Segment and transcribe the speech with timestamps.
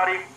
[0.00, 0.29] তারিখ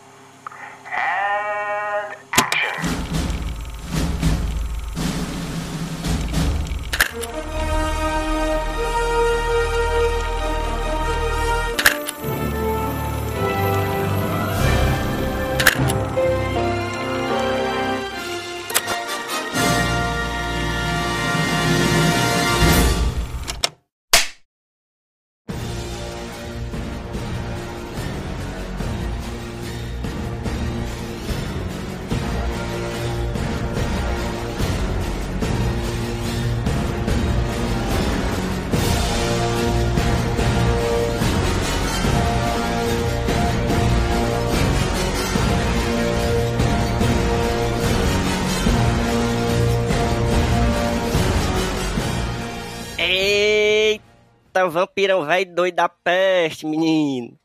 [54.63, 57.37] Eita, vampirão velho doido da peste, menino.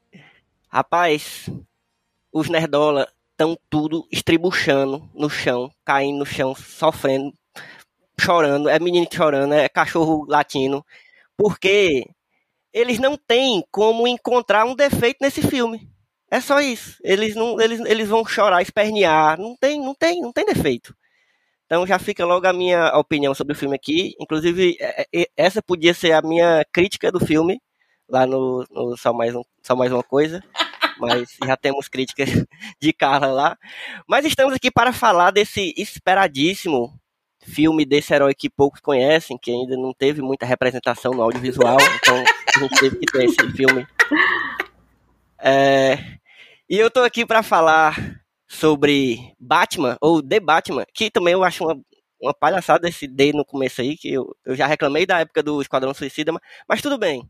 [0.68, 1.48] Rapaz,
[2.32, 7.32] os nerdola estão tudo estribuchando no chão, caindo no chão, sofrendo,
[8.20, 8.68] chorando.
[8.68, 10.84] É menino chorando, é cachorro latino.
[11.36, 12.06] Porque
[12.72, 15.88] eles não têm como encontrar um defeito nesse filme.
[16.30, 16.98] É só isso.
[17.02, 19.38] Eles não, eles, eles vão chorar, espernear.
[19.40, 20.94] Não tem, não tem, não tem defeito.
[21.68, 24.14] Então já fica logo a minha opinião sobre o filme aqui.
[24.18, 27.60] Inclusive, é, é, essa podia ser a minha crítica do filme,
[28.08, 30.42] lá no, no Só, Mais um, Só Mais Uma Coisa.
[30.98, 32.30] Mas já temos críticas
[32.80, 33.58] de Carla lá.
[34.08, 36.98] Mas estamos aqui para falar desse esperadíssimo
[37.38, 41.76] filme desse herói que poucos conhecem, que ainda não teve muita representação no audiovisual.
[41.96, 42.24] Então
[42.56, 43.86] a gente teve que ter esse filme.
[45.40, 45.96] É,
[46.68, 48.17] e eu tô aqui para falar
[48.48, 51.80] sobre Batman, ou The Batman, que também eu acho uma,
[52.20, 55.60] uma palhaçada esse D no começo aí, que eu, eu já reclamei da época do
[55.62, 57.28] Esquadrão Suicida, mas, mas tudo bem.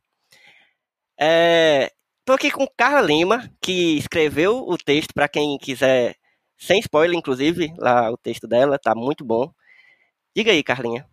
[1.20, 1.90] É,
[2.24, 6.14] tô aqui com Carla Lima, que escreveu o texto, para quem quiser,
[6.56, 9.50] sem spoiler, inclusive, lá o texto dela, tá muito bom.
[10.36, 11.06] Diga aí, Carlinha.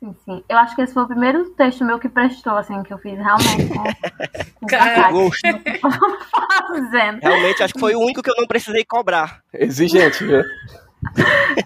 [0.00, 0.44] Sim, sim.
[0.48, 3.18] Eu acho que esse foi o primeiro texto meu que prestou, assim, que eu fiz
[3.18, 3.84] realmente com,
[5.10, 5.30] com.
[6.68, 7.20] Fazendo.
[7.20, 9.40] Realmente, acho que foi o único que eu não precisei cobrar.
[9.52, 10.42] Exigente, viu?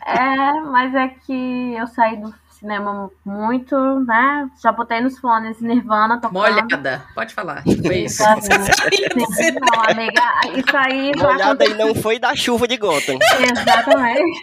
[0.04, 4.48] É, mas é que eu saí do cinema muito, né?
[4.60, 6.40] Já botei nos fones Nirvana tocando.
[6.40, 7.62] Molhada, pode falar.
[7.62, 8.22] Foi isso.
[8.22, 9.60] Exatamente.
[9.60, 10.22] Não, amiga,
[10.56, 13.18] isso aí Molhada e não foi da chuva de Gotham.
[13.40, 14.40] Exatamente.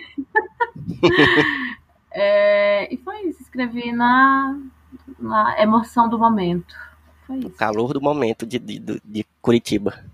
[2.18, 4.58] É, e foi isso, escrevi na,
[5.20, 6.74] na emoção do momento.
[7.28, 7.50] Foi isso.
[7.52, 10.06] Calor do momento de, de, de Curitiba.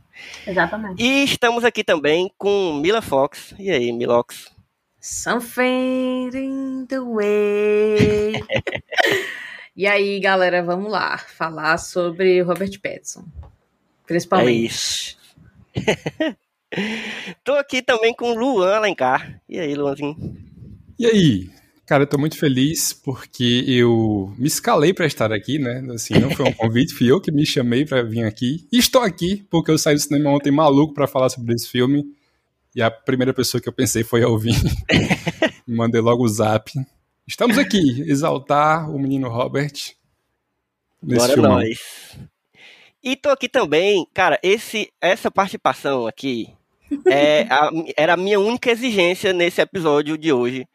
[0.47, 1.01] Exatamente.
[1.01, 3.53] E estamos aqui também com Mila Fox.
[3.59, 4.51] E aí, Milox?
[4.99, 8.43] Something in the way.
[9.77, 13.25] e aí, galera, vamos lá falar sobre Robert Pattinson.
[13.43, 13.47] É
[14.07, 14.65] Principalmente.
[14.65, 15.17] isso.
[17.43, 19.39] Tô aqui também com Luan Alencar.
[19.47, 20.15] E aí, Luanzinho?
[20.97, 21.60] E aí?
[21.91, 25.85] Cara, eu tô muito feliz porque eu me escalei pra estar aqui, né?
[25.93, 28.65] Assim, não foi um convite, fui eu que me chamei pra vir aqui.
[28.71, 32.05] E estou aqui porque eu saí do cinema ontem maluco pra falar sobre esse filme.
[32.73, 34.55] E a primeira pessoa que eu pensei foi a ouvir.
[35.67, 36.71] Mandei logo o zap.
[37.27, 39.73] Estamos aqui, exaltar o menino Robert
[41.03, 41.47] nesse Bora filme.
[41.49, 41.77] nós.
[43.03, 46.53] E tô aqui também, cara, esse, essa participação aqui
[47.05, 50.65] é a- era a minha única exigência nesse episódio de hoje,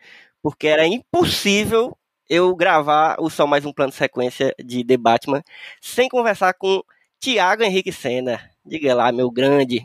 [0.46, 1.98] porque era impossível
[2.30, 5.42] eu gravar o Só Mais Um Plano de Sequência de The Batman
[5.80, 6.84] sem conversar com
[7.18, 8.38] Tiago Henrique Senna.
[8.64, 9.84] Diga lá, meu grande.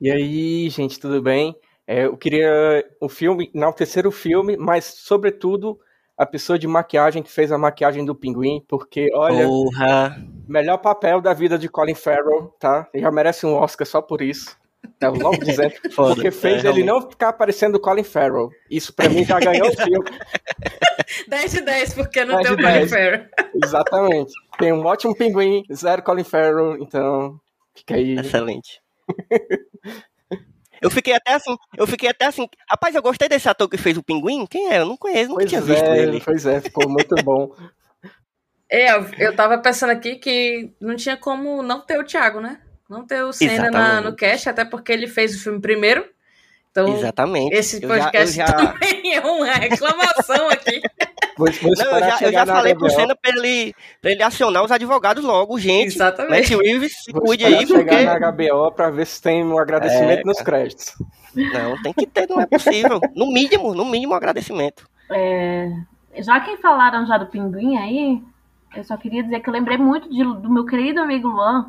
[0.00, 1.56] E aí, gente, tudo bem?
[1.88, 5.76] É, eu queria o filme, enaltecer o filme, mas, sobretudo,
[6.16, 10.24] a pessoa de maquiagem que fez a maquiagem do pinguim, porque, olha, Porra.
[10.46, 12.88] melhor papel da vida de Colin Farrell, tá?
[12.94, 14.56] Ele já merece um Oscar só por isso.
[15.00, 15.36] É, logo.
[15.94, 16.14] Foda.
[16.14, 16.86] Porque fez É, ele realmente.
[16.86, 18.50] não ficar parecendo o Colin Farrell.
[18.70, 20.10] Isso pra mim já ganhou o filme.
[21.28, 22.90] 10 de 10, porque não 10 tem o Colin 10.
[22.90, 23.26] Farrell.
[23.64, 24.32] Exatamente.
[24.58, 27.38] Tem um ótimo pinguim, zero Colin Farrell, então
[27.74, 28.14] fica aí.
[28.18, 28.80] Excelente.
[30.82, 33.96] Eu fiquei até assim, eu fiquei até assim, rapaz, eu gostei desse ator que fez
[33.96, 34.80] o Pinguim, quem é?
[34.80, 36.20] Eu não conheço, nunca Pois tinha visto é, ele.
[36.20, 37.54] pois é, ficou muito bom.
[38.70, 42.60] É, eu, eu tava pensando aqui que não tinha como não ter o Thiago, né?
[42.94, 46.04] Não ter o Senna na- no cast, até porque ele fez o filme primeiro.
[46.70, 47.54] Então, Exatamente.
[47.54, 50.80] esse Eu já- podcast eu já- também é uma reclamação aqui.
[51.36, 52.88] Vou, vou Não, eu já, eu chegar já falei pro.
[52.90, 55.86] Senna pra ele, pra ele acionar os advogados logo, gente.
[55.98, 56.56] Matt Exatamente.
[56.56, 58.04] Reeves, se cuide aí, chegar porque.
[58.20, 60.92] na HBO pra ver se tem um agradecimento É, nos créditos.
[61.34, 63.00] Não, tem que ter, não é possível.
[63.16, 64.88] No mínimo, no mínimo, um agradecimento.
[65.10, 65.70] É,
[66.18, 68.22] já que falaram já do pinguim aí,
[68.76, 71.68] eu só queria dizer que eu lembrei muito de- do meu querido amigo Luan,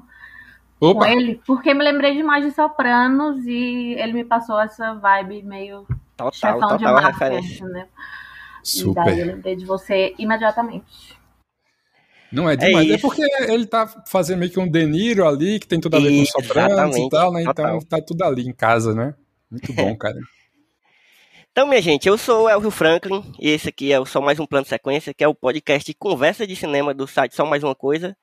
[0.79, 5.43] com Opa, ele, porque me lembrei demais de Sopranos e ele me passou essa vibe
[5.43, 5.87] meio
[6.17, 7.63] Total, chefão de total máfia, referência.
[7.63, 7.81] entendeu?
[7.81, 9.25] E daí eu super.
[9.25, 11.15] lembrei de você imediatamente.
[12.31, 13.01] Não é demais, é, isso.
[13.01, 16.09] porque ele tá fazendo meio que um De Niro ali, que tem tudo a ver
[16.09, 17.41] com Sopranos e tal, né?
[17.41, 17.81] Então total.
[17.83, 19.13] tá tudo ali em casa, né?
[19.49, 20.17] Muito bom, cara.
[21.51, 24.37] Então, minha gente, eu sou o Elvio Franklin e esse aqui é o Só Mais
[24.41, 27.45] Um Plano de Sequência, que é o podcast de conversa de cinema do site Só
[27.45, 28.17] Mais Uma Coisa.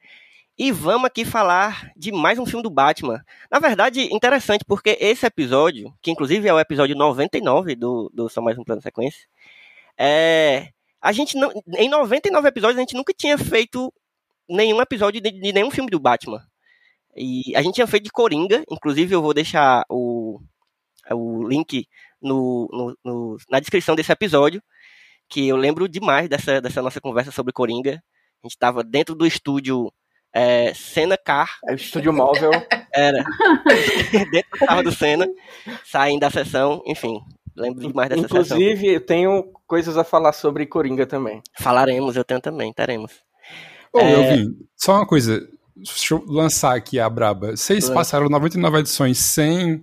[0.59, 3.25] E vamos aqui falar de mais um filme do Batman.
[3.51, 8.41] Na verdade, interessante, porque esse episódio, que inclusive é o episódio 99 do, do Só
[8.43, 9.27] Mais Um Plano Sequência,
[9.99, 10.69] é,
[11.01, 13.93] a gente não, em 99 episódios a gente nunca tinha feito
[14.49, 16.43] nenhum episódio de, de nenhum filme do Batman.
[17.17, 20.41] E a gente tinha feito de Coringa, inclusive eu vou deixar o,
[21.11, 21.87] o link
[22.21, 24.63] no, no- no- na descrição desse episódio,
[25.29, 28.03] que eu lembro demais dessa, dessa nossa conversa sobre Coringa.
[28.43, 29.93] A gente estava dentro do estúdio
[30.35, 32.51] é, Senna Car, É o estúdio móvel.
[32.95, 33.23] era
[34.31, 35.27] dentro do carro do Senna,
[35.85, 37.21] saindo da sessão, enfim,
[37.57, 38.57] lembro demais dessa sessão.
[38.59, 41.43] Inclusive, eu tenho coisas a falar sobre Coringa também.
[41.59, 43.13] Falaremos, eu tenho também, teremos.
[43.93, 44.13] Ô, É.
[44.13, 45.41] Elvin, só uma coisa.
[45.75, 47.57] Deixa eu lançar aqui a braba.
[47.57, 47.95] Vocês Lança.
[47.95, 49.83] passaram 99 edições sem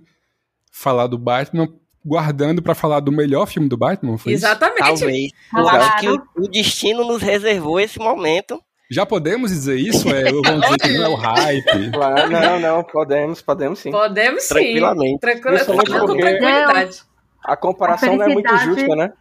[0.72, 1.68] falar do Batman,
[2.04, 4.16] guardando pra falar do melhor filme do Batman?
[4.16, 4.44] Foi isso?
[4.46, 4.78] Exatamente.
[4.78, 5.30] Talvez.
[5.54, 5.82] Eu Claro.
[5.82, 8.62] acho que o, o destino nos reservou esse momento.
[8.90, 10.08] Já podemos dizer isso?
[10.08, 11.90] É, vamos dizer que não é o hype.
[11.94, 13.92] Claro, não, não, podemos, podemos sim.
[13.92, 14.54] Podemos sim.
[14.54, 15.20] Tranquilamente.
[15.20, 17.02] Tranquila, com tranquilidade.
[17.42, 19.12] A comparação não é muito justa, né?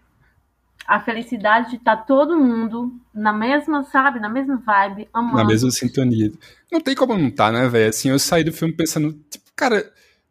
[0.88, 5.38] A felicidade de estar todo mundo na mesma, sabe, na mesma vibe, amando.
[5.38, 6.32] Na mesma sintonia.
[6.72, 7.90] Não tem como não tá, né, velho?
[7.90, 9.86] Assim, eu saí do filme pensando, tipo, cara,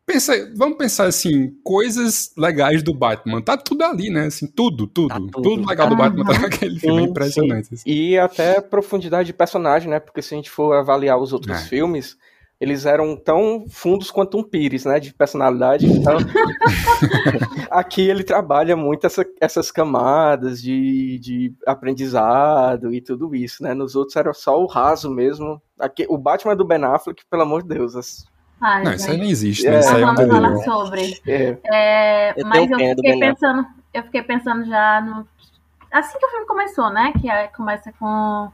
[0.09, 3.43] pensa, vamos pensar assim, coisas legais do Batman.
[3.43, 4.27] Tá tudo ali, né?
[4.27, 5.09] Assim, tudo, tudo.
[5.09, 5.43] Tá tudo.
[5.43, 5.69] tudo.
[5.69, 7.03] legal do Batman tá naquele filme.
[7.03, 7.75] é Sim, impressionante.
[7.75, 7.83] assim.
[7.89, 10.01] E até profundidade de personagem, né?
[10.01, 11.61] Porque se a gente for avaliar os outros É.
[11.69, 12.17] filmes,
[12.61, 14.99] eles eram tão fundos quanto um pires, né?
[14.99, 15.87] De personalidade.
[15.87, 16.17] Então,
[17.71, 23.75] aqui ele trabalha muito essa- essas camadas de, de aprendizado e tudo isso, né?
[23.75, 25.61] Nos outros era só o raso mesmo.
[25.79, 27.95] Aqui, o Batman do Ben Affleck, pelo amor de Deus.
[27.95, 28.25] as-
[28.61, 29.81] Ai, Não, isso aí nem existe, É, né?
[29.81, 30.59] Isso aí é um delírio.
[30.65, 31.21] sobre.
[31.27, 35.27] É, É, Eu mas eu fiquei pensando, eu fiquei pensando já no.
[35.93, 37.13] Assim que o filme começou, né?
[37.21, 38.51] Que aí começa com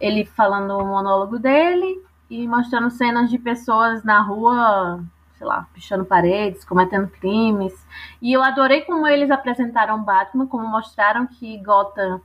[0.00, 5.02] ele falando o monólogo dele e mostrando cenas de pessoas na rua,
[5.36, 7.74] sei lá, pichando paredes, cometendo crimes.
[8.20, 12.20] E eu adorei como eles apresentaram Batman, como mostraram que Gotham.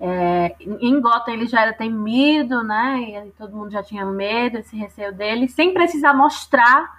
[0.00, 3.24] É, em Gotham ele já era temido, né?
[3.26, 6.98] E todo mundo já tinha medo, esse receio dele, sem precisar mostrar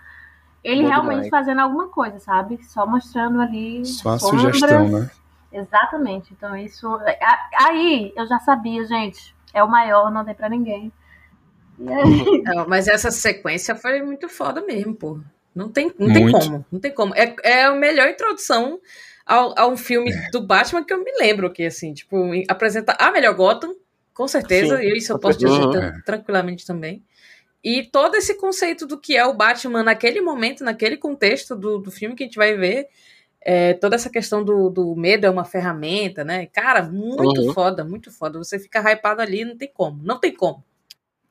[0.63, 1.29] ele Bom realmente demais.
[1.29, 2.63] fazendo alguma coisa, sabe?
[2.63, 3.83] Só mostrando ali.
[3.85, 4.41] Só a sombras.
[4.57, 5.09] sugestão, né?
[5.51, 6.31] Exatamente.
[6.33, 6.87] Então, isso.
[6.95, 9.35] a- Aí eu já sabia, gente.
[9.53, 10.91] É o maior, não tem pra ninguém.
[11.79, 15.19] Aí, Não, mas essa sequência foi muito foda mesmo, pô.
[15.53, 16.65] Não tem, não tem como.
[16.71, 17.13] Não tem como.
[17.15, 18.79] É, é a melhor introdução
[19.25, 23.11] ao, a um filme do Batman que eu me lembro, que assim, tipo, apresenta a
[23.11, 23.75] melhor Gotham,
[24.13, 27.03] com certeza, Sim, e isso eu posso dizer tran- tranquilamente também.
[27.63, 31.91] E todo esse conceito do que é o Batman naquele momento, naquele contexto do, do
[31.91, 32.87] filme que a gente vai ver,
[33.41, 36.47] é, toda essa questão do, do medo é uma ferramenta, né?
[36.47, 37.53] Cara, muito Uhum.
[37.53, 38.37] foda, muito foda.
[38.39, 40.63] Você fica hypado ali, não tem como, não tem como.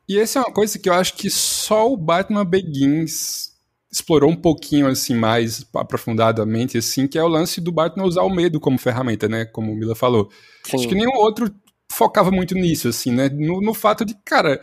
[0.08, 3.49] E essa é uma coisa que eu acho que só o Batman Begins
[3.90, 8.30] explorou um pouquinho assim mais aprofundadamente assim, que é o lance do Batman usar o
[8.30, 10.30] medo como ferramenta, né, como o Mila falou.
[10.64, 11.00] Acho que Sim.
[11.00, 11.52] nenhum outro
[11.90, 14.60] focava muito nisso assim, né, no, no fato de, cara,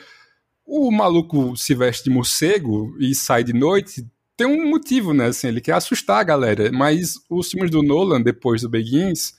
[0.66, 4.06] o maluco se veste de morcego e sai de noite,
[4.38, 8.22] tem um motivo, né, assim, ele quer assustar a galera, mas os filmes do Nolan
[8.22, 9.34] depois do Begins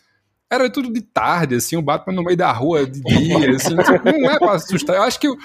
[0.50, 4.18] era tudo de tarde, assim, o Batman no meio da rua de dia, assim, tipo,
[4.18, 4.96] não é pra assustar.
[4.96, 5.36] Eu acho que eu,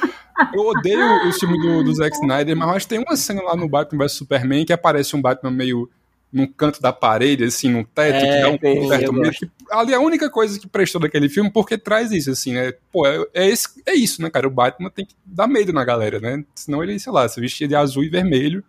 [0.53, 3.41] eu odeio o filme do, do Zack Snyder, mas eu acho que tem uma cena
[3.41, 5.89] lá no Batman vs Superman que aparece um Batman meio
[6.31, 9.31] num canto da parede, assim, num teto, que É, dá um sim, certo medo.
[9.31, 12.73] Que, ali é a única coisa que prestou daquele filme, porque traz isso, assim, né?
[12.91, 14.47] Pô, é, é, esse, é isso, né, cara?
[14.47, 16.43] O Batman tem que dar medo na galera, né?
[16.55, 18.63] Senão ele, sei lá, se vestia de azul e vermelho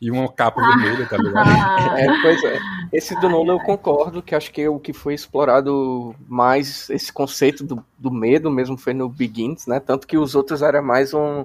[0.00, 1.46] e uma capa vermelha, tá ligado?
[1.46, 2.58] ah, É, pois é.
[2.92, 7.62] Esse do Nolan eu concordo, que acho que o que foi explorado mais, esse conceito
[7.62, 9.78] do, do medo mesmo foi no Begins, né?
[9.78, 11.44] Tanto que os outros era mais um.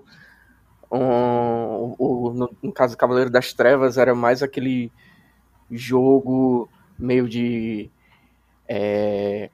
[0.89, 4.91] um o, no, no caso do Cavaleiro das Trevas, era mais aquele
[5.69, 7.89] jogo meio de
[8.67, 9.50] é,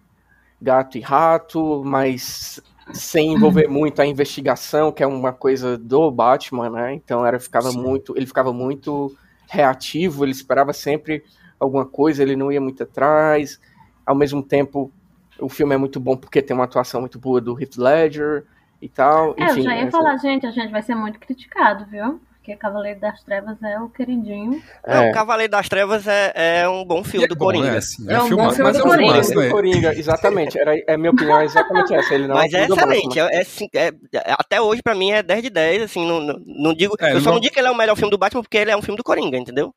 [0.62, 2.62] gato e rato, mas
[2.92, 6.94] sem envolver muito a investigação, que é uma coisa do Batman, né?
[6.94, 7.82] Então era ficava Sim.
[7.82, 9.16] muito, ele ficava muito
[9.50, 11.24] reativo, ele esperava sempre
[11.60, 13.60] alguma coisa, ele não ia muito atrás.
[14.06, 14.94] Ao mesmo tempo,
[15.40, 18.46] o filme é muito bom porque tem uma atuação muito boa do Heath Ledger
[18.82, 19.36] e tal.
[19.38, 22.22] é, eu Enfim, já ia essa- falar, gente, a gente vai ser muito criticado, viu?
[22.42, 24.62] Porque Cavaleiro das Trevas é o queridinho.
[24.88, 25.12] Não, É.
[25.12, 26.32] Cavaleiro das Trevas é,
[26.64, 27.72] é um bom filme é do bom, Coringa.
[27.72, 29.12] né, assim, É um bom filmaço, filme mas do é um Coringa.
[29.24, 29.50] filmaço, né?
[29.50, 30.60] Coringa, exatamente.
[30.60, 32.14] Era, é, minha opinião é exatamente essa.
[32.16, 33.08] Ele não Mas é é excelente.
[33.20, 33.30] Batman.
[33.32, 35.84] É, é sim- é- é- até hoje, pra mim, é 10 de 10.
[35.84, 37.78] Assim, não, não, não digo, É, eu só não- não digo que ele é o
[37.78, 39.72] melhor filme do Batman porque ele é um filme do Coringa, entendeu?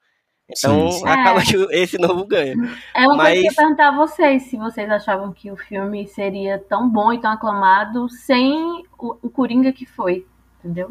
[0.49, 1.07] Então, Sim, sim.
[1.09, 1.45] acaba É.
[1.45, 2.55] que esse novo ganha.
[2.95, 5.57] É uma coisa que eu ia Mas- perguntar a vocês, se vocês achavam que o
[5.57, 10.27] filme seria tão bom e tão aclamado sem o, o Coringa que foi,
[10.61, 10.91] entendeu?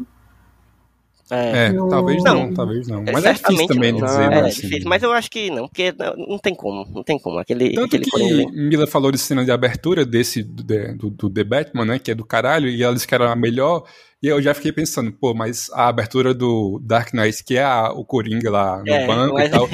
[1.30, 1.66] É.
[1.66, 2.54] É, No- talvez não, Não.
[2.54, 3.02] talvez não.
[3.06, 4.00] É, Mas é difícil também não.
[4.00, 4.60] de dizer, É, né, É, assim.
[4.62, 7.38] difícil, mas eu acho que não, porque não, não tem como, não tem como.
[7.38, 8.04] Aquele, Tanto aquele
[8.46, 8.52] que.
[8.52, 10.62] Mila falou de cena de abertura desse do,
[10.96, 11.98] do, do The Batman, né?
[11.98, 13.84] Que é do caralho, e ela disse que era a melhor.
[14.22, 17.92] E eu já fiquei pensando, pô, mas a abertura do Dark Knight, que é a-
[17.92, 19.68] o Coringa lá no É, banco mas- e tal,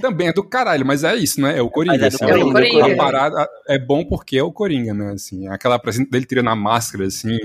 [0.00, 1.58] também é do caralho, mas é isso, né?
[1.58, 1.94] É o Coringa.
[1.98, 2.92] Mas é assim, É o Coringa.
[2.92, 5.12] A parada é bom porque é o Coringa, né?
[5.14, 7.36] Assim, aquela presença dele tirando a máscara, assim.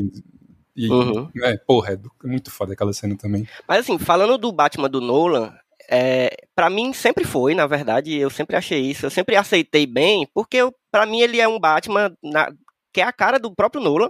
[0.75, 1.29] E, Uhum.
[1.35, 3.47] né, porra, é, do- é muito foda aquela cena também.
[3.67, 5.53] Mas assim, falando do Batman do Nolan,
[5.89, 10.27] é, para mim sempre foi, na verdade, eu sempre achei isso, eu sempre aceitei bem,
[10.33, 10.57] porque
[10.91, 12.51] para mim ele é um Batman na-
[12.91, 14.09] que é a cara do próprio Nolan,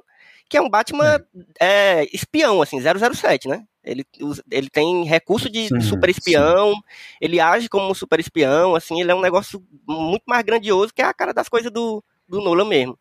[0.49, 1.19] que é um Batman
[1.59, 3.63] é, espião, assim, 007, né?
[3.83, 4.05] Ele,
[4.49, 6.73] ele tem recurso de Sim, super espião,
[7.19, 11.01] ele age como um super espião, assim, ele é um negócio muito mais grandioso que
[11.01, 12.97] é a cara das coisas do, do Nolan mesmo.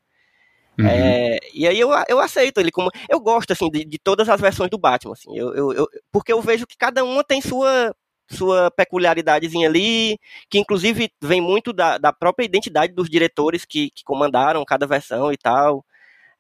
[0.79, 0.87] Uhum.
[0.89, 2.91] É, e aí eu, eu aceito ele como.
[3.09, 5.37] Eu gosto, assim, de, de todas as versões do Batman, assim.
[5.37, 7.95] Eu, eu, eu- porque eu vejo que cada uma tem sua,
[8.31, 10.19] sua peculiaridadezinha ali,
[10.51, 15.33] que inclusive vem muito da, da própria identidade dos diretores que, que comandaram cada versão
[15.33, 15.85] e tal.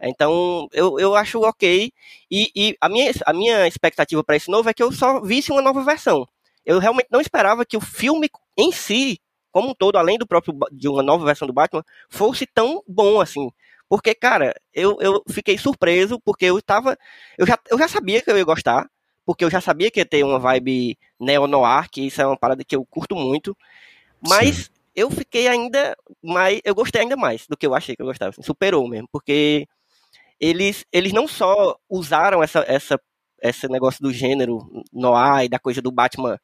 [0.00, 1.92] Então, eu, eu acho ok.
[2.30, 5.52] E, e a, minha, a minha expectativa para esse novo é que eu só visse
[5.52, 6.26] uma nova versão.
[6.64, 9.20] Eu realmente não esperava que o filme em si,
[9.52, 13.20] como um todo, além do próprio de uma nova versão do Batman, fosse tão bom
[13.20, 13.50] assim.
[13.92, 16.96] Porque, cara, eu, eu fiquei surpreso, porque eu tava.
[17.36, 18.88] Eu já, eu já sabia que eu ia gostar,
[19.22, 22.64] porque eu já sabia que ia ter uma vibe neo-noir, que isso é uma parada
[22.64, 23.54] que eu curto muito.
[24.26, 26.58] Mas eu fiquei ainda mais.
[26.64, 28.30] Eu gostei ainda mais do que eu achei que eu gostava.
[28.30, 29.68] assim, superou mesmo, porque
[30.40, 32.98] eles, eles não só usaram essa, essa,
[33.42, 36.40] esse negócio do gênero noir e da coisa do Batman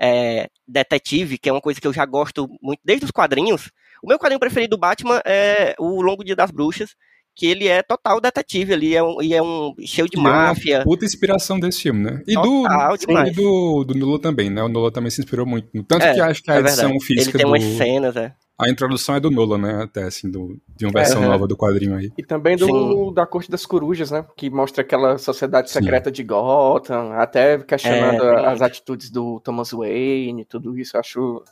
[0.00, 3.72] é, detetive, que é uma coisa que eu já gosto muito desde os quadrinhos.
[4.02, 6.90] O meu quadrinho preferido do Batman é o Longo Dia das Bruxas,
[7.34, 10.20] que ele é total detetive ali, é um, e é um cheio de E é
[10.20, 10.82] uma máfia.
[10.84, 12.22] Puta inspiração desse filme, né?
[12.26, 13.28] E Total, do, demais.
[13.30, 14.62] e do, do Nolan também, né?
[14.62, 15.68] O Nolan também se inspirou muito.
[15.84, 17.04] Tanto É, que acho que a é edição verdade.
[17.06, 17.52] física Ele tem do...
[17.52, 18.34] umas cenas, é.
[18.60, 19.82] A introdução é do Nolan, né?
[19.82, 22.12] Até, assim, do, de uma versão É, nova do quadrinho aí.
[22.18, 23.14] E também do, Sim.
[23.14, 24.26] da Corte das Corujas, né?
[24.36, 25.80] Que mostra aquela sociedade Sim.
[25.80, 30.96] secreta de Gotham, até questionando É, as atitudes do Thomas Wayne, tudo isso.
[30.96, 31.42] eu Acho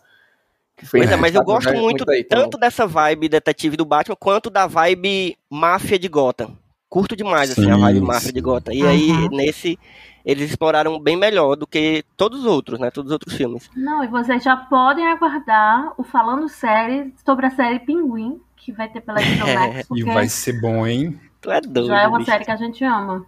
[0.81, 2.45] que foi Pois é, mas eu gosto né, muito daí também.
[2.45, 6.57] tanto dessa vibe detetive do Batman, quanto da vibe máfia de Gotham.
[6.89, 8.33] Curto demais, assim, a Sim, vibe máfia sim.
[8.35, 8.73] de Gotham.
[8.75, 9.29] E aí, Uhum.
[9.31, 9.79] nesse,
[10.25, 12.91] eles exploraram bem melhor do que todos os outros, né?
[12.91, 13.71] Todos os outros filmes.
[13.77, 18.89] Não, e vocês já podem aguardar o Falando Série sobre a série Pinguim, que vai
[18.89, 21.19] ter pela HBO Max, E porque vai ser bom, hein?
[21.41, 22.31] Tu é doido, já é uma bicho.
[22.31, 23.25] série que a gente ama.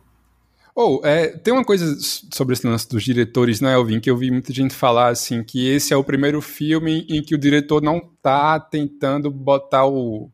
[0.75, 1.97] Ou, é, tem uma coisa
[2.33, 5.69] sobre esse lance dos diretores, né, Elvin, que eu vi muita gente falar, assim, que
[5.69, 10.31] esse é o primeiro filme em que o diretor não tá tentando botar o,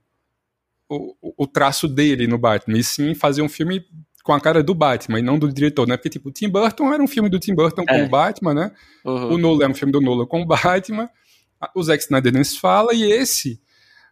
[0.89, 3.85] o, o traço dele no Batman, e sim fazer um filme
[4.23, 5.97] com a cara do Batman, e não do diretor, né?
[5.97, 8.05] Porque, tipo, o Tim Burton era um filme do Tim Burton com É.
[8.05, 8.73] o Batman, né?
[9.05, 9.33] Uhum.
[9.33, 11.09] O Nolan é um filme do Nolan com o Batman.
[11.75, 12.95] O Zack Snyder nem se fala.
[12.95, 13.61] E esse,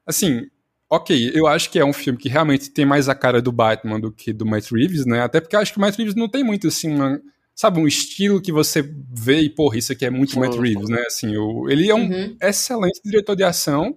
[0.06, 0.48] assim,
[0.88, 3.98] ok, eu acho que é um filme que realmente tem mais a cara do Batman
[4.00, 5.20] do que do Matt Reeves, né?
[5.22, 7.20] Até porque eu acho que o Matt Reeves não tem muito, assim, uma,
[7.54, 10.88] sabe, um estilo que você vê e, porra, isso aqui é muito Sim, Matt Reeves,
[10.88, 11.02] né?
[11.06, 12.36] Assim, o, ele é um Uhum.
[12.40, 13.96] excelente diretor de ação.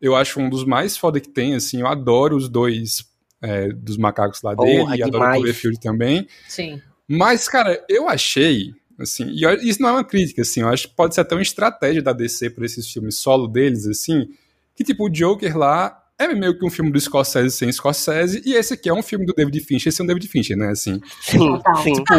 [0.00, 1.80] Eu acho um dos mais foda que tem, assim.
[1.80, 3.04] Eu adoro os dois
[3.42, 4.96] é, dos macacos lá Porra, dele.
[4.98, 5.32] E adoro o.
[5.34, 6.26] Cloverfield também.
[6.48, 6.80] Sim.
[7.08, 10.94] Mas, cara, eu achei, assim, e isso não é uma crítica, assim, eu acho que
[10.94, 14.28] pode ser até uma estratégia da DC para esses filmes solo deles, assim,
[14.76, 18.54] que, tipo, o Joker lá é meio que um filme do Scorsese sem Scorsese, e
[18.54, 21.00] esse aqui é um filme do David Fincher sem o David Fincher, né, assim.
[21.20, 21.94] Sim, sim.
[21.94, 22.14] Tipo,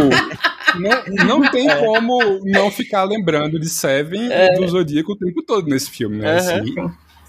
[0.79, 1.03] não,
[1.41, 5.89] não tem como não ficar lembrando de Seven e do Zodíaco o tempo todo nesse
[5.89, 6.37] filme, né, Aham.
[6.37, 6.75] assim.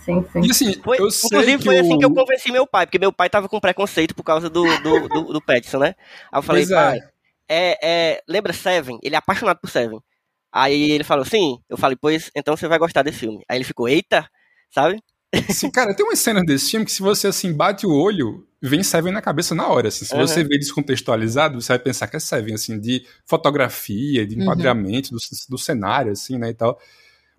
[0.05, 0.41] Sim, sim.
[0.47, 2.87] E, assim, Foi, eu sei inclusive que foi assim que eu o- convenci meu pai,
[2.87, 5.95] porque meu pai tava com preconceito por causa do, do, do, do Pattinson, né?
[6.33, 6.75] Aí eu falei, Pois é.
[6.75, 6.99] pai,
[7.49, 8.99] é, é, lembra Seven?
[9.03, 9.99] Ele é apaixonado por Seven.
[10.53, 11.59] Aí ele falou, sim.
[11.69, 13.43] Eu falei, pois, então você vai gostar desse filme.
[13.49, 14.29] Aí ele ficou, eita,
[14.71, 15.01] sabe?
[15.49, 18.83] Assim, cara, tem umas cenas desse filme que se você, assim, bate o olho, vem
[18.83, 20.05] Seven na cabeça na hora, assim.
[20.05, 20.27] Se Aham.
[20.27, 24.43] você vê descontextualizado, você vai pensar que é Seven, assim, de fotografia, de Uhum.
[24.43, 25.19] enquadramento do,
[25.49, 26.79] do cenário, assim, né, e tal.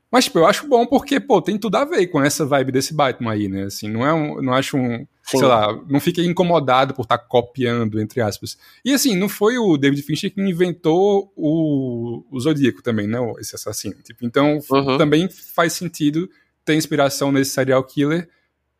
[0.09, 2.93] Mas, tipo, eu acho bom porque, pô, tem tudo a ver com essa vibe desse
[2.93, 5.05] Batman aí, né, assim, não é um, não acho um...
[5.23, 5.37] Sim.
[5.37, 8.57] sei lá, não fique incomodado por estar tá copiando, entre aspas.
[8.83, 13.17] E assim, não foi o David Fincher que inventou o, o Zodíaco também, né?
[13.39, 13.95] Esse assassino.
[14.03, 14.97] Tipo, então uhum.
[14.97, 16.27] também faz sentido
[16.65, 18.29] ter inspiração nesse serial killer,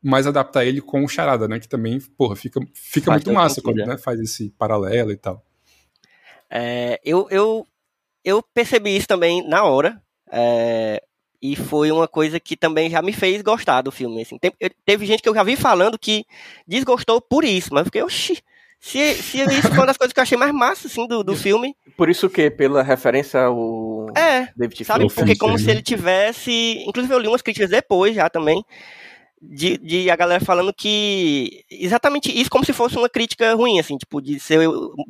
[0.01, 1.59] mas adaptar ele com o Charada, né?
[1.59, 5.43] Que também, porra, fica, fica muito massa quando né, faz esse paralelo e tal.
[6.49, 7.67] É, eu, eu,
[8.23, 10.01] eu percebi isso também na hora.
[10.31, 11.03] É,
[11.41, 14.21] e foi uma coisa que também já me fez gostar do filme.
[14.21, 14.37] Assim.
[14.37, 14.53] Tem,
[14.85, 16.25] teve gente que eu já vi falando que
[16.67, 18.43] desgostou por isso, mas eu fiquei, oxi.
[18.83, 21.35] Se, se isso foi uma das coisas que eu achei mais massa, assim, do, do
[21.35, 21.75] filme.
[21.95, 22.49] Por isso que?
[22.49, 25.07] Pela referência ao é, David sabe?
[25.13, 26.83] Porque como se ele tivesse...
[26.87, 28.65] Inclusive eu li umas críticas depois já também,
[29.41, 33.97] de, de, a galera falando que exatamente isso como se fosse uma crítica ruim, assim,
[33.97, 34.59] tipo, de ser,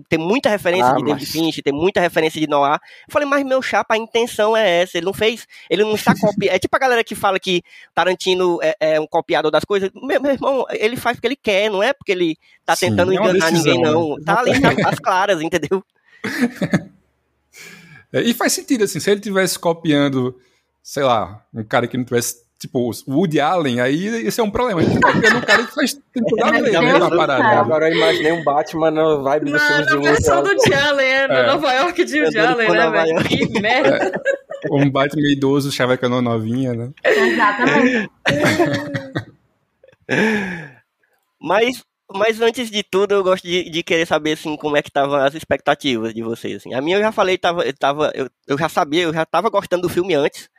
[0.08, 1.32] ter muita referência ah, de David mas...
[1.32, 2.80] Finch, ter muita referência de Noah.
[3.08, 6.14] Eu falei, mas meu chapa, a intenção é essa, ele não fez, ele não está
[6.16, 6.56] copiando.
[6.56, 7.62] é tipo a galera que fala que
[7.94, 9.92] Tarantino é, é, um copiador das coisas.
[9.94, 13.12] Meu, meu, irmão, ele faz porque ele quer, não é porque ele tá Sim, tentando
[13.12, 14.16] é enganar decisão, ninguém, não.
[14.16, 14.24] Né?
[14.26, 15.84] Tá ali nas claras, entendeu?
[18.14, 20.38] É, e faz sentido, assim, se ele tivesse copiando,
[20.84, 24.52] sei lá, um cara que não tivesse tipo, o Woody Allen, aí esse é um
[24.52, 24.84] problema.
[24.84, 27.60] Ele tá vendo um cara que faz tem tudo a ver né, parada.
[27.60, 30.44] Agora eu imaginei um Batman na vibe do filme de Woody Allen.
[30.44, 31.48] do Woody Allen, é, no é.
[31.48, 33.24] Nova York de Woody Allen, né, velho?
[33.24, 34.12] Que merda.
[34.64, 34.72] É.
[34.72, 36.92] Um Batman idoso, chavecando novinha, né?
[37.04, 38.12] Exatamente.
[41.42, 44.90] Mas mas antes de tudo, eu gosto de, de, querer saber assim como é que
[44.90, 46.58] estavam as expectativas de vocês.
[46.58, 46.74] Assim.
[46.74, 49.50] A minha eu já falei, tava, eu, tava, eu, eu já sabia, eu já estava
[49.50, 50.50] gostando do filme antes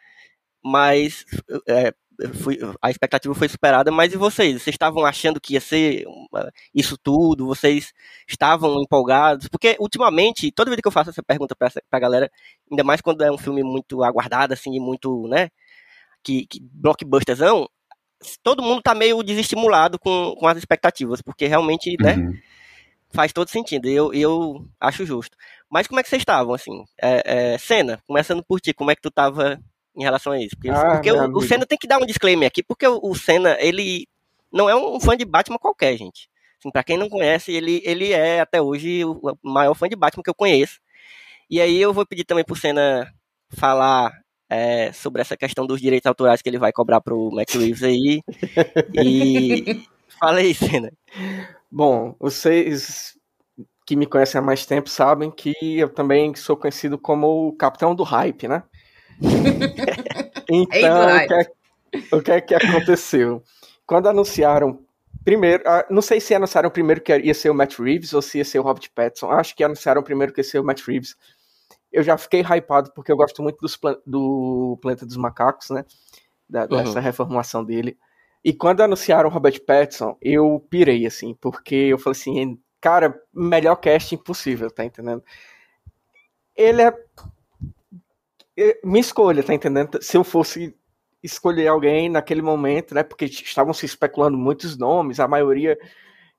[0.62, 1.24] mas
[1.68, 1.92] é,
[2.34, 3.90] fui, a expectativa foi superada.
[3.90, 4.62] Mas e vocês?
[4.62, 6.04] Vocês estavam achando que ia ser
[6.74, 7.46] isso tudo?
[7.46, 7.92] Vocês
[8.28, 9.48] estavam empolgados?
[9.48, 12.30] Porque ultimamente, toda vez que eu faço essa pergunta pra, pra galera,
[12.70, 15.50] ainda mais quando é um filme muito aguardado, assim, muito, né?
[16.22, 17.68] Que, que blockbusterzão,
[18.42, 22.16] todo mundo tá meio desestimulado com, com as expectativas, porque realmente, né?
[22.16, 22.32] Uhum.
[23.14, 25.36] Faz todo sentido, eu, eu acho justo.
[25.68, 26.82] Mas como é que vocês estavam, assim?
[27.00, 29.60] É, é, cena, começando por ti, como é que tu tava
[29.96, 30.56] em relação a isso.
[30.56, 33.14] Porque, ah, porque o, o Senna tem que dar um disclaimer aqui, porque o, o
[33.14, 34.06] Senna, ele
[34.52, 36.28] não é um fã de Batman qualquer, gente.
[36.58, 40.22] Assim, pra quem não conhece, ele, ele é até hoje o maior fã de Batman
[40.22, 40.80] que eu conheço.
[41.50, 43.12] E aí eu vou pedir também pro Senna
[43.50, 44.12] falar
[44.48, 48.22] é, sobre essa questão dos direitos autorais que ele vai cobrar pro Matt Reeves aí.
[48.94, 49.82] e
[50.20, 50.92] fala aí, Senna.
[51.70, 53.18] Bom, vocês
[53.84, 57.94] que me conhecem há mais tempo sabem que eu também sou conhecido como o capitão
[57.94, 58.62] do hype, né?
[60.48, 63.42] Então, o que, é, o que é que aconteceu?
[63.86, 64.84] Quando anunciaram
[65.24, 68.38] primeiro, ah, não sei se anunciaram primeiro que ia ser o Matt Reeves ou se
[68.38, 69.30] ia ser o Robert Pattinson.
[69.30, 71.16] Acho que anunciaram primeiro que ia ser o Matt Reeves.
[71.92, 75.84] Eu já fiquei hypado porque eu gosto muito dos, do Planeta dos Macacos, né?
[76.48, 76.68] Da, uhum.
[76.68, 77.96] Dessa reformulação dele.
[78.44, 83.76] E quando anunciaram o Robert Pattinson, eu pirei, assim, porque eu falei assim, cara, melhor
[83.76, 85.22] casting possível, tá entendendo?
[86.56, 86.92] Ele é
[88.84, 90.02] minha escolha, tá entendendo?
[90.02, 90.74] Se eu fosse
[91.22, 93.02] escolher alguém naquele momento, né?
[93.02, 95.78] Porque estavam se especulando muitos nomes, a maioria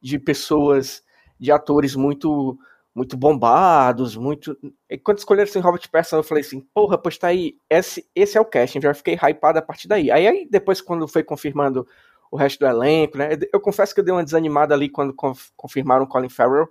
[0.02, 1.04] de pessoas,
[1.40, 2.58] de atores muito
[2.96, 4.56] muito bombados, muito.
[4.90, 8.38] E quando escolheram assim, Robert Pattinson, eu falei assim, porra, pois tá aí, esse, esse
[8.38, 10.12] é o casting, já fiquei hypado a partir daí.
[10.12, 11.88] Aí, aí depois, quando foi confirmando
[12.30, 13.30] o resto do elenco, né?
[13.52, 15.16] Eu confesso que eu dei uma desanimada ali quando
[15.56, 16.68] confirmaram Colin Farrell,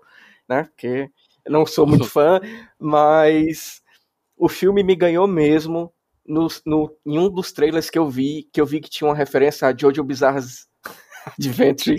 [0.49, 0.65] né?
[0.65, 1.11] Porque
[1.45, 2.41] eu não sou muito fã,
[2.79, 3.82] mas
[4.37, 5.93] o filme me ganhou mesmo
[6.27, 9.17] no, no, em um dos trailers que eu vi, que eu vi que tinha uma
[9.17, 10.67] referência a Jojo Bizarre's
[11.39, 11.99] Adventure.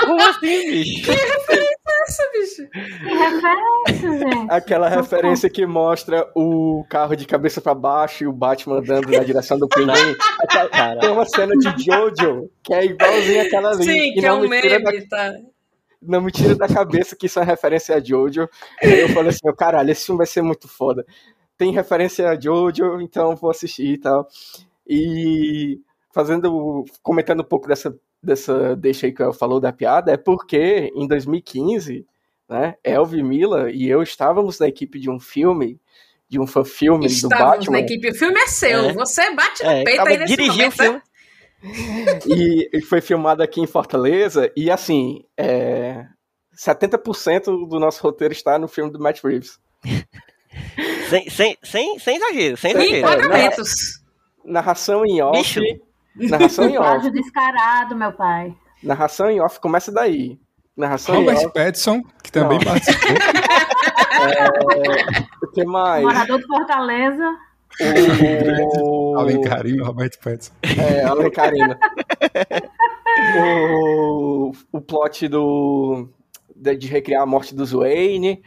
[0.00, 1.04] Como assim, bicho?
[1.04, 2.70] Que referência é essa, bicho?
[2.70, 4.50] Que referência, gente?
[4.50, 9.22] Aquela referência que mostra o carro de cabeça para baixo e o Batman andando na
[9.22, 10.16] direção do pinguim.
[11.00, 13.84] Tem uma cena de Jojo que é igualzinha aquela ali.
[13.84, 15.32] Sim, que é um meme, tá?
[16.00, 18.48] Não me tira da cabeça que isso é referência a Jojo.
[18.82, 21.04] Aí eu falei assim, caralho, esse filme vai ser muito foda.
[21.56, 24.26] Tem referência a Jojo, então vou assistir e tal.
[24.86, 25.80] E
[26.12, 30.90] fazendo, comentando um pouco dessa, dessa deixa aí que eu falou da piada, é porque
[30.94, 32.06] em 2015,
[32.48, 35.78] né, Elvi Mila e eu estávamos na equipe de um filme
[36.30, 37.72] de um fã-filme do Batman.
[37.72, 38.08] na equipe.
[38.08, 38.90] O filme é seu.
[38.90, 38.92] É.
[38.92, 40.68] Você bate no é, peito aí nesse momento.
[40.68, 41.02] O filme
[42.26, 46.06] e, foi filmado aqui em Fortaleza, e assim, é,
[46.56, 49.58] 70% do nosso roteiro está no filme do Matt Reeves.
[51.08, 53.02] sem, sem, sem, sem exagero, sem exagero.
[53.02, 54.00] pagamentos.
[54.44, 55.38] Narração em off.
[55.38, 55.60] Bicho.
[56.16, 57.10] Narração em off.
[57.10, 58.54] descarado, meu pai.
[58.82, 60.38] Narração em off começa daí.
[60.76, 61.54] Narração Robert em off.
[61.54, 62.64] Pattinson, que também Não.
[62.64, 63.10] participou.
[64.20, 66.04] É, o que mais?
[66.04, 67.24] Morador de Fortaleza.
[68.80, 69.18] O...
[69.18, 70.52] Alencarino, Robert Pattinson.
[70.62, 71.76] É, Alencarino.
[73.42, 76.08] o, o plot do
[76.54, 78.42] de, de recriar a morte do Wayne.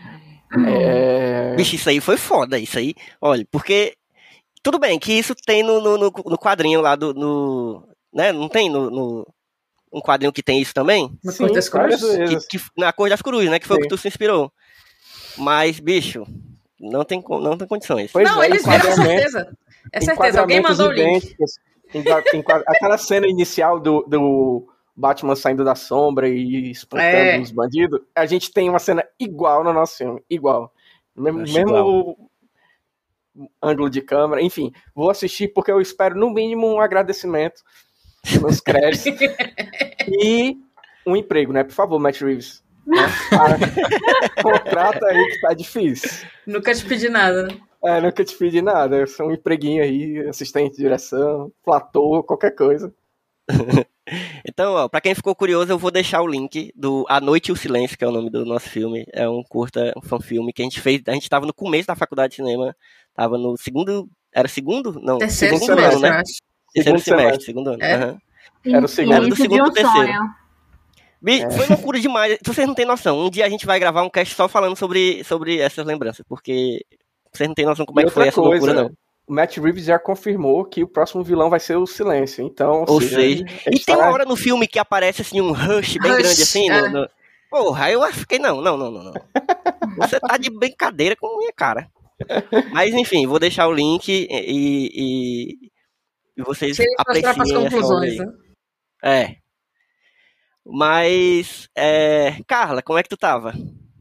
[0.67, 1.55] É...
[1.55, 2.93] Bicho, isso aí foi foda, isso aí.
[3.21, 3.95] Olha, porque.
[4.61, 7.13] Tudo bem que isso tem no, no, no- quadrinho lá do.
[7.13, 8.31] No, né?
[8.31, 9.27] Não tem no, no-
[9.91, 11.11] um quadrinho que tem isso também?
[11.23, 12.11] Na Sim, Cor das Cruzes?
[12.11, 12.47] Que, vezes.
[12.47, 13.59] que- na cor das cruzes, né?
[13.59, 13.83] Que foi o Sim.
[13.83, 14.51] que tu se inspirou.
[15.37, 16.25] Mas, bicho,
[16.83, 18.11] não tem, não tem condições.
[18.11, 19.57] Pois Não, é, eles viram, certeza.
[19.91, 20.41] É certeza.
[20.41, 21.35] Alguém mandou o link.
[22.67, 27.39] Aquela cena inicial do, do Batman saindo da sombra e espantando É.
[27.39, 30.23] os bandidos, a gente tem uma cena igual no nosso filme.
[30.29, 30.73] Igual.
[31.15, 32.17] Mesmo, mesmo igual.
[33.61, 34.41] ângulo de câmera.
[34.41, 37.61] Enfim, vou assistir porque eu espero, no mínimo, um agradecimento
[38.41, 39.05] nos créditos.
[40.07, 40.57] e
[41.05, 41.63] um emprego, né?
[41.63, 42.62] Por favor, Matt Reeves.
[44.41, 46.27] Contrata aí que tá difícil.
[46.45, 47.57] Nunca te pedi nada, né?
[47.83, 48.95] É, nunca te pedi nada.
[48.97, 52.93] Eu sou um empreguinho aí, assistente de direção, platô, qualquer coisa.
[54.45, 57.51] Então, ó, pra quem ficou curioso, eu vou deixar o link do A Noite e
[57.53, 59.05] o Silêncio, que é o nome do nosso filme.
[59.13, 61.01] É um curta, um fanfilme que a gente fez.
[61.07, 62.75] A gente tava no começo da faculdade de cinema.
[63.15, 64.09] Tava no segundo.
[64.33, 64.99] Era segundo?
[65.01, 66.09] Não, Terceiro segundo semestre, ano, né?
[66.09, 66.33] acho.
[66.73, 67.45] Terceiro Segundo semestre, semestre.
[67.45, 67.81] segundo ano.
[67.83, 67.93] É?
[67.93, 68.17] aham.
[68.65, 69.13] Era o segundo.
[69.15, 70.07] Era do segundo pro terceiro.
[70.07, 70.29] sonho.
[71.23, 72.37] Bi- Foi loucura demais.
[72.45, 73.19] Vocês não têm noção.
[73.19, 76.85] Um dia a gente vai gravar um cast só falando sobre, sobre essas lembranças, porque
[77.33, 78.91] vocês não têm noção como é E que foi essa coisa, loucura, não.
[79.27, 82.45] o Matt Reeves já confirmou que o próximo vilão vai ser o Silêncio.
[82.45, 85.39] Então, Ou seja, seja, ele E tem uma está- hora no filme que aparece assim
[85.39, 86.67] um rush bem Rush, grande assim.
[86.69, 86.89] no- é.
[86.89, 87.09] no-
[87.49, 89.13] Porra, aí eu fiquei, não, não, não, não, não.
[89.99, 91.87] Você tá de brincadeira com a minha cara.
[92.71, 95.69] Mas enfim, vou deixar o link e, e,
[96.37, 98.25] e vocês Sem apreciem obra conclusões, né?
[99.03, 99.35] É.
[100.65, 103.53] Mas, é, Carla, como é que tu tava?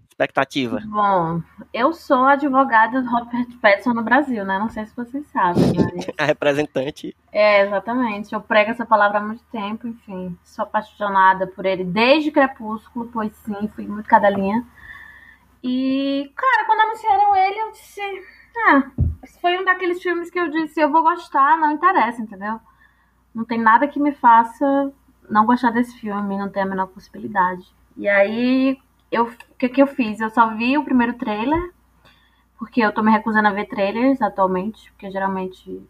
[0.09, 0.81] Expectativa.
[0.85, 1.43] Bom,
[1.75, 4.59] eu sou advogada do Robert Pattinson no Brasil, né?
[4.59, 6.07] Não sei se vocês sabem, mas...
[6.17, 7.17] A representante.
[7.33, 8.33] É, exatamente.
[8.33, 10.39] Eu prego essa palavra há muito tempo, enfim.
[10.45, 14.65] Sou apaixonada por ele desde Crepúsculo, pois sim, fui muito cadelinha.
[15.65, 18.01] E, cara, quando anunciaram ele, eu disse...
[18.69, 18.83] Ah,
[19.25, 22.61] esse foi um daqueles filmes que eu disse, eu vou gostar, não interessa, entendeu?
[23.35, 24.93] Não tem nada que me faça
[25.33, 27.65] não gostar desse filme, não tem a menor possibilidade.
[27.97, 28.79] E aí,
[29.11, 30.21] eu, o que que eu fiz?
[30.21, 31.73] Eu só vi o primeiro trailer,
[32.59, 35.81] porque eu tô me recusando a ver trailers atualmente, porque geralmente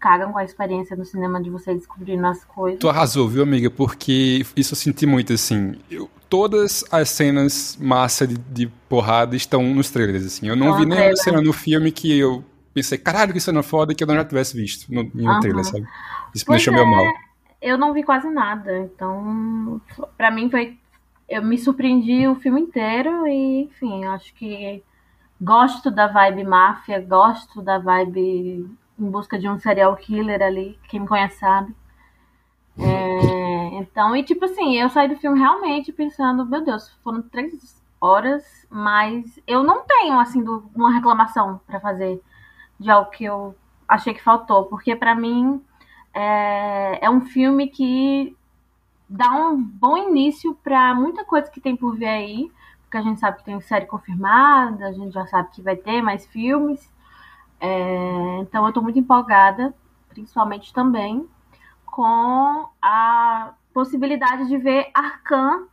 [0.00, 2.80] cagam com a experiência do cinema de você descobrindo as coisas.
[2.80, 3.70] Tu arrasou, viu, amiga?
[3.70, 5.76] Porque isso eu senti muito, assim.
[5.90, 10.48] Eu- todas as cenas massa de, de porrada estão nos trailers, assim.
[10.48, 13.62] Eu não Estão vi no nenhuma cena no filme que eu pensei, caralho, que cena
[13.62, 15.40] foda que eu não já tivesse visto no, no Aham.
[15.40, 15.86] trailer, sabe?
[16.34, 16.90] Isso me Pois deixou meio é.
[16.90, 17.12] mal.
[17.62, 19.80] Eu não vi quase nada, então
[20.18, 20.78] pra mim foi
[21.28, 24.82] eu me surpreendi o filme inteiro e enfim, eu acho que
[25.40, 31.00] gosto da vibe máfia, gosto da vibe em busca de um serial killer ali, quem
[31.00, 31.74] me conhece sabe.
[32.78, 37.80] É, então, e tipo assim, eu saí do filme realmente pensando, meu Deus, foram três
[38.00, 42.20] horas, mas eu não tenho assim do- uma reclamação pra fazer
[42.80, 43.54] de algo que eu
[43.88, 45.62] achei que faltou, porque pra mim
[46.14, 48.36] é, é um filme que
[49.08, 53.20] dá um bom início pra muita coisa que tem por vir aí, porque a gente
[53.20, 56.92] sabe que tem série confirmada, a gente já sabe que vai ter mais filmes.
[57.60, 59.74] É, então eu tô muito empolgada,
[60.08, 61.28] principalmente também
[61.86, 65.66] com a possibilidade de ver Arcan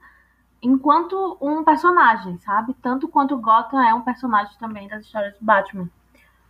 [0.62, 2.74] enquanto um personagem, sabe?
[2.82, 5.90] Tanto quanto Gotham é um personagem também das histórias do Batman.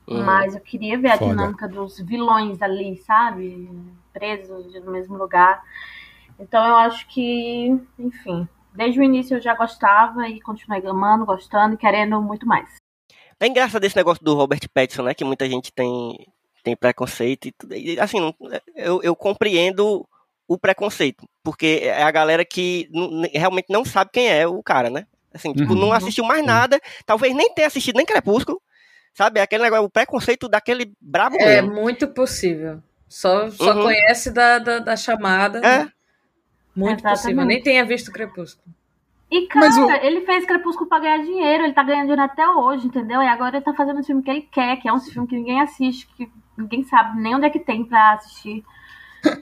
[0.10, 0.24] Uhum.
[0.24, 1.32] Mas eu queria ver a Foda.
[1.32, 3.70] dinâmica dos vilões ali, sabe?
[4.12, 5.62] Presos no mesmo lugar.
[6.40, 11.76] Então eu acho que, enfim, desde o início eu já gostava e continuei amando, gostando
[11.76, 12.78] e querendo muito mais.
[13.40, 15.14] É engraçado esse negócio do Robert Pattinson, né?
[15.14, 16.28] Que muita gente tem,
[16.64, 17.76] tem preconceito e tudo.
[17.76, 18.34] E, assim,
[18.76, 20.08] eu, eu compreendo
[20.48, 22.90] o preconceito, porque é a galera que
[23.32, 25.06] realmente não sabe quem é o cara, né?
[25.32, 25.80] Assim, tipo, Uhum.
[25.80, 28.60] não assistiu mais nada, talvez nem tenha assistido nem Crepúsculo,
[29.14, 29.40] sabe?
[29.40, 31.74] Aquele negócio, o preconceito daquele brabo É mesmo.
[31.82, 32.82] muito possível.
[33.08, 33.84] Só, só Uhum.
[33.84, 35.60] conhece da, da, da chamada.
[35.66, 35.88] É.
[36.76, 37.22] Muito Exatamente.
[37.22, 37.46] possível.
[37.46, 38.68] Nem tenha visto Crepúsculo.
[39.32, 42.48] E, cara, Mas o- ele fez Crepúsculo pra ganhar dinheiro, ele tá ganhando dinheiro até
[42.48, 43.22] hoje, entendeu?
[43.22, 45.36] E agora ele tá fazendo o filme que ele quer, que é um filme que
[45.36, 48.64] ninguém assiste, que ninguém sabe nem onde é que tem pra assistir.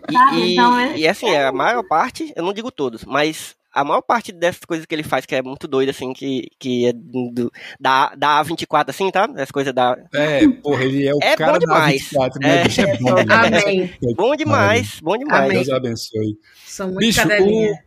[0.10, 0.36] E, Sabe?
[0.38, 4.01] e- Então, é- e, assim, a maior parte, eu não digo todos, mas a maior
[4.01, 7.51] parte dessas coisas que ele faz, que é muito doido, assim, que, que é do,
[7.79, 9.25] da, da A24, assim, tá?
[9.37, 9.95] As coisas da.
[10.13, 12.01] É, porra, ele é o É cara bom da demais.
[12.03, 12.61] 24, né?
[12.61, 12.63] É.
[12.63, 13.53] Bicho, é bom demais.
[13.63, 13.93] Amém.
[14.15, 15.43] Bom demais, bom demais.
[15.45, 15.63] Amém.
[15.63, 16.37] Deus abençoe.
[16.65, 17.71] Sou muito Bicho, cadelinha.
[17.73, 17.77] o...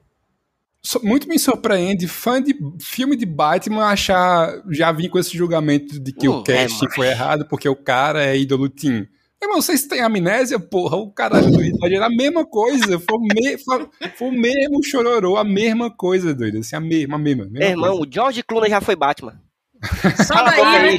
[0.82, 4.62] so- muito me surpreende, fã de filme de Batman, achar.
[4.70, 7.76] Já vim com esse julgamento de que Hum, o casting é, foi errado porque o
[7.76, 9.06] cara é ídolo Tim.
[9.42, 10.96] Irmão, vocês têm amnésia, porra?
[10.98, 12.98] O caralho do Ledger era a mesma coisa.
[13.00, 13.88] Foi o, me, foi,
[14.28, 16.58] o mesmo chororô, a mesma coisa, doido.
[16.58, 17.44] Assim, a mesma, a mesma.
[17.44, 18.08] a mesma Irmão, coisa.
[18.08, 19.40] o George Clooney já foi Batman.
[20.26, 20.98] Só daí,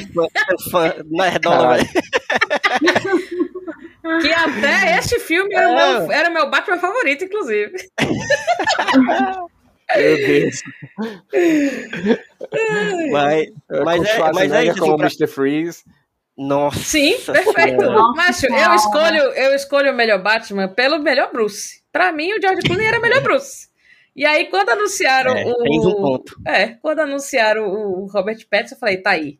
[4.20, 5.98] Que até este filme era, É.
[6.00, 7.72] meu, era meu Batman favorito, inclusive.
[9.94, 10.62] Meu Deus.
[13.12, 13.48] Mas,
[13.84, 15.06] mas, é, mas é isso, como pra...
[15.06, 15.26] Mr.
[15.26, 15.84] Freeze.
[16.46, 17.82] Nossa Sim, perfeito.
[17.82, 21.82] Nossa Márcio, eu escolho, eu escolho o melhor Batman pelo melhor Bruce.
[21.92, 23.68] Pra mim, o George Clooney era o melhor Bruce.
[24.14, 25.88] E aí, quando anunciaram É, o.
[25.88, 26.36] um ponto.
[26.46, 29.38] É, quando anunciaram o, Robert Pattinson, eu falei, tá aí.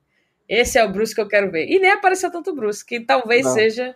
[0.48, 1.66] Esse é o Bruce que eu quero ver.
[1.66, 3.52] E nem apareceu tanto Bruce, que talvez Não.
[3.52, 3.94] seja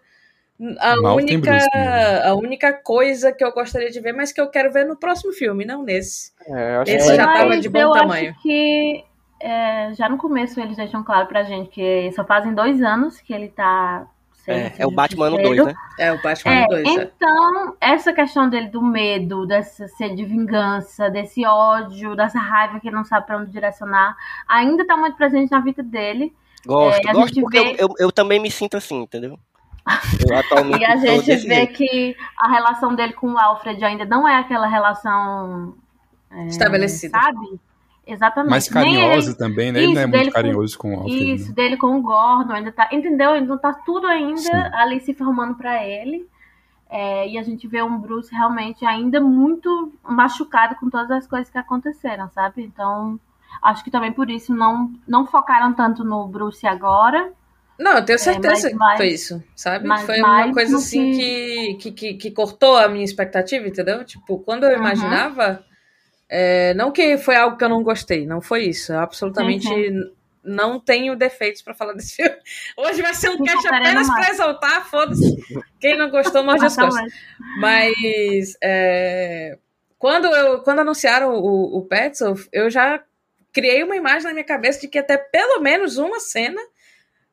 [0.79, 2.23] a Mal única, Bruce, né?
[2.25, 5.33] a única coisa que eu gostaria de ver, mas que eu quero ver no próximo
[5.33, 6.33] filme, não nesse.
[6.49, 8.31] É, eu acho Esse que já vai- tava Mas de bom eu tamanho.
[8.31, 9.05] acho que
[9.47, 13.33] é, já no começo eles deixam claro pra gente que só fazem dois anos que
[13.33, 15.65] ele tá sendo É, é o Batman ano justiceiro.
[15.65, 15.83] 2, né?
[15.99, 16.87] É, o Batman É, 2.
[16.87, 16.91] é.
[17.03, 22.89] então, essa questão dele do medo, dessa sede de vingança, desse ódio, dessa raiva que
[22.89, 24.17] ele não sabe pra onde direcionar,
[24.49, 26.35] ainda tá muito presente na vida dele.
[26.67, 29.39] Gosto, É, gosto porque vê- eu, eu, eu também me sinto assim, entendeu?
[30.29, 31.73] Eu atualmente E a gente vê jeito.
[31.75, 35.75] que a relação dele com o Alfred ainda não é aquela relação,
[36.49, 37.19] Estabelecida.
[37.21, 37.61] sabe?
[38.07, 38.51] Exatamente.
[38.51, 39.83] Mais Nem carinhosa ele- também, né?
[39.83, 41.35] Ele não é muito dele com- carinhoso com o Alfred.
[41.35, 41.55] Isso, né?
[41.55, 42.89] dele com o Gordon, ainda tá.
[42.93, 43.33] Entendeu?
[43.33, 44.51] Ainda tá tudo ainda Sim.
[44.75, 46.27] ali se formando pra ele.
[46.89, 51.51] É, e a gente vê um Bruce realmente ainda muito machucado com todas as coisas
[51.51, 52.63] que aconteceram, sabe?
[52.63, 53.19] Então,
[53.61, 57.33] acho que também por isso não, não focaram tanto no Bruce agora.
[57.77, 59.87] Não, eu tenho certeza É, mas- que foi isso, sabe?
[59.87, 64.05] mas foi uma coisa assim que, que, que, que cortou a minha expectativa, entendeu?
[64.05, 64.77] Tipo, quando eu Uhum.
[64.79, 65.65] imaginava,
[66.29, 68.93] é, não que foi algo que eu não gostei, não foi isso.
[68.93, 70.13] Eu absolutamente n-
[70.43, 72.37] não tenho defeitos pra falar desse filme.
[72.77, 75.37] Hoje vai ser um Não cast apenas pra exaltar, foda-se.
[75.81, 76.95] Quem não gostou, morde as costas.
[77.03, 77.61] Exatamente.
[77.61, 79.59] Mas é,
[79.99, 83.03] quando, eu, quando anunciaram o, o Petzl, eu já
[83.53, 86.61] criei uma imagem na minha cabeça de que até pelo menos uma cena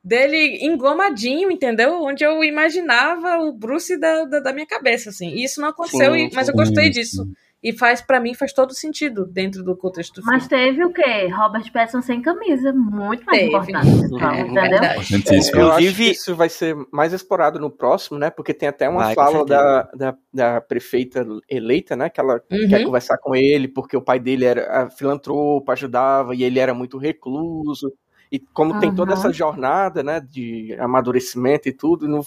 [0.03, 2.01] dele engomadinho, entendeu?
[2.03, 5.29] Onde eu imaginava o Bruce da, da, da minha cabeça, assim.
[5.29, 7.23] E isso não aconteceu, Sim, mas eu gostei disso.
[7.23, 7.33] sim.
[7.63, 10.65] E faz, para mim, faz todo sentido dentro do contexto do Mas filme.
[10.65, 11.27] teve o quê?
[11.33, 12.73] Robert Pattinson sem camisa.
[12.73, 13.47] Muito mais Teve.
[13.47, 13.87] importante.
[13.87, 14.77] É, entendeu?
[15.01, 15.59] Importantíssimo.
[15.61, 18.29] Eu acho Inclusive- que isso vai ser mais explorado no próximo, né?
[18.29, 22.09] Porque tem até uma Vai, fala da, da, da prefeita eleita, né?
[22.09, 22.67] Que ela Uhum.
[22.67, 26.97] quer conversar com ele, porque o pai dele era filantropo, ajudava, e ele era muito
[26.97, 27.93] recluso.
[28.29, 29.17] E como tem toda Uhum.
[29.19, 32.25] essa jornada, né, de amadurecimento e tudo, no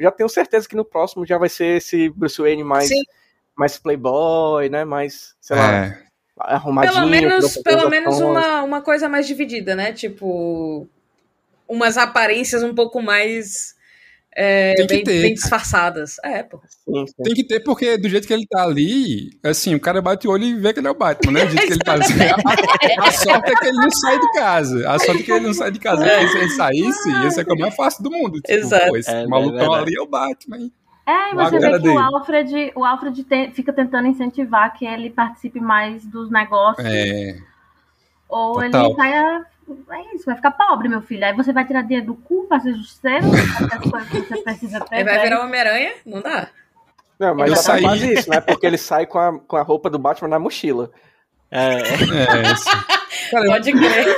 [0.00, 3.02] já tenho certeza que no próximo já vai ser esse Bruce Wayne mais, Sim.
[3.56, 5.98] Mais playboy, né, mais, sei lá, É,
[6.38, 6.94] arrumadinho.
[6.94, 9.92] Pelo menos, pelo menos uma, uma coisa mais dividida, né?
[9.92, 10.88] Tipo,
[11.68, 13.76] umas aparências um pouco mais
[14.34, 16.16] é, Tem que bem, ter, bem disfarçadas.
[16.24, 16.58] É, pô.
[16.66, 17.22] Sim, sim.
[17.22, 20.30] Tem que ter, porque do jeito que ele tá ali, assim, o cara bate o
[20.30, 21.44] olho e vê que ele é o Batman, né?
[21.44, 22.14] Do jeito que ele tá assim.
[22.98, 24.90] A, a sorte é que ele não sai de casa.
[24.90, 26.02] A sorte é que ele não sai de casa.
[26.02, 28.40] Porque se ele saísse, ia ser a coisa mais fácil do mundo.
[28.40, 28.88] Tipo, Exato.
[28.88, 30.70] Pô, esse É, malucão é ali é o Batman.
[31.12, 31.98] É, e você vê que o.
[31.98, 36.86] Alfred, o Alfred te- fica tentando incentivar que ele participe mais dos negócios.
[36.86, 37.36] É.
[38.28, 38.86] Ou total.
[38.86, 39.12] ele vai.
[39.12, 39.42] a-
[39.90, 41.24] É isso, vai ficar pobre, meu filho.
[41.24, 44.42] Aí você vai tirar dinheiro do cu pra ser justiceiro, fazer as coisas que você
[44.42, 44.96] precisa ter.
[44.96, 45.92] Aí vai virar Homem-Aranha?
[46.06, 46.48] Não dá.
[47.18, 47.82] Não, mas tá saí.
[47.82, 48.40] quase isso, né?
[48.40, 50.90] Porque ele sai com a, com a roupa do Batman na mochila.
[51.50, 52.70] É, É, assim.
[53.30, 54.16] Cara, Pode crer.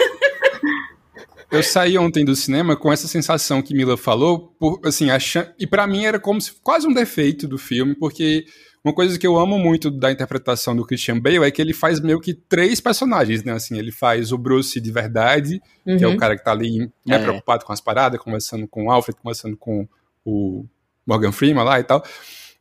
[1.56, 5.66] Eu saí ontem do cinema com essa sensação que Mila falou, por, assim, achando, e
[5.66, 8.44] pra mim era como se quase um defeito do filme, porque
[8.84, 12.00] uma coisa que eu amo muito da interpretação do Christian Bale é que ele faz
[12.00, 13.52] meio que três personagens, né?
[13.52, 16.16] Assim, ele faz o Bruce de verdade, que é o Uhum.
[16.18, 17.18] cara que tá ali né, É.
[17.18, 19.88] preocupado com as paradas, conversando com o Alfred, conversando com
[20.24, 20.66] o
[21.06, 22.04] Morgan Freeman lá e tal.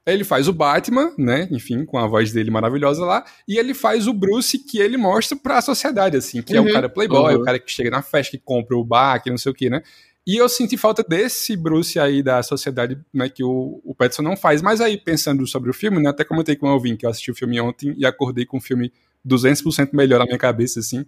[0.06, 1.48] Ele faz o Batman, né?
[1.50, 3.24] Enfim, com a voz dele maravilhosa lá.
[3.48, 6.68] E ele faz o Bruce que ele mostra pra sociedade, assim, que é Uhum.
[6.68, 7.42] o cara playboy, Uhum.
[7.42, 9.70] o cara que chega na festa, que compra o bar, que não sei o que,
[9.70, 9.82] né?
[10.28, 14.38] E eu senti falta desse Bruce aí da sociedade, né, que o, o Pattinson não
[14.38, 14.62] faz.
[14.62, 17.30] Mas aí, pensando sobre o filme, né, até comentei com o Alvin, que eu assisti
[17.32, 18.92] o filme ontem e acordei com o filme
[19.26, 21.06] 200% melhor na minha cabeça, assim.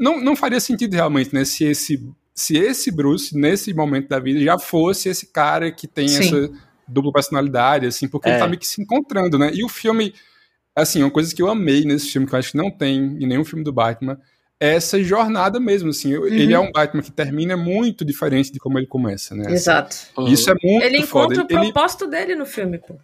[0.00, 2.02] Não, não faria sentido realmente, né, se esse,
[2.34, 6.18] se esse Bruce, nesse momento da vida, já fosse esse cara que tem Sim.
[6.20, 6.50] essa
[6.88, 8.38] dupla personalidade, assim, porque ele É.
[8.38, 9.50] tá meio que se encontrando, né?
[9.54, 10.14] E o filme,
[10.74, 13.26] assim, uma coisa que eu amei nesse filme, que eu acho que não tem em
[13.26, 14.18] nenhum filme do Batman,
[14.60, 16.12] é essa jornada mesmo, assim.
[16.12, 19.50] Eu- Ele é um Batman que termina muito diferente de como ele começa, né?
[19.52, 19.96] Exato.
[20.28, 21.34] Isso é muito Ele foda.
[21.34, 22.94] encontra o Ele- propósito dele no filme, pô.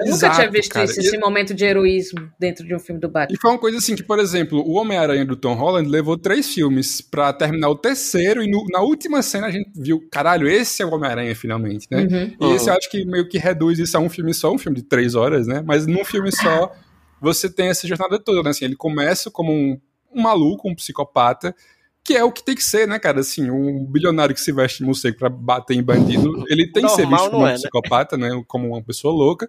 [0.00, 0.84] Eu nunca Exato, tinha visto cara.
[0.86, 3.34] isso, E- esse momento de heroísmo dentro de um filme do Batman.
[3.36, 6.52] E foi uma coisa assim que, por exemplo, o Homem-Aranha do Tom Holland levou três
[6.52, 10.82] filmes pra terminar o terceiro, e no- na última cena a gente viu, caralho, esse
[10.82, 12.08] é o Homem-Aranha finalmente, né?
[12.40, 12.50] Uhum.
[12.52, 14.76] E esse eu acho que meio que reduz isso a um filme só, um filme
[14.76, 15.62] de três horas, né?
[15.66, 16.72] Mas num filme só,
[17.20, 18.50] você tem essa jornada toda, né?
[18.50, 19.78] Assim, ele começa como um,
[20.14, 21.54] um maluco, um psicopata,
[22.02, 23.20] que é o que tem que ser, né, cara?
[23.20, 26.88] Assim, um bilionário que se veste de morcego pra bater em bandido, ele tem que
[26.92, 27.54] ser Normal visto como um é, né?
[27.58, 28.42] psicopata, né?
[28.48, 29.48] Como uma pessoa louca.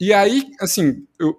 [0.00, 1.36] E aí, assim, eu,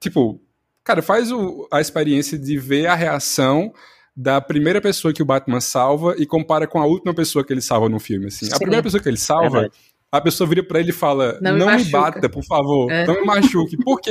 [0.00, 0.40] tipo,
[0.84, 3.72] cara, faz o- a experiência de ver a reação
[4.16, 7.62] da primeira pessoa que o Batman salva e compara com a última pessoa que ele
[7.62, 8.46] salva no filme, assim.
[8.46, 8.58] A Sim.
[8.58, 9.74] primeira pessoa que ele salva, Verdade.
[10.10, 12.90] a pessoa vira pra ele e fala: Não Não, me me, machuca." bata, por favor,
[12.92, 13.06] É.
[13.06, 13.76] não me machuque.
[13.82, 14.10] Porque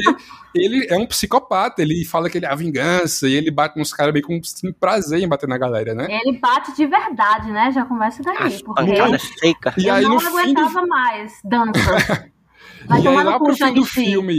[0.56, 3.94] ele é um psicopata, ele fala que ele é a vingança e ele bate nos
[3.94, 6.08] caras bem com tem prazer em bater na galera, né?
[6.10, 7.72] Ele bate de verdade, né?
[7.72, 8.38] Já começa daí.
[8.40, 9.76] As Porque pancadas secas.
[9.78, 12.32] E eu aí não no fim do aguentava mais dança.
[12.88, 14.36] Vai e aí lá pro fim do filme,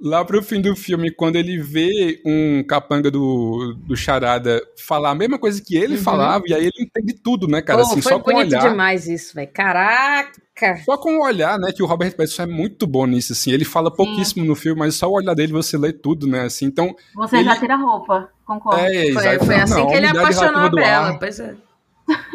[0.00, 5.14] lá pro fim do filme, quando ele vê um capanga do, do Charada falar a
[5.14, 6.02] mesma coisa que ele Uhum.
[6.02, 7.82] falava, e aí ele entende tudo, né, cara?
[7.82, 8.68] Pô, assim, foi só com bonito olhar.
[8.70, 9.50] demais isso, velho.
[9.52, 10.76] Caraca!
[10.86, 13.64] Só com o olhar, né, que o Robert Pattinson é muito bom nisso, assim, ele
[13.64, 16.94] fala pouquíssimo no filme, mas só o olhar dele você lê tudo, né, assim, então...
[17.14, 18.80] Você Ele- já tira a roupa, concordo.
[18.80, 21.06] É, Foi, foi assim Não, que ele apaixonou relativa a do Bela.
[21.08, 21.54] ar, Pois é.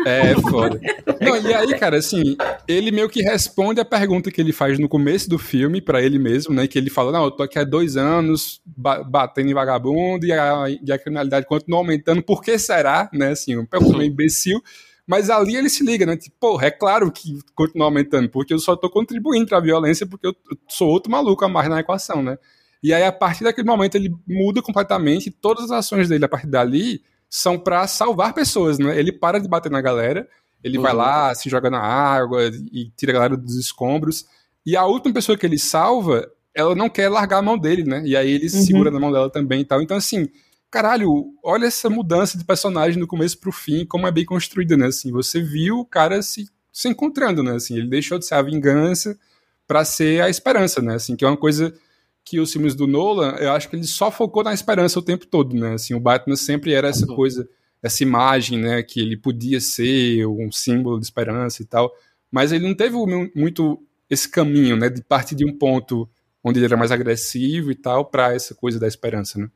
[0.06, 0.80] É, foda.
[1.22, 2.36] Não, e aí, cara, assim,
[2.68, 6.20] ele meio que responde a pergunta que ele faz no começo do filme pra ele
[6.20, 6.68] mesmo, né?
[6.68, 10.32] Que ele fala, não, eu tô aqui há dois anos ba- batendo em vagabundo e
[10.32, 13.10] a, e a criminalidade continua aumentando, por que será?
[13.14, 14.62] Né, assim, um pergunta meio imbecil.
[15.08, 16.16] Mas ali ele se liga, né?
[16.16, 20.28] Tipo, porra, é claro que continua aumentando, porque eu só tô contribuindo pra violência porque
[20.28, 20.36] eu
[20.70, 22.38] sou outro maluco a mais na equação, né?
[22.84, 26.48] E aí, a partir daquele momento, ele muda completamente todas as ações dele a partir
[26.48, 27.02] dali
[27.34, 29.00] são pra salvar pessoas, né?
[29.00, 30.28] Ele para de bater na galera,
[30.62, 30.98] ele vai Uhum.
[30.98, 34.26] lá, se joga na água e tira a galera dos escombros.
[34.66, 38.04] E a última pessoa que ele salva, ela não quer largar a mão dele, né?
[38.06, 39.82] E aí ele segura na mão dela também e tal.
[39.82, 40.28] Então, assim,
[40.70, 44.88] caralho, olha essa mudança de personagem do começo pro fim, como é bem construída, né?
[44.88, 47.54] Assim, você viu o cara se, se encontrando, né?
[47.56, 49.18] Assim, ele deixou de ser a vingança
[49.66, 50.96] pra ser a esperança, né?
[50.96, 51.74] Assim, que é uma coisa
[52.24, 55.26] que os filmes do Nolan, eu acho que ele só focou na esperança o tempo
[55.26, 55.74] todo, né?
[55.74, 57.48] Assim, o Batman sempre era essa coisa,
[57.82, 58.84] essa imagem, né?
[58.84, 61.92] Que ele podia ser um símbolo de esperança e tal.
[62.32, 64.88] Mas ele não teve mu- muito esse caminho, né?
[64.90, 66.08] De partir de um ponto
[66.44, 69.50] onde ele era mais agressivo e tal, pra essa coisa da esperança, né?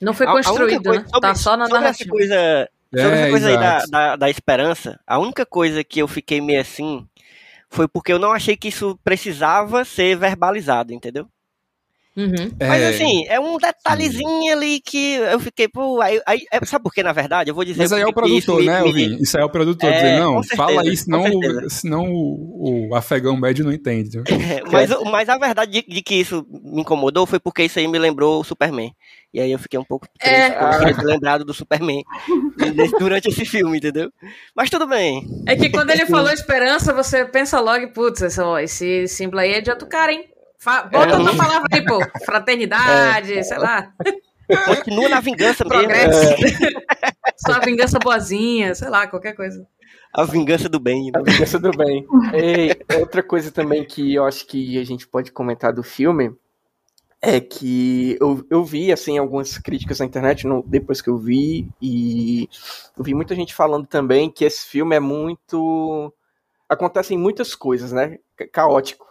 [0.00, 1.08] Não foi A- a única construído, coisa- né?
[1.08, 2.10] sobre- Tá só na sobre essa narrativa.
[2.10, 6.08] coisa, sobre É, essa coisa aí da, da, da esperança, a única coisa que eu
[6.08, 7.06] fiquei meio assim
[7.70, 11.26] foi porque eu não achei que isso precisava ser verbalizado, entendeu?
[12.14, 12.50] Uhum.
[12.60, 16.82] Mas É, assim, é um detalhezinho ali que eu fiquei, pô, aí, aí- é- sabe
[16.82, 17.50] por que, na verdade?
[17.50, 19.16] Eu vou dizer Mas aí é o isso produtor, me- né, me- Alvin?
[19.20, 22.88] Isso aí é o produtor É, dizendo, não, certeza, fala isso, senão, o- senão o,
[22.90, 24.18] o afegão médio não entende.
[24.18, 24.24] né?
[24.70, 27.98] mas, mas a verdade de, de que isso me incomodou foi porque isso aí me
[27.98, 28.92] lembrou o Superman.
[29.32, 31.04] E aí eu fiquei um pouco triste, É.
[31.06, 32.02] lembrado do Superman
[32.98, 34.10] durante esse filme, entendeu?
[34.54, 35.26] Mas tudo bem.
[35.48, 39.60] É que quando ele falou esperança, você pensa logo, putz, esse, esse símbolo aí é
[39.62, 40.26] de outro cara, hein?
[40.62, 41.18] Fa bota É.
[41.18, 41.98] outra palavra aí, pô.
[42.24, 43.92] Fraternidade, sei lá.
[44.66, 45.78] Continua na vingança mesmo.
[45.78, 46.34] Progresso.
[47.36, 49.66] Só a vingança boazinha, sei lá, qualquer coisa.
[50.14, 51.06] A vingança do bem.
[51.06, 51.12] né?
[51.14, 52.06] A vingança do bem.
[52.34, 56.32] E outra coisa também que eu acho que a gente pode comentar do filme
[57.20, 61.68] é que eu, eu vi assim algumas críticas na internet no- depois que eu vi
[61.80, 62.48] e
[62.96, 66.12] eu vi muita gente falando também que esse filme é muito
[66.68, 68.18] acontecem muitas coisas, né?
[68.36, 69.06] Ca- Caótico.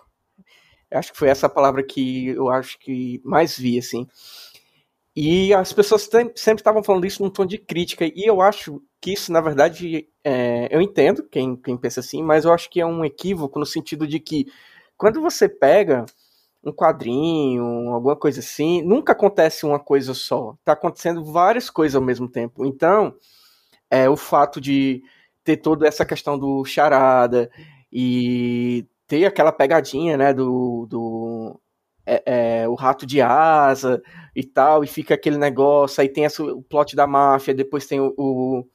[0.91, 4.08] Acho que foi essa palavra que eu acho que mais vi assim.
[5.15, 9.12] E as pessoas sempre estavam falando isso num tom de crítica e eu acho que
[9.12, 12.86] isso na verdade é, eu entendo quem, quem pensa assim, mas eu acho que é
[12.86, 14.45] um equívoco no sentido de que
[14.97, 16.06] quando você pega
[16.63, 20.56] um quadrinho, alguma coisa assim, nunca acontece uma coisa só.
[20.63, 22.65] Tá acontecendo várias coisas ao mesmo tempo.
[22.65, 23.15] Então,
[23.89, 25.01] é o fato de
[25.43, 27.49] ter toda essa questão do charada
[27.91, 31.60] e ter aquela pegadinha, né, do, do
[32.06, 34.02] é, é, o rato de asa
[34.34, 38.00] e tal, e fica aquele negócio, aí tem essa, o plot da máfia, depois tem
[38.00, 38.65] o, o,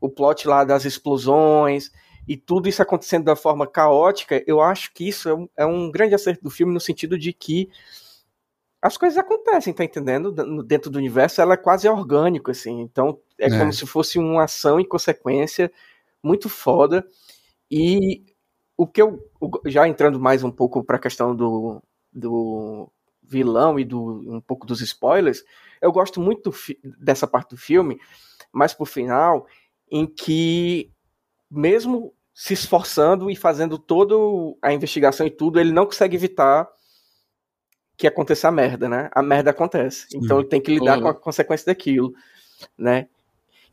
[0.00, 1.92] o plot lá das explosões,
[2.26, 5.88] e tudo isso acontecendo da forma caótica, eu acho que isso é um, é um
[5.88, 7.70] grande acerto do filme no sentido de que
[8.82, 10.32] as coisas acontecem, tá entendendo?
[10.64, 12.80] Dentro do universo, ela é quase orgânico, assim.
[12.80, 13.58] Então, é, É.
[13.58, 15.70] como se fosse uma ação e consequência
[16.22, 17.06] muito foda.
[17.70, 18.24] E
[18.76, 19.18] o que eu,
[19.66, 22.90] já entrando mais um pouco para a questão do, do
[23.22, 25.42] vilão e do um pouco dos spoilers,
[25.80, 26.52] eu gosto muito
[26.98, 27.98] dessa parte do filme,
[28.52, 29.46] mas pro final,
[29.90, 30.90] em que
[31.50, 34.14] mesmo se esforçando e fazendo toda
[34.60, 36.68] a investigação e tudo, ele não consegue evitar
[37.96, 39.08] que aconteça a merda, né?
[39.14, 40.06] A merda acontece.
[40.14, 41.02] Então ele tem que lidar Uhum.
[41.02, 42.12] com a consequência daquilo,
[42.76, 43.08] né?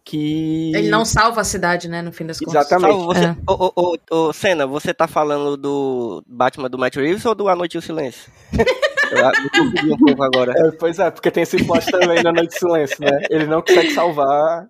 [0.06, 2.56] Que Ele não salva a cidade, né, no fim das contas.
[2.56, 2.91] Exatamente.
[2.91, 3.36] Salvo, você, É.
[3.47, 3.97] ô, ô, ô,
[4.28, 7.78] ô, Senna, você tá falando do Batman do Matt Reeves ou do A Noite e
[7.78, 8.32] o Silêncio?
[9.14, 10.54] Eu um pouco agora.
[10.56, 13.22] É, pois é, porque tem esse plot também na Noite de Silêncio, né?
[13.30, 14.68] Ele não consegue salvar.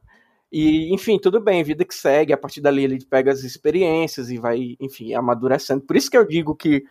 [0.52, 2.34] E, enfim, tudo bem, vida que segue.
[2.34, 5.82] A partir dali ele pega as experiências e vai, enfim, amadurecendo.
[5.82, 6.84] Por isso que eu digo que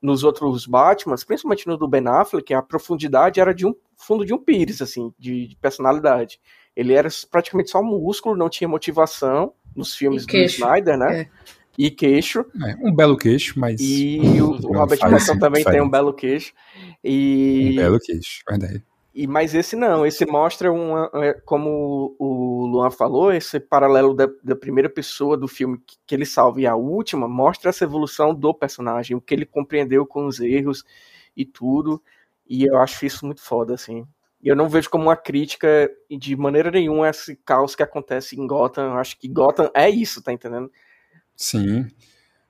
[0.00, 4.32] nos outros Batmans, principalmente no do Ben Affleck, a profundidade era de um fundo de
[4.32, 6.38] um pires, assim, de, de personalidade.
[6.76, 10.36] Ele era praticamente só músculo, não tinha motivação nos filmes do.
[10.36, 11.22] Snyder, né?
[11.22, 11.28] É.
[11.78, 12.44] E queixo.
[12.62, 13.80] É, um belo queixo, mas.
[13.80, 16.52] E o, o Robert Pattinson também tem um belo queixo.
[17.02, 18.84] E Um belo queixo, verdade.
[19.14, 24.28] e, mas esse não, esse mostra uma, é, como o Luan falou, esse paralelo da,
[24.42, 28.34] da primeira pessoa do filme que, que ele salva e a última mostra essa evolução
[28.34, 30.84] do personagem, o que ele compreendeu com os erros
[31.36, 32.02] e tudo.
[32.46, 34.06] E eu acho isso muito foda, assim.
[34.42, 38.46] E eu não vejo como uma crítica de maneira nenhuma esse caos que acontece em
[38.46, 38.84] Gotham.
[38.84, 40.70] Eu acho que Gotham é isso, tá entendendo?
[41.36, 41.86] Sim.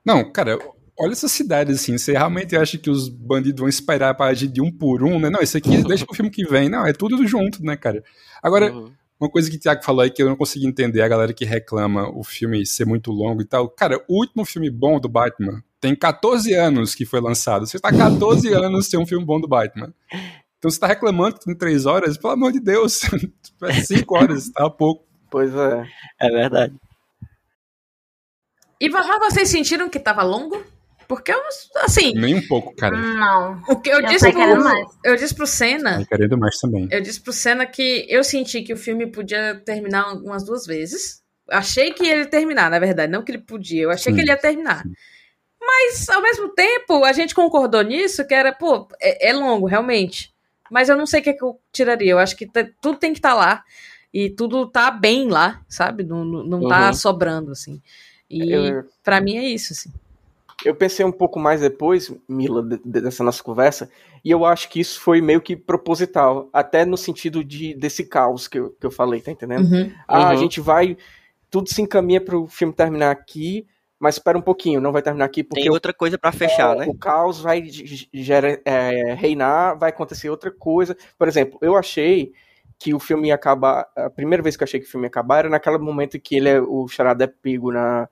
[0.05, 0.57] Não, cara,
[0.97, 1.97] olha essa cidade assim.
[1.97, 5.29] Você realmente acha que os bandidos vão esperar pra agir de um por um, né?
[5.29, 6.69] Não, isso aqui deixa pro filme que vem.
[6.69, 8.03] Não, é tudo junto, né, cara?
[8.41, 8.91] Agora, Uhum.
[9.19, 11.45] uma coisa que o Thiago falou aí que eu não consegui entender, a galera que
[11.45, 13.69] reclama o filme ser muito longo e tal.
[13.69, 17.67] Cara, o último filme bom do Batman tem 14 anos que foi lançado.
[17.67, 19.93] Você tá 14 anos sem um filme bom do Batman.
[20.61, 22.19] Então você tá reclamando que tem 3 horas?
[22.19, 23.01] Pelo amor de Deus.
[23.87, 25.07] 5 horas, tá pouco.
[25.27, 25.83] Pois é.
[26.19, 26.75] É verdade.
[28.79, 30.63] E mas vocês sentiram que tava longo?
[31.07, 31.41] Porque eu,
[31.77, 32.95] assim, Nem um pouco, cara.
[32.95, 33.59] Não.
[33.69, 34.87] o que eu, Eu disse pro, mais.
[35.03, 36.87] eu disse pro Senna, querendo mais também.
[36.91, 41.23] eu disse pro Senna que eu senti que o filme podia terminar umas duas vezes.
[41.49, 44.21] Achei que ele ia terminar, na verdade, não que ele podia, eu achei Sim, que
[44.21, 44.83] ele ia terminar.
[45.59, 50.31] Mas, ao mesmo tempo, a gente concordou nisso, que era, pô, é, é longo, realmente.
[50.71, 52.11] Mas eu não sei o que, é que eu tiraria.
[52.13, 53.63] Eu acho que tá- tudo tem que estar lá.
[54.13, 56.03] E tudo tá bem lá, sabe?
[56.03, 56.93] Não, não, não tá Uhum.
[56.93, 57.81] sobrando, assim.
[58.29, 59.91] E Eu, pra mim é isso, assim.
[60.63, 63.89] Eu pensei um pouco mais depois, Mila, de- de- dessa nossa conversa,
[64.23, 68.47] e eu acho que isso foi meio que proposital, até no sentido de desse caos
[68.47, 69.65] que eu, que eu falei, tá entendendo?
[69.65, 69.91] Uhum.
[70.07, 70.37] Ah, a Uhum.
[70.37, 70.95] gente vai,
[71.49, 73.65] tudo se encaminha para o filme terminar aqui,
[74.01, 76.87] mas espera um pouquinho, não vai terminar aqui porque Tem outra coisa pra fechar, né?
[76.87, 77.63] o caos vai
[78.11, 80.97] gera, é, reinar, vai acontecer outra coisa.
[81.19, 82.33] Por exemplo, eu achei
[82.79, 85.09] que o filme ia acabar, a primeira vez que eu achei que o filme ia
[85.09, 88.09] acabar era naquele momento que ele é, o charada é pego na,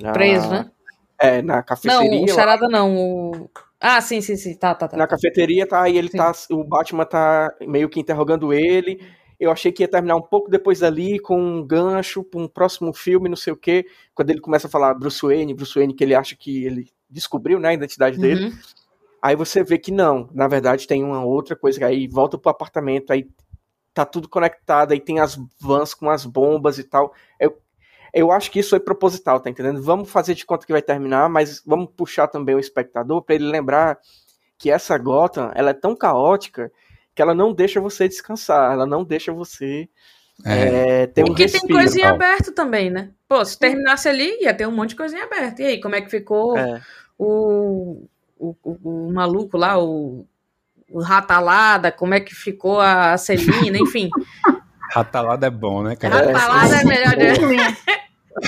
[0.00, 0.68] na Preso, né?
[1.16, 2.18] É, na Não, cafeteria.
[2.18, 2.34] o lá.
[2.34, 2.96] Charada não.
[2.96, 3.50] O...
[3.80, 4.54] Ah, sim, sim, sim.
[4.56, 4.96] Tá, tá, tá.
[4.96, 5.88] na cafeteria, tá?
[5.88, 6.16] E ele Sim.
[6.16, 6.32] tá.
[6.50, 9.00] O Batman tá meio que interrogando ele.
[9.40, 12.92] Eu achei que ia terminar um pouco depois dali com um gancho pra um próximo
[12.92, 13.86] filme, não sei o quê.
[14.14, 17.58] Quando ele começa a falar Bruce Wayne, Bruce Wayne, que ele acha que ele descobriu,
[17.58, 18.46] né, a identidade dele.
[18.46, 18.58] Uhum.
[19.22, 23.12] Aí você vê que não, na verdade tem uma outra coisa, aí volta pro apartamento,
[23.12, 23.28] aí
[23.92, 27.12] tá tudo conectado, aí tem as vans com as bombas e tal.
[27.38, 27.58] Eu,
[28.12, 29.82] eu acho que isso é proposital, tá entendendo?
[29.82, 33.48] Vamos fazer de conta que vai terminar, mas vamos puxar também o espectador para ele
[33.48, 33.98] lembrar
[34.56, 36.70] que essa Gotham, ela é tão caótica
[37.14, 39.88] que ela não deixa você descansar, ela não deixa você
[40.44, 41.80] É, é, ter um Porque tem respiro.
[41.80, 42.14] em Total.
[42.14, 43.10] aberto também, né?
[43.28, 45.60] Pô, se terminasse ali, ia ter um monte de coisa em aberto.
[45.60, 46.80] E aí, como é que ficou É.
[47.18, 48.06] o,
[48.38, 50.26] o, o, o maluco lá, o,
[50.90, 54.08] o Ratalada, como é que ficou a Celina, enfim.
[54.92, 56.32] Ratalada é bom, né, cara?
[56.32, 57.38] Ratalada é melhor de...
[57.38, 57.76] Pinguim.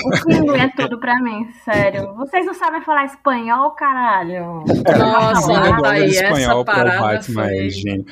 [0.05, 2.15] O pinguim é tudo pra mim, sério.
[2.15, 4.63] Vocês não sabem falar espanhol, caralho?
[4.97, 8.05] Nossa, Nossa, não aí, essa espanhol para o parada Batman foi- é gênio.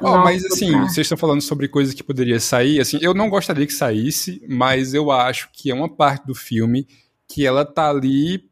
[0.00, 3.66] Nossa, mas assim, vocês estão falando sobre coisas que poderia sair, assim, eu não gostaria
[3.66, 6.86] que saísse, mas eu acho que é uma parte do filme
[7.28, 8.50] que ela tá ali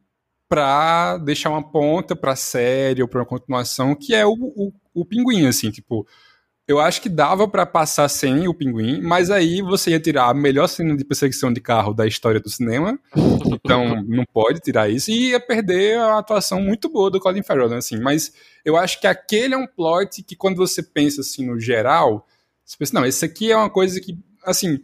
[0.48, 5.04] pra deixar uma ponta pra série ou pra uma continuação, que é o, o, o
[5.04, 6.06] pinguim, assim, tipo,
[6.72, 10.34] eu acho que dava pra passar sem o pinguim, mas aí você ia tirar a
[10.34, 12.98] melhor cena de perseguição de carro da história do cinema,
[13.46, 17.68] então não pode tirar isso, e ia perder a atuação muito boa do Colin Farrell,
[17.68, 18.32] né, assim, mas
[18.64, 22.26] eu acho que aquele é um plot que quando você pensa assim no geral,
[22.64, 24.80] você pensa, não, esse aqui é uma coisa que, assim,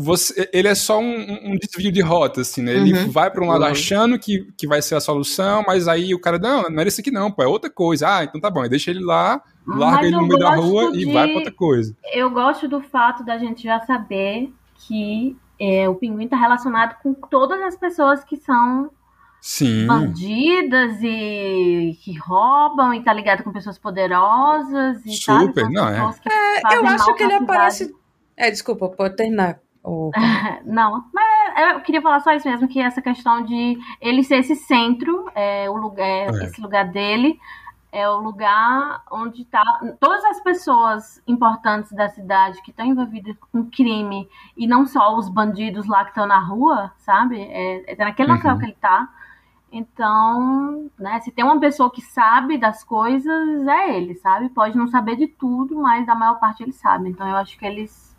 [0.00, 2.72] você, ele é só um, um desvio de rota, assim, né?
[2.74, 3.10] Ele Uhum.
[3.10, 3.70] vai para um lado Uhum.
[3.70, 7.00] achando que, que vai ser a solução, mas aí o cara, não, não era isso
[7.00, 8.08] aqui não, pô, é outra coisa.
[8.16, 10.90] Ah, então tá bom, aí deixa ele lá, larga Mas ele no meio da rua
[10.92, 11.96] de- e vai pra outra coisa.
[12.12, 14.52] Eu gosto do fato da gente já saber
[14.86, 18.90] que é, o pinguim tá relacionado com todas as pessoas que são
[19.42, 25.46] Sim, bandidas e que roubam e tá ligado com pessoas poderosas e sabe?
[25.46, 26.12] Super, São não, é.
[26.14, 27.94] que Eu acho que ele aparece...
[28.36, 29.58] É, desculpa, pode terminar.
[29.84, 30.10] O-
[30.64, 34.54] Não, mas eu queria falar só isso mesmo, que essa questão de ele ser esse
[34.54, 36.44] centro, é, o lugar, É.
[36.44, 37.40] esse lugar dele,
[37.92, 39.62] é o lugar onde tá
[39.98, 45.28] todas as pessoas importantes da cidade que estão envolvidas com crime e não só os
[45.28, 47.40] bandidos lá que estão na rua, sabe?
[47.40, 48.58] É, é naquele local Uhum.
[48.58, 49.08] que ele tá.
[49.72, 54.48] Então, né, se tem uma pessoa que sabe das coisas, é ele, sabe?
[54.50, 57.08] Pode não saber de tudo, mas a maior parte ele sabe.
[57.08, 58.09] Então eu acho que eles.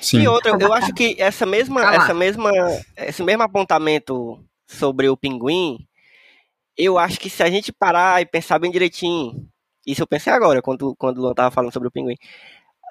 [0.00, 0.22] Sim.
[0.22, 2.50] E outra, eu acho que essa mesma, Ah essa mesma,
[2.96, 5.78] esse mesmo apontamento sobre o pinguim,
[6.76, 9.46] eu acho que se a gente parar e pensar bem direitinho,
[9.86, 12.16] isso eu pensei agora, quando, quando o Luan tava falando sobre o pinguim,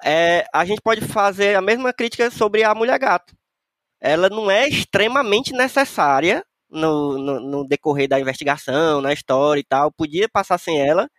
[0.04, 3.34] é, a gente pode fazer a mesma crítica sobre a mulher gato.
[4.00, 9.92] Ela não é extremamente necessária no, no, no decorrer da investigação, na história e tal,
[9.92, 11.10] podia passar sem ela,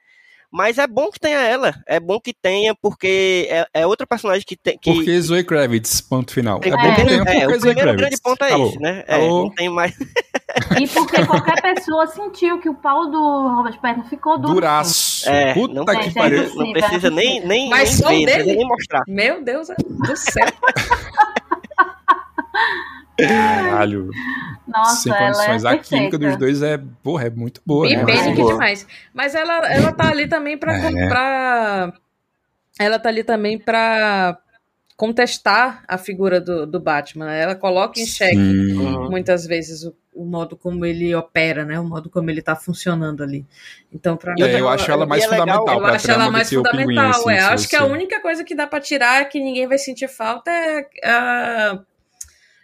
[0.52, 4.44] mas é bom que tenha ela, é bom que tenha, porque é, é outra personagem
[4.46, 4.78] que tem.
[4.78, 6.60] Que, Porque Zoe Kravitz, ponto final.
[6.64, 8.02] É, É, bom que tenha é, porque o Zoe primeiro Kravitz.
[8.02, 8.68] grande ponto é Acabou.
[8.68, 9.04] esse, né?
[9.08, 9.96] É, não tem mais.
[10.78, 13.18] E porque qualquer pessoa sentiu que o pau do
[13.56, 14.56] Robert Pattinson ficou duro.
[14.56, 15.30] Duraço.
[15.30, 16.56] É, Puta não, que precisa- pariu.
[16.56, 17.24] Não precisa vai.
[17.24, 18.44] nem, nem, Mas nem ver, dele?
[18.44, 19.02] precisa nem mostrar.
[19.08, 20.48] Meu Deus do céu.
[23.28, 24.10] Caralho.
[24.68, 25.64] Nossa, Sem ela condições.
[25.66, 27.98] é a química dos dois é, porra, é muito boa, né?
[27.98, 28.54] Bibênica boa.
[28.54, 28.88] demais.
[29.14, 31.08] Mas ela, ela tá ali também pra, É.
[31.10, 31.94] pra-
[32.80, 34.38] Ela tá ali também pra
[34.96, 37.26] contestar a figura do, do Batman.
[37.26, 37.42] né?
[37.42, 38.78] Ela coloca em xeque Sim.
[38.78, 39.10] Uhum.
[39.10, 41.80] muitas vezes o, o modo como ele opera, né?
[41.80, 43.46] O modo como ele tá funcionando ali.
[43.92, 45.96] Então, pra E outra- É, eu acho ela mais e é legal- fundamental eu pra
[45.96, 47.10] acho ela mais pinguim, fundamental.
[47.10, 47.40] assim, é.
[47.40, 50.86] Acho que a única coisa que dá pra tirar que ninguém vai sentir falta é
[51.04, 51.80] a,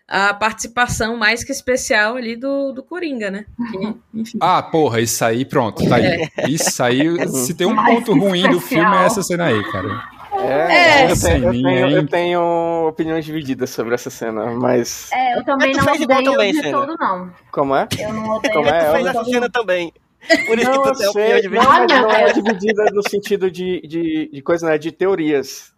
[0.08, 3.46] a participação mais que especial ali do, do Coringa, né?
[3.72, 4.38] Que, enfim.
[4.42, 6.30] Ah, porra, isso aí, pronto, tá aí.
[6.48, 8.84] Isso aí, se tem um Mais ponto ruim do especial.
[8.84, 10.18] filme, é essa cena aí, cara.
[10.40, 15.10] É, eu, tenho, eu, tenho, eu tenho opiniões divididas sobre essa cena, mas.
[15.12, 17.34] É, eu também Mas não fez igual odeio também, de todo, não.
[17.52, 17.88] Como é?
[17.98, 18.80] Eu não odeio Como de é?
[18.80, 19.26] tu fez todo, essa não.
[19.26, 19.94] cena também.
[20.46, 23.50] Por isso Não, que eu tu tem opinião de não, não é dividida no sentido
[23.50, 24.78] de, de, de coisa, né?
[24.78, 25.72] De teorias.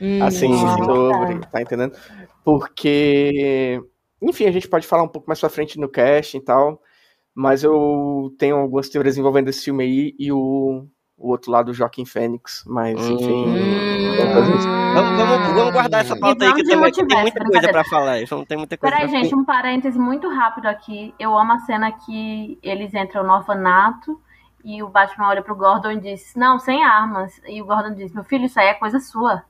[0.00, 1.96] Hum, assim, sobre, tá entendendo?
[2.44, 3.82] Porque,
[4.20, 6.80] enfim, a gente pode falar um pouco mais pra frente no cast e tal,
[7.34, 10.86] mas eu tenho algumas teorias envolvendo esse filme aí e o,
[11.16, 13.46] o outro lado, o Joaquim Fênix, mas, enfim...
[13.46, 13.54] Hum.
[14.20, 17.30] a gente- Vamos, vamos, vamos guardar essa pauta aí que tem, que tem muita coisa
[17.32, 17.72] brincadeira.
[17.72, 18.20] pra falar.
[18.20, 21.12] Isso não tem muita coisa Peraí, pra gente, um parêntese muito rápido aqui.
[21.18, 24.20] Eu amo a cena que eles entram no orfanato
[24.64, 27.40] e o Batman olha pro Gordon e diz: Não, sem armas.
[27.44, 29.42] E o Gordon diz: Meu filho, isso aí é coisa sua.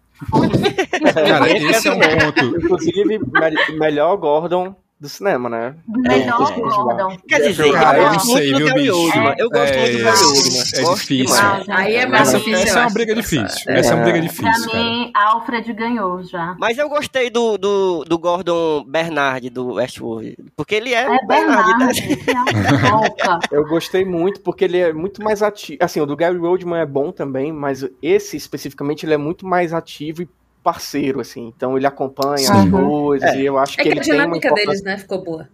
[1.13, 2.57] Cara, esse é um ponto.
[2.59, 4.75] Inclusive, me- melhor Gordon
[5.05, 5.75] do cinema, né?
[5.87, 7.17] Melhor É, Gordon.
[7.29, 9.35] Quer dizer, Cara, eu não gosto sei, muito do viu, Gary bicho?
[9.39, 10.63] Eu gosto É, muito do Gary Oldman.
[10.75, 11.37] é Gosto difícil.
[11.37, 11.69] demais.
[11.69, 12.63] Aí é mais Essa, difícil.
[12.65, 13.71] essa é uma briga difícil.
[13.73, 13.79] é.
[13.79, 14.83] Essa é uma briga Pra difícil, cara.
[14.85, 16.57] mim, Alfred ganhou já.
[16.59, 20.37] Mas eu gostei do, do, do Gordon Bernard do Westworld.
[20.57, 21.79] Porque ele é, É o Bernard.
[21.79, 21.93] né?
[22.25, 22.51] Bernard,
[22.87, 23.39] é boca.
[23.53, 25.79] Eu gostei muito porque ele é muito mais ativo.
[25.83, 29.73] Assim, o do Gary Oldman é bom também, mas esse especificamente ele é muito mais
[29.75, 30.29] ativo e
[30.65, 31.53] parceiro, assim.
[31.55, 32.53] Então ele acompanha Sim.
[32.53, 33.39] as coisas É.
[33.41, 34.55] e eu acho É que que ele a tem uma importância...
[34.67, 35.49] deles, né, ficou boa.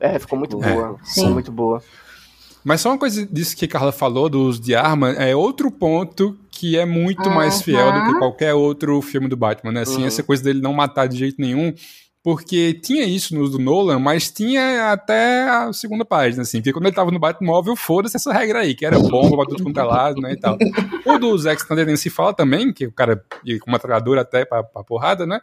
[0.00, 0.72] É, ficou muito É.
[0.72, 0.96] boa.
[1.04, 1.20] Sim.
[1.20, 1.82] Ficou muito boa.
[2.64, 5.68] Mas só uma coisa disso que a Carla falou, do uso de arma, é outro
[5.70, 8.18] ponto que é muito mais fiel do que Uhum.
[8.20, 9.80] qualquer outro filme do Batman, né?
[9.82, 10.06] Assim, Uhum.
[10.06, 11.74] essa coisa dele não matar de jeito nenhum,
[12.22, 16.72] porque tinha isso no uso do Nolan, mas tinha até a segunda página, assim, porque
[16.72, 19.80] quando ele tava no Batmóvel, foda-se essa regra aí, que era bomba pra tudo quanto
[19.80, 20.56] é lado, né, e tal.
[21.04, 24.20] O do Zack Snyder nem se fala também, que o cara ia com uma metralhadora
[24.20, 25.40] até pra, pra porrada, né?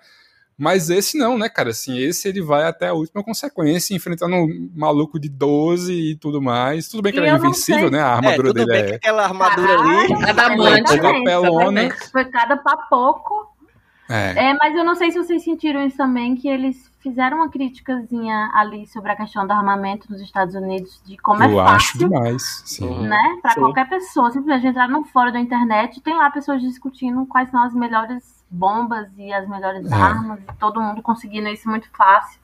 [0.61, 1.69] Mas esse não, né, cara?
[1.69, 6.41] Assim, esse ele vai até a última consequência, enfrentando um maluco de 12 e tudo
[6.41, 6.89] mais.
[6.89, 7.99] Tudo bem que E ele é invencível, né?
[8.01, 8.95] A É, armadura tudo dele bem que é.
[8.95, 10.13] aquela armadura ali.
[10.29, 10.81] Adamante.
[10.93, 11.23] Exatamente.
[11.23, 11.89] Papelona.
[12.11, 13.33] Foi cada papoco.
[13.33, 13.48] É.
[13.48, 13.48] É,
[14.59, 18.85] mas eu não sei se vocês sentiram isso também, que eles fizeram uma criticazinha ali
[18.87, 22.63] sobre a questão do armamento nos Estados Unidos, de como eu é acho fácil, demais.
[22.65, 22.87] Sim.
[22.89, 23.03] Uhum.
[23.03, 23.37] né?
[23.41, 23.59] Pra Sim.
[23.61, 27.73] qualquer pessoa, simplesmente entrar no fórum da internet, tem lá pessoas discutindo quais são as
[27.73, 29.95] melhores bombas e as melhores É.
[29.95, 32.39] armas, e todo mundo conseguindo isso muito fácil,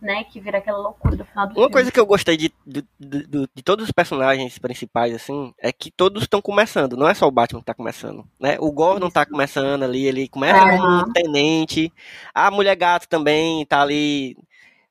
[0.00, 0.24] né?
[0.24, 1.72] Que vira aquela loucura do final do Uma filme.
[1.72, 5.90] coisa que eu gostei de, de, de- de- todos os personagens principais, assim, é que
[5.90, 6.96] todos estão começando.
[6.96, 8.56] Não é só o Batman que tá começando, né?
[8.60, 10.76] O Gordon tá começando ali, ele começa Aham.
[10.76, 11.92] como um tenente.
[12.34, 14.36] A Mulher Gato também tá ali...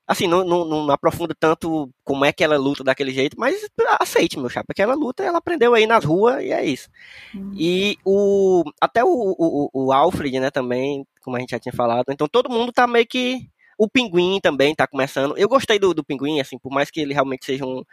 [0.07, 3.67] Assim, não, não, não aprofunda tanto como é que ela luta daquele jeito, mas
[3.99, 6.87] aceite, meu chapa, que ela luta, ela aprendeu aí nas ruas e é isso.
[7.33, 7.51] Uhum.
[7.57, 12.05] E o até o, o, o Alfred, né, também, como a gente já tinha falado.
[12.09, 15.37] Então todo mundo tá meio que O Pinguim também tá começando.
[15.37, 17.83] Eu gostei do, do Pinguim, assim, por mais que ele realmente seja um,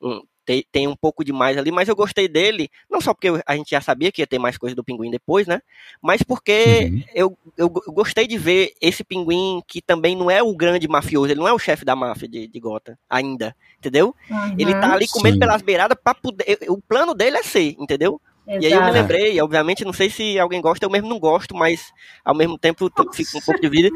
[0.00, 3.54] um tem, tem um pouco demais ali, mas eu gostei dele, não só porque a
[3.54, 5.60] gente já sabia que ia ter mais coisa do Pinguim depois, né?
[6.00, 7.02] Mas porque Uhum.
[7.14, 11.30] eu, eu, eu gostei de ver esse Pinguim que também não é o grande mafioso,
[11.30, 14.14] ele não é o chefe da máfia de, de Gotham ainda, entendeu?
[14.56, 15.40] Ele tá ali comendo Sim.
[15.40, 16.58] pelas beiradas pra poder.
[16.68, 18.18] O plano dele é ser, entendeu?
[18.48, 21.54] E aí eu me lembrei, obviamente, não sei se alguém gosta, eu mesmo não gosto,
[21.54, 21.92] mas
[22.24, 23.90] ao mesmo tempo fico um pouco de vida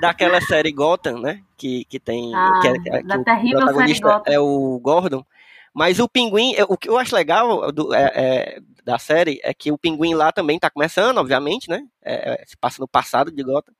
[0.00, 1.40] daquela série Gotham, né?
[1.56, 2.32] Que, que tem.
[2.34, 4.32] Ah, que, é- que é- da que terrível o protagonista série Gotham.
[4.32, 5.24] é o Gordon.
[5.74, 9.70] Mas o pinguim, o que eu acho legal do- é- é, da série é que
[9.72, 11.82] o pinguim lá também tá começando, obviamente, né?
[12.02, 13.74] É, é, se passa no passado de Gotham.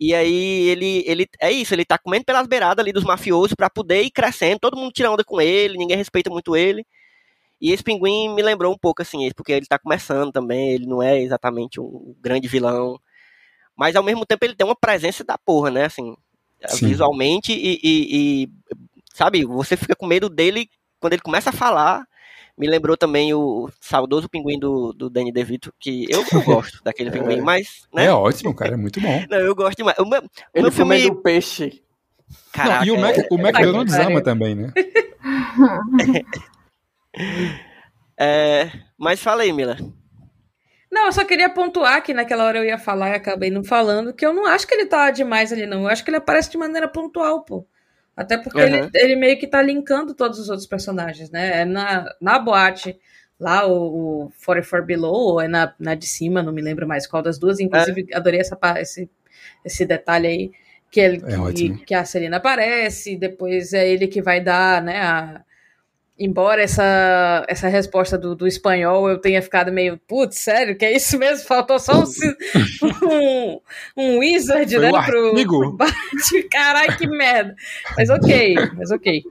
[0.00, 3.68] E aí ele, ele é isso, ele tá comendo pelas beiradas ali dos mafiosos pra
[3.68, 6.86] poder ir crescendo, todo mundo tira onda com ele, ninguém respeita muito ele.
[7.60, 11.02] E esse pinguim me lembrou um pouco assim, porque ele tá começando também, ele não
[11.02, 13.00] é exatamente um grande vilão.
[13.76, 15.84] Mas ao mesmo tempo ele tem uma presença da porra, né?
[15.84, 16.16] Assim,
[16.68, 16.86] Sim.
[16.88, 18.48] visualmente e, e- e,
[19.14, 20.68] sabe, você fica com medo dele
[21.00, 22.04] quando ele começa a falar.
[22.56, 27.08] Me lembrou também o saudoso pinguim do, do Danny DeVito, que eu não gosto daquele
[27.12, 28.06] pinguim, mas, né?
[28.06, 29.22] É ótimo, cara, é muito bom.
[29.30, 29.96] Não, eu gosto demais.
[29.98, 31.00] O meu, o Ele meu filme.
[31.02, 31.80] comendo peixe.
[32.52, 34.72] Caraca, Não, e o Mac, o Mac é- não é- desama também, né?
[38.18, 39.76] é, mas fala aí, Mila.
[40.90, 44.12] Não, eu só queria pontuar que naquela hora eu ia falar e acabei não falando,
[44.14, 45.82] que eu não acho que ele tá demais ali, não.
[45.82, 47.66] Eu acho que ele aparece de maneira pontual, pô.
[48.16, 48.66] Até porque Uhum.
[48.66, 51.60] ele, ele meio que tá linkando todos os outros personagens, né?
[51.60, 52.98] É na, na boate,
[53.38, 57.06] lá o, o 44 Below, ou é na, na de cima, não me lembro mais
[57.06, 57.60] qual das duas.
[57.60, 59.10] Inclusive, adorei essa, esse,
[59.64, 60.50] esse detalhe aí,
[60.90, 61.78] que, ele, É ótimo.
[61.78, 65.44] que, que a Celina aparece, depois é ele que vai dar, né, a,
[66.18, 70.96] Embora essa, essa resposta do, do espanhol eu tenha ficado meio, putz, sério, que é
[70.96, 71.46] isso mesmo?
[71.46, 72.04] Faltou só um,
[73.08, 73.60] um,
[73.96, 74.90] um wizard, Foi né?
[74.90, 75.94] o Pro, pro Bart.
[76.50, 77.54] Caralho, que merda.
[77.96, 79.22] Mas ok, mas ok.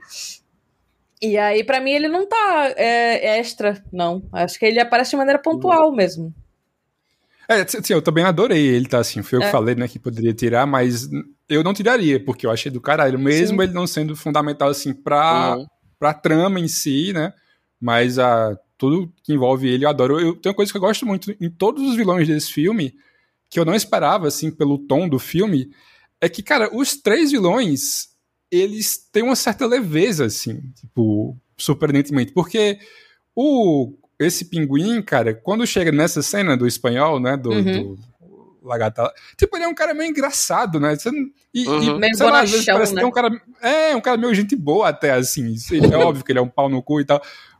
[1.20, 4.22] E aí, pra mim, ele não tá é, extra, não.
[4.32, 6.32] Acho que ele aparece de maneira pontual mesmo.
[7.48, 9.22] É, assim, eu também adorei ele, tá assim.
[9.22, 9.46] Foi eu É.
[9.46, 11.08] que falei, né, que poderia tirar, mas
[11.48, 13.64] eu não tiraria, porque eu achei do caralho, mesmo Sim.
[13.64, 15.66] ele não sendo fundamental, assim, pra, Uhum.
[15.98, 17.32] Pra trama em si, né?
[17.80, 20.20] Mas a, tudo que envolve ele eu adoro.
[20.20, 22.94] Eu, tem uma coisa que eu gosto muito em todos os vilões desse filme,
[23.50, 25.70] que eu não esperava, assim, pelo tom do filme,
[26.20, 28.08] é que, cara, os três vilões,
[28.50, 32.78] eles têm uma certa leveza, assim, tipo, surpreendentemente, porque
[33.34, 37.94] o esse pinguim, cara, quando chega nessa cena do espanhol, né, do, Uhum.
[37.94, 37.98] do
[38.62, 41.98] Lagata, tipo, ele é um cara meio engraçado, né, Você não- e, e, Uhum.
[41.98, 43.00] Meio sei lá, às vezes parece né?
[43.00, 45.54] que é um cara, é, um cara meio gente boa até, assim,
[45.92, 47.18] é óbvio que ele é um pau no cu e tal,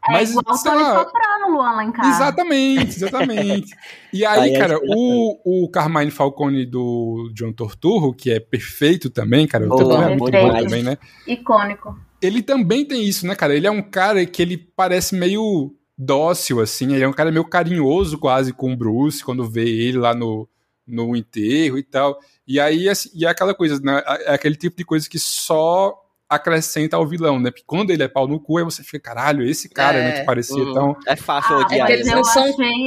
[0.09, 2.09] É mas, igual o sei Tony lá, Soprano, Luan, lá em casa.
[2.11, 3.75] Exatamente, exatamente.
[4.13, 9.11] E aí, Aí é cara, o, o Carmine Falcone do John Torturro, que é perfeito
[9.11, 10.97] também, cara, o Boa, Torturro é muito bom também, né?
[11.27, 11.99] Icônico.
[12.23, 13.55] Ele também tem isso, né, cara?
[13.55, 17.45] Ele é um cara que ele parece meio dócil, assim, ele é um cara meio
[17.45, 20.49] carinhoso quase com o Bruce, quando vê ele lá no,
[20.89, 22.19] no enterro e tal.
[22.47, 24.03] E aí, assim, e é aquela coisa, né?
[24.27, 25.95] É aquele tipo de coisa que só
[26.29, 27.51] acrescenta ao vilão, né?
[27.51, 30.13] Porque quando ele é pau no cu, aí você fica, caralho, esse cara, né, É.
[30.13, 30.73] que parecia Uhum.
[30.75, 30.97] tão...
[31.07, 32.03] É fácil Ah, odiar que ele.
[32.03, 32.45] eles eu não são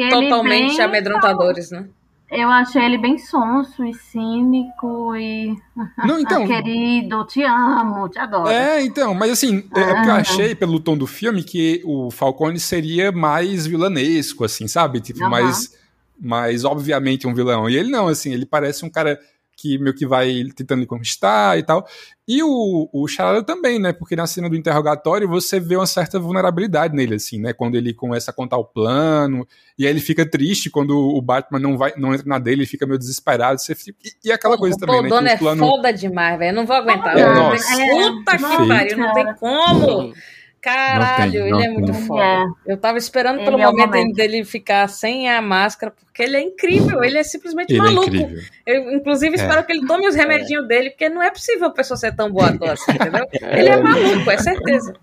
[0.10, 1.88] Totalmente bem- amedrontadores, né?
[2.32, 5.54] Eu achei ele bem sonso e cínico e
[6.08, 6.44] Não, então...
[6.44, 8.48] ah, querido, te amo, te adoro.
[8.48, 10.18] É, então, mas assim, é é porque eu Ah.
[10.18, 15.02] achei pelo tom do filme que o Falcone seria mais vilanesco, assim, sabe?
[15.02, 15.30] Tipo, Aham.
[15.30, 15.76] mais,
[16.22, 17.70] mais obviamente um vilão.
[17.70, 19.20] E ele não, assim, ele parece um cara
[19.58, 21.86] que meio que vai tentando lhe conquistar e tal.
[22.28, 23.94] E o, o Charada também, né?
[23.94, 27.54] Porque na cena do interrogatório você vê uma certa vulnerabilidade nele, assim, né?
[27.54, 29.46] Quando ele começa a contar o plano,
[29.78, 32.66] e aí ele fica triste quando o Batman não vai, não entra na dele, ele
[32.66, 33.60] fica meio desesperado.
[33.62, 35.10] Você fica- e, e aquela coisa o também, né?
[35.10, 35.68] Que é o plano.
[35.68, 36.50] foda demais, velho.
[36.52, 37.16] Eu não vou aguentar.
[37.18, 37.76] É, Eu- nossa.
[37.78, 40.14] Puta que pariu, não tem como.
[40.62, 42.02] Caralho, Não tem, não ele é muito tem.
[42.06, 42.22] foda.
[42.24, 42.74] É.
[42.74, 44.16] Eu tava esperando Ele pelo é o momento momento.
[44.16, 48.08] dele ficar sem a máscara, porque ele é incrível, ele é simplesmente Ele é maluco.
[48.08, 48.40] incrível.
[48.66, 49.42] Eu, inclusive, É.
[49.42, 52.32] espero que ele tome os remedinhos dele, porque não é possível a pessoa ser tão
[52.32, 53.26] boa assim, entendeu?
[53.42, 54.94] Ele é maluco, é certeza.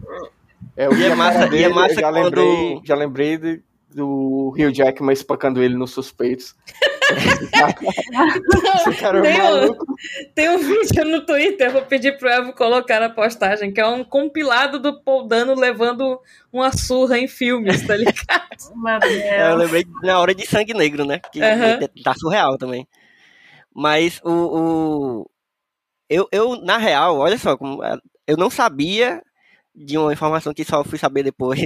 [0.76, 3.62] É, eu E é massa- lembrei- e é massa já quando- lembrei, já lembrei de-
[3.94, 6.54] do Rio Jackman espancando ele nos suspeitos.
[7.10, 7.72] É
[9.22, 9.76] Tem um-.
[10.34, 14.04] Tem um vídeo no Twitter, vou pedir pro Evo colocar na postagem, que é um
[14.04, 16.20] compilado do Paul Dano levando
[16.52, 18.18] uma surra em filmes, tá ligado?
[19.04, 21.20] É, eu lembrei na hora de Sangue Negro, né?
[21.32, 21.78] Que Aham.
[22.02, 22.86] tá surreal também.
[23.74, 24.30] Mas o.
[25.22, 25.30] o-
[26.10, 27.80] Eu, eu, na real, olha só, como-
[28.26, 29.22] eu não sabia
[29.74, 31.60] de uma informação que só fui saber depois.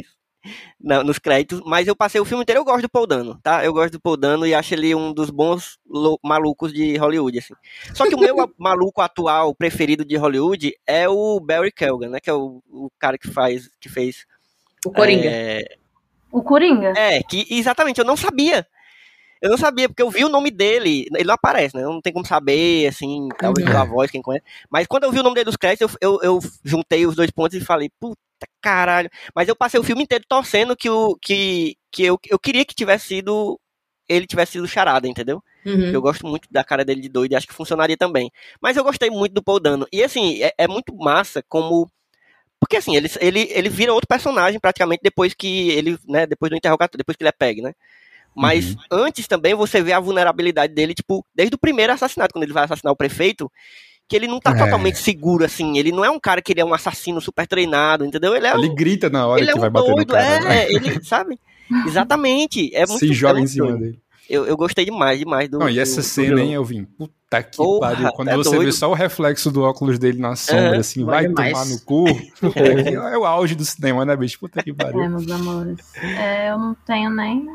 [0.81, 3.65] Na- nos créditos, mas eu passei o filme inteiro, eu gosto do Paul Dano, tá?
[3.65, 5.79] Eu gosto do Paul Dano e acho ele um dos bons
[6.23, 7.55] malucos de Hollywood, assim.
[7.95, 12.21] Só que o meu maluco atual preferido de Hollywood é o Barry Keoghan, né?
[12.21, 14.25] Que é o, o cara que faz, que fez...
[14.85, 15.29] O Coringa.
[15.31, 15.77] É,
[16.33, 16.93] O Coringa?
[16.97, 18.67] é, que exatamente, eu não sabia.
[19.41, 21.83] Eu não sabia, porque eu vi o nome dele, ele não aparece, né?
[21.83, 23.73] Não tem como saber, assim, talvez Uhum.
[23.73, 24.45] pela voz, quem conhece.
[24.71, 27.29] Mas quando eu vi o nome dele dos créditos, eu, eu, eu juntei os dois
[27.31, 28.17] pontos e falei, puta
[28.61, 29.11] caralho.
[29.35, 32.75] Mas eu passei o filme inteiro torcendo que, o, que, que eu, eu queria que
[32.75, 33.59] tivesse sido.
[34.09, 35.43] Ele tivesse sido charada, entendeu?
[35.65, 35.91] Uhum.
[35.91, 38.31] Eu gosto muito da cara dele de doido e acho que funcionaria também.
[38.61, 39.87] Mas eu gostei muito do Paul Dano.
[39.93, 41.91] E assim, é, é muito massa como.
[42.59, 46.57] Porque assim, ele, ele, ele vira outro personagem praticamente depois que ele, né, depois do
[46.57, 47.73] interrogatório, depois que ele é pegue, né?
[48.35, 52.53] Mas antes também você vê a vulnerabilidade dele, tipo, desde o primeiro assassinato, quando ele
[52.53, 53.51] vai assassinar o prefeito,
[54.13, 54.55] que ele não tá É.
[54.59, 55.79] totalmente seguro, assim.
[55.79, 58.37] Ele não é um cara que ele é um assassino super treinado, entendeu?
[58.37, 60.13] Ele é Ele um, grita na hora ele é que um vai bater no doido,
[60.13, 60.25] cara.
[60.27, 60.67] é, né?
[60.71, 61.41] ele, sabe?
[61.87, 62.71] Exatamente.
[62.75, 63.81] É muito Se é joga em muito cima doido.
[63.81, 63.99] dele.
[64.29, 65.59] Eu, eu gostei demais, demais do.
[65.59, 66.45] Não, e do- essa do cena, vilão.
[66.45, 66.85] hein, Elvin?
[66.85, 68.13] Puta que Porra, pariu.
[68.13, 68.65] Quando é você doido.
[68.67, 71.53] vê só o reflexo do óculos dele na sombra, É, assim, vai demais.
[71.53, 72.05] tomar no cu.
[72.53, 74.39] Que- é o auge do cinema, né, bicho?
[74.39, 75.09] Puta que É, pariu.
[75.09, 75.79] meus amores.
[76.19, 77.47] É, eu não tenho nem.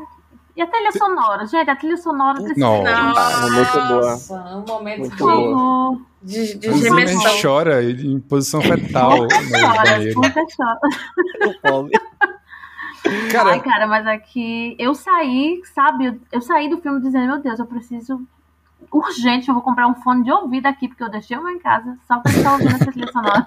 [0.58, 1.46] E a trilha sonora?
[1.46, 2.58] Gente, a trilha sonora precisa.
[2.58, 2.82] Não.
[2.82, 4.56] Nossa, muito boa.
[4.56, 5.98] um momento Muito de, boa.
[6.20, 7.40] de, de O gemessão.
[7.40, 10.80] chora em posição fetal no Chora, puta chora.
[11.62, 11.92] Pobre.
[13.06, 16.20] Ai, Cara, cara, mas aqui eu saí, sabe?
[16.32, 18.20] Eu, saí do filme dizendo, meu Deus, eu preciso.
[18.90, 21.58] Urgente, eu vou comprar um fone de ouvido aqui, porque eu deixei o meu em
[21.58, 23.46] casa, só pra estar ouvindo essa trilha sonora.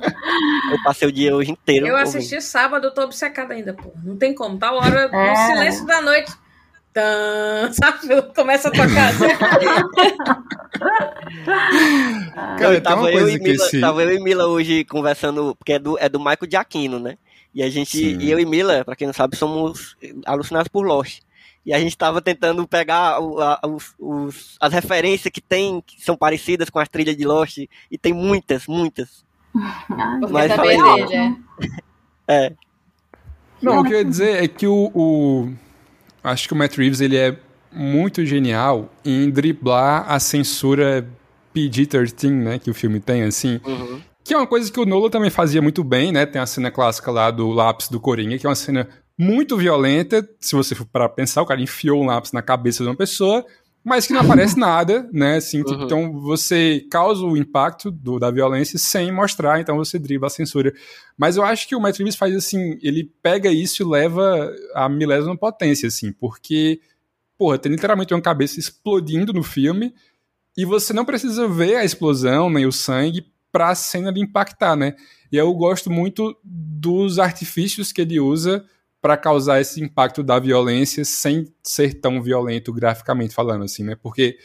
[0.71, 1.87] Eu passei o dia hoje inteiro.
[1.87, 2.07] Eu ouvindo.
[2.17, 3.91] assisti sábado, eu tô obcecada ainda, pô.
[4.03, 4.57] Não tem como.
[4.57, 5.35] Tá hora, no É.
[5.47, 6.31] silêncio da noite.
[6.93, 8.21] Tã, sabe?
[8.35, 9.13] Começa a tocar.
[12.57, 13.79] cara, tem tava, eu e Mila, esse...
[13.79, 17.17] tava eu e Mila hoje conversando, porque é do, é do Michael Giacchino, né?
[17.53, 18.17] E a gente, Sim.
[18.19, 21.19] e eu e Mila, pra quem não sabe, somos alucinados por Lost.
[21.65, 26.01] E a gente tava tentando pegar o- a- os- os- as referências que tem, que
[26.01, 27.57] são parecidas com as trilhas de Lost,
[27.89, 29.23] e tem muitas, muitas.
[29.55, 31.37] Ai, Porque Mas falei, é dele,
[32.27, 32.53] é.
[33.61, 35.53] Não, o que eu ia dizer é que o, o-
[36.23, 37.37] Acho que o Matt Reeves ele é
[37.71, 41.07] muito genial em driblar a censura
[41.55, 42.59] PG-13, né?
[42.59, 43.59] Que o filme tem, assim.
[43.65, 44.01] Uhum.
[44.23, 46.25] Que é uma coisa que o Nolan também fazia muito bem, né?
[46.25, 50.27] Tem a cena clássica lá do lápis do Coringa, que é uma cena muito violenta.
[50.39, 53.45] Se você for para pensar, o cara enfiou um lápis na cabeça de uma pessoa,
[53.83, 55.37] mas que não aparece nada, né?
[55.37, 55.83] Assim, Uhum.
[55.83, 60.73] Então você causa o impacto do- da violência sem mostrar, então você dribla a censura.
[61.17, 64.87] Mas eu acho que o Matt Reeves faz assim, ele pega isso e leva a
[64.87, 66.79] milésima potência, assim, porque,
[67.37, 69.93] porra, tem literalmente uma cabeça explodindo no filme
[70.57, 74.75] e você não precisa ver a explosão nem o sangue pra a cena de impactar,
[74.75, 74.95] né?
[75.31, 78.63] E eu gosto muito dos artifícios que ele usa
[79.01, 83.95] pra causar esse impacto da violência sem ser tão violento graficamente falando, assim, né?
[83.95, 84.37] Porque,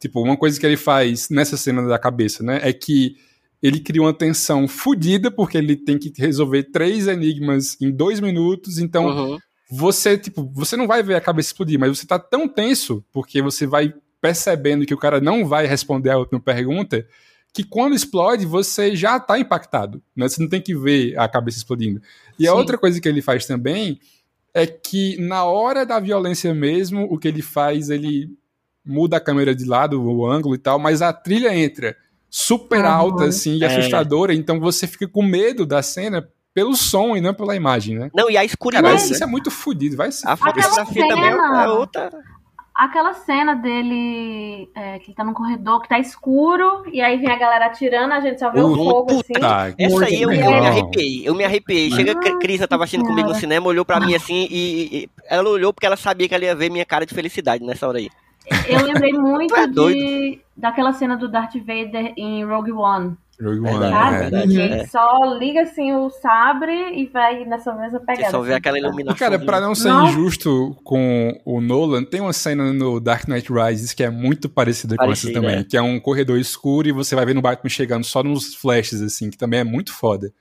[0.00, 3.14] tipo, uma coisa que ele faz nessa cena da cabeça, né, é que
[3.62, 8.78] ele cria uma tensão fodida porque ele tem que resolver três enigmas em dois minutos,
[8.78, 9.38] então Uhum.
[9.70, 13.40] você, tipo, você não vai ver a cabeça explodir, mas você tá tão tenso, porque
[13.40, 17.06] você vai percebendo que o cara não vai responder a última pergunta,
[17.52, 20.28] que quando explode, você já tá impactado, né?
[20.28, 22.00] Você não tem que ver a cabeça explodindo.
[22.38, 22.56] E a Sim.
[22.56, 24.00] outra coisa que ele faz também
[24.54, 28.30] é que na hora da violência mesmo, o que ele faz, ele
[28.84, 31.96] muda a câmera de lado, o ângulo e tal, mas a trilha entra
[32.30, 32.90] super Uhum.
[32.90, 33.66] alta, assim, e É.
[33.66, 38.10] assustadora, então você fica com medo da cena pelo som e não pela imagem, né?
[38.14, 38.94] Não, e a Cara, escuridão.
[38.94, 42.10] isso é muito fodido, vai se A fotografia também é- cena- é outra.
[42.82, 47.30] Aquela cena dele, é, que ele tá num corredor que tá escuro, e aí vem
[47.30, 49.74] a galera atirando, a gente só vê o fogo Puta assim.
[49.78, 51.92] Essa aí eu, me arrepiei, eu me arrepiei.
[51.92, 55.48] Chega a Cris, tava assistindo comigo no cinema, olhou pra mim assim e, e- ela
[55.48, 58.10] olhou porque ela sabia que ela ia ver minha cara de felicidade nessa hora aí.
[58.68, 63.60] Eu lembrei muito Tu é de daquela cena do Darth Vader em Rogue One, Rogue
[63.60, 64.18] One, Verdade, é.
[64.30, 64.60] verdade.
[64.60, 64.86] É.
[64.86, 68.30] só liga assim o sabre e vai nessa mesma Você pegada.
[68.30, 68.58] só vê assim.
[68.58, 69.18] aquela iluminação.
[69.18, 70.06] cara, pra não ser Não.
[70.08, 74.96] injusto com o Nolan, tem uma cena no Dark Knight Rises que é muito parecida
[74.96, 75.64] com essa também, é.
[75.64, 79.00] que é um corredor escuro e você vai vendo o Batman chegando só nos flashes,
[79.00, 80.32] assim, que também é muito foda.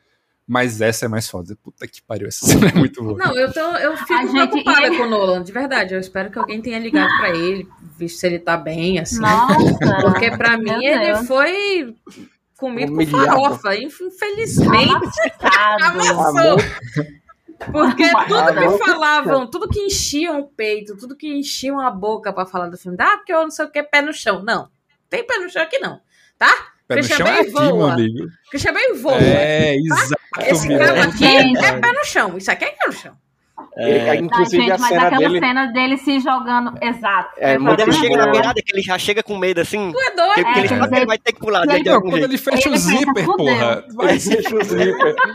[0.48, 1.56] Mas essa é mais foda.
[1.64, 3.18] Puta que pariu, essa cena é muito boa.
[3.18, 5.94] Não, eu, tô, eu fico A gente- preocupada com o Nolan, de verdade.
[5.94, 7.66] Eu espero que alguém tenha ligado pra ele,
[7.98, 9.22] visto se ele tá bem, assim.
[9.22, 9.56] Nossa!
[10.02, 11.28] Porque pra mim Meu ele Deus.
[11.28, 11.96] foi
[12.62, 13.26] comido com Humilhado.
[13.26, 15.20] farofa, infelizmente.
[15.82, 16.58] Amassou.
[17.72, 22.46] Porque tudo que falavam, tudo que enchiam o peito, tudo que enchiam a boca pra
[22.46, 24.44] falar do filme, ah, porque eu não sei o que, pé no chão.
[24.44, 24.70] Não,
[25.10, 26.00] tem pé no chão aqui não,
[26.38, 26.54] tá?
[26.88, 27.94] Pé no Christian chão é Bale aqui, meu voa.
[27.94, 28.28] amigo.
[28.50, 29.18] Christian Bem voa.
[29.18, 30.22] É, exato.
[30.42, 32.38] Esse cama aqui é pé no chão.
[32.38, 33.18] Isso aqui é pé no chão.
[33.90, 35.40] Ele- inclusive Ai, gente, a mas cena aquela dele.
[35.40, 36.74] cele dele se jogando.
[36.82, 37.30] Exato.
[37.38, 39.92] É, Quando ele chega na beirada, que ele já chega com medo assim.
[39.92, 40.36] Tu é doido?
[40.36, 41.96] Que, que ele É, sabe que ele vai ter que pular de, ele- de Não,
[41.96, 42.32] algum quando jeito.
[42.32, 43.86] ele fecha Ele o zíper, porra.
[43.96, 45.16] Vai Fecha o zíper.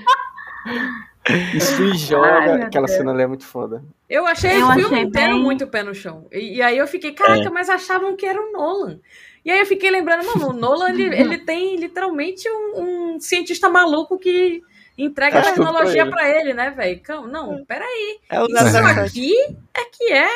[1.55, 2.41] Isso e Ai, joga.
[2.57, 2.97] meu Aquela Deus.
[2.99, 3.83] cena ali é muito foda.
[4.09, 6.27] Eu achei Eu o filme inteiro bem- muito pé no chão.
[6.31, 9.01] E, e aí eu fiquei, caraca, mas achavam que era o Nolan.
[9.45, 13.69] E aí eu fiquei lembrando, mano, o Nolan, ele, ele tem literalmente um, um cientista
[13.69, 14.63] maluco que
[14.97, 16.11] entrega a tudo pra tecnologia ele.
[16.11, 17.01] pra ele, né, velho?
[17.29, 18.19] Não, peraí.
[18.31, 19.01] É o Isso 007.
[19.01, 19.35] aqui
[19.75, 20.29] é que é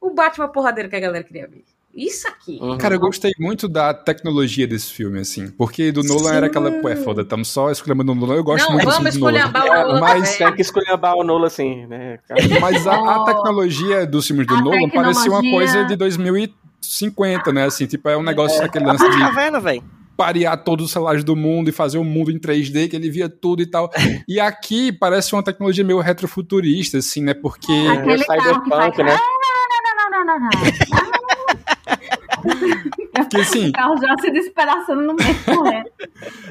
[0.00, 1.64] o Batman porradeiro que a galera queria ver.
[1.94, 2.58] Isso aqui.
[2.60, 2.76] Uhum.
[2.76, 5.48] Cara, eu gostei muito da tecnologia desse filme, assim.
[5.52, 6.70] Porque do Nolan era aquela.
[6.70, 8.34] Pô, é foda, estamos só escolhendo o Nolan.
[8.34, 9.38] Eu gosto Não, muito vamos assim, do Nolan.
[9.38, 10.36] escolher a Nolan Mas-.
[10.36, 12.18] Tem que escolher a o Nola assim, né?
[12.28, 12.40] cara?
[12.60, 13.24] Mas a, a Oh.
[13.24, 17.64] tecnologia dos filmes do A Nolan parecia uma tecnologia- coisa de 2050, né?
[17.64, 19.82] Assim, tipo, é um negócio daquele lance Tá de vendo, velho?
[20.16, 23.28] Parear todos os celulares do mundo e fazer um mundo em 3D, que ele via
[23.28, 23.90] tudo e tal.
[24.26, 27.34] E aqui parece uma tecnologia meio retrofuturista, assim, né?
[27.34, 27.72] Porque.
[27.72, 28.18] Aquele É.
[28.18, 29.12] Cyberpunk, né?
[29.12, 30.50] Ah, não, não, não, não, não, não.
[33.12, 35.90] Porque, assim, O carro já se despedaçando no meio correndo.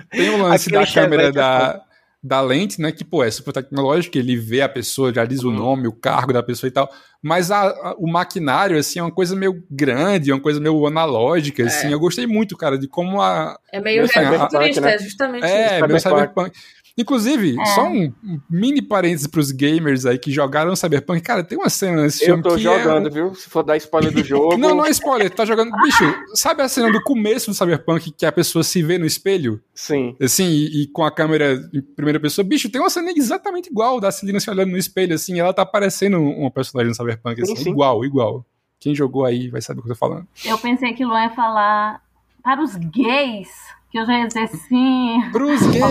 [0.09, 1.81] Tem o lance Aquele da câmera é da,
[2.27, 2.91] da lente, né?
[2.91, 5.55] Que, pô, é super tecnológico, ele vê a pessoa, já diz o Uhum.
[5.55, 6.89] nome, o cargo da pessoa e tal.
[7.21, 10.85] Mas a- a- o maquinário, assim, é uma coisa meio grande, é uma coisa meio
[10.87, 11.91] analógica, assim.
[11.91, 13.57] Eu gostei muito, cara, de como a.
[13.71, 14.95] É meio a- retrofuturista, né?
[14.95, 15.87] é justamente É, isso.
[15.87, 16.51] meio Cyberpunk.
[16.97, 17.65] Inclusive, É.
[17.65, 21.21] só um um mini parênteses pros gamers aí que jogaram Cyberpunk.
[21.21, 23.11] Cara, tem uma cena nesse Eu filme tô que jogando, é...
[23.11, 23.35] viu?
[23.35, 24.57] Se for dar spoiler do jogo.
[24.57, 25.71] Não, não é spoiler, tá jogando.
[25.83, 29.61] Bicho, sabe a cena do começo do Cyberpunk que a pessoa se vê no espelho?
[29.73, 30.15] Sim.
[30.21, 32.45] Assim, e, e com a câmera em primeira pessoa.
[32.45, 35.65] Bicho, tem uma cena exatamente igual da Celina se olhando no espelho, assim, ela tá
[35.65, 37.69] parecendo uma personagem do Cyberpunk, assim, Sim, sim.
[37.71, 38.45] igual, igual.
[38.79, 40.27] Quem jogou aí vai saber o que eu tô falando.
[40.45, 42.01] Eu pensei que o Luan ia falar
[42.43, 43.49] para os gays,
[43.95, 45.21] que eu já ia dizer sim.
[45.31, 45.81] Pros gays,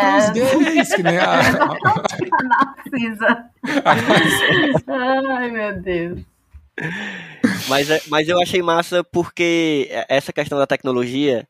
[0.00, 1.42] pros gays, que nem a,
[2.42, 3.44] Narcisa.
[4.88, 6.20] Ai, meu Deus.
[7.68, 11.46] Mas, mas eu achei massa porque essa questão da tecnologia,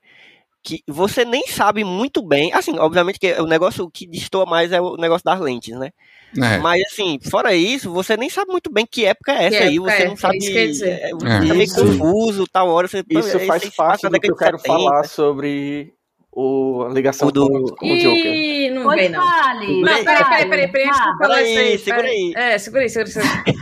[0.65, 2.53] que você nem sabe muito bem.
[2.55, 5.91] Assim, obviamente que o negócio que destoa mais é o negócio das lentes, né?
[6.37, 6.59] É.
[6.59, 9.77] Mas assim, fora isso, você nem sabe muito bem que época é essa Que aí.
[9.77, 10.37] época Você é, não sabe.
[10.37, 11.11] é isso é, É.
[11.11, 12.89] é meio Isso- confuso, tal hora.
[12.89, 14.79] Você, pô, Isso faz parte do que eu quero de 70.
[14.85, 15.93] falar sobre
[16.33, 18.27] o, a ligação O do- com, com o Joker.
[18.35, 19.21] Ih, não Pois vem, não.
[19.23, 19.81] fale.
[19.81, 21.79] Não, Peraí, peraí, peraí, peraí, peraí, antes de Ah, falar peraí, isso aí.
[21.79, 22.17] segura peraí.
[22.37, 22.53] aí.
[22.53, 23.13] É, segura aí, segura aí.
[23.13, 23.55] Segura aí.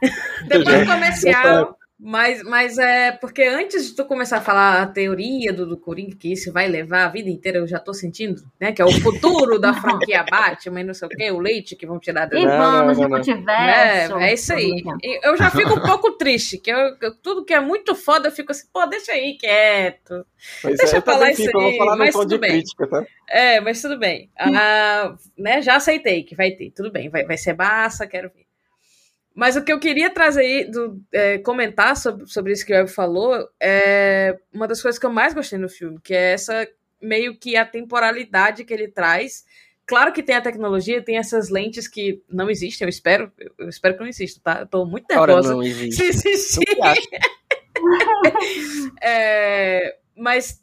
[0.48, 5.52] Depois do comercial, mas, mas é porque antes de tu começar a falar a teoria
[5.52, 8.72] do, do Coringa, que isso vai levar a vida inteira, eu já tô sentindo, né?
[8.72, 11.86] Que é o futuro da franquia Batman e não sei o que, o leite que
[11.86, 12.46] vão tirar E dele.
[12.46, 14.20] Não, vamos não, não.
[14.20, 14.82] É, é isso aí.
[15.02, 18.28] E Eu já fico um pouco triste, que eu, eu- tudo que é muito foda,
[18.28, 20.24] eu fico assim, pô, deixa aí quieto.
[20.62, 22.50] Pois Deixa é, eu falar isso fico, aí, falar mas tudo bem.
[22.52, 23.04] crítica, tá?
[23.28, 24.30] É, mas tudo bem.
[24.38, 28.47] Ah, né, já aceitei que vai ter, tudo bem, vai, vai ser massa, quero ver.
[29.38, 32.76] Mas o que eu queria trazer aí, do, é, comentar sobre, sobre isso que o
[32.76, 36.66] Web falou, é uma das coisas que eu mais gostei no filme, que é essa
[37.00, 39.44] meio que a temporalidade que ele traz.
[39.86, 43.94] Claro que tem a tecnologia, tem essas lentes que não existem, eu espero, eu, espero
[43.94, 44.60] que não existam, tá?
[44.62, 45.54] Eu tô muito Ora, nervosa.
[45.54, 46.02] não Se existe.
[46.28, 47.08] existir, Eu acho.
[49.00, 50.60] é, mas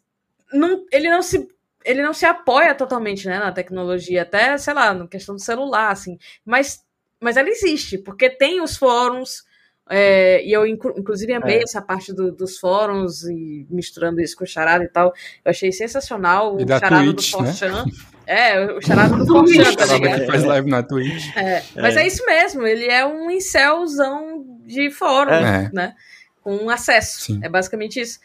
[0.51, 1.47] não- ele não se
[1.85, 5.91] ele não se apoia totalmente né, na tecnologia, até, sei lá, na questão do celular,
[5.91, 6.17] assim.
[6.43, 6.83] Mas,
[7.19, 9.43] mas ela existe, porque tem os fóruns,
[9.89, 11.63] é, e eu, inclu- inclusive, amei É.
[11.63, 15.13] essa parte do- dos fóruns e misturando isso com o charada e tal.
[15.43, 17.47] Eu achei sensacional E o da charada Twitch, do né?
[17.53, 17.85] Forchan.
[18.27, 20.25] É, o charada do Forchan, tá ligado?
[20.25, 21.35] faz live na Twitch.
[21.37, 22.01] É, mas é.
[22.03, 22.07] É.
[22.07, 25.69] isso mesmo, ele é um incelzão de fórum, É.
[25.71, 25.93] né?
[26.41, 27.21] Com acesso.
[27.21, 27.39] Sim.
[27.43, 28.19] É basicamente isso.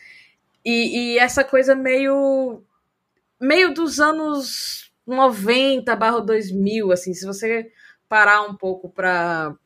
[0.64, 2.62] E, e essa coisa meio.
[3.40, 7.70] meio dos anos 90 barra 2000, assim, se você
[8.10, 9.56] parar um pouco pra,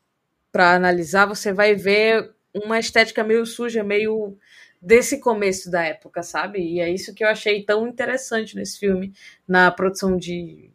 [0.52, 4.36] pra analisar, você vai ver uma estética meio suja, meio
[4.82, 6.60] desse começo da época, sabe?
[6.60, 9.14] E é isso que eu achei tão interessante nesse filme,
[9.48, 10.70] na produção de,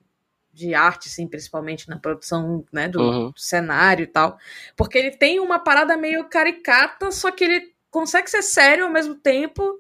[0.54, 3.32] de arte, assim, principalmente na produção né, do, Uhum.
[3.32, 4.40] do cenário e tal.
[4.76, 9.16] Porque ele tem uma parada meio caricata, só que ele consegue ser sério ao mesmo
[9.16, 9.80] tempo,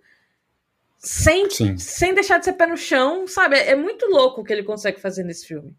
[0.97, 1.77] sem, Sim.
[1.77, 3.57] sem deixar de ser pé no chão, sabe?
[3.57, 5.75] É, é muito louco o que ele consegue fazer nesse filme.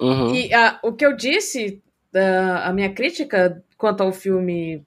[0.00, 0.34] Uhum.
[0.34, 1.82] E ah, o que eu disse,
[2.12, 4.84] da, a minha crítica quanto ao filme,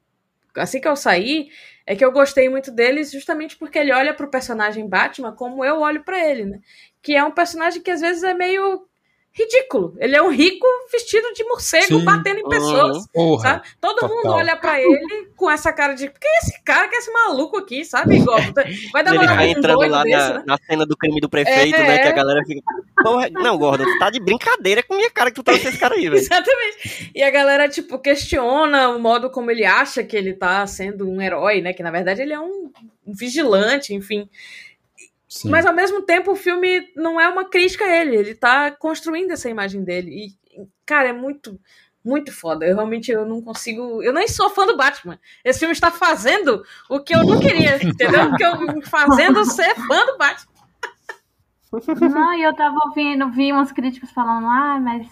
[0.55, 1.49] assim que eu saí,
[1.85, 5.79] é que eu gostei muito dele justamente porque ele olha pro personagem Batman como eu
[5.79, 6.59] olho pra ele, né?
[7.01, 8.87] Que é um personagem que às vezes é meio
[9.33, 9.95] ridículo.
[9.99, 12.03] Ele é um rico vestido de morcego Sim.
[12.03, 13.05] batendo em pessoas.
[13.15, 13.39] Uhum.
[13.39, 13.65] Sabe?
[13.79, 14.09] Todo Total.
[14.15, 16.07] mundo olha pra ele com essa cara de.
[16.09, 16.87] Quem é esse cara?
[16.87, 18.17] Quem é esse maluco aqui, sabe?
[18.17, 18.37] Igual,
[18.91, 20.43] vai dar Ele uma vai um entrando lá desse, na, né?
[20.45, 21.87] na cena do crime do prefeito, É.
[21.87, 21.99] né?
[21.99, 22.61] Que a galera fica.
[23.31, 26.03] Não, Gordon, tu tá de brincadeira com minha cara que tu trouxe esse cara aí,
[26.09, 26.15] velho.
[26.21, 27.11] Exatamente.
[27.15, 31.21] E a galera, tipo, questiona o modo como ele acha que ele tá sendo um
[31.21, 31.73] herói, né?
[31.73, 32.71] Que na verdade ele é um,
[33.07, 34.29] um vigilante, enfim.
[35.31, 35.49] Sim.
[35.49, 39.31] Mas ao mesmo tempo o filme não é uma crítica a ele, ele tá construindo
[39.31, 40.11] essa imagem dele.
[40.11, 41.57] E, cara, é muito,
[42.03, 42.65] muito foda.
[42.65, 44.03] Eu realmente eu não consigo.
[44.03, 45.17] Eu nem sou fã do Batman.
[45.41, 48.25] Esse filme está fazendo o que eu não queria, entendeu?
[48.27, 50.51] O que eu fazendo ser fã do Batman.
[52.09, 55.07] Não, e eu tava ouvindo, vi umas críticas falando, ah, mas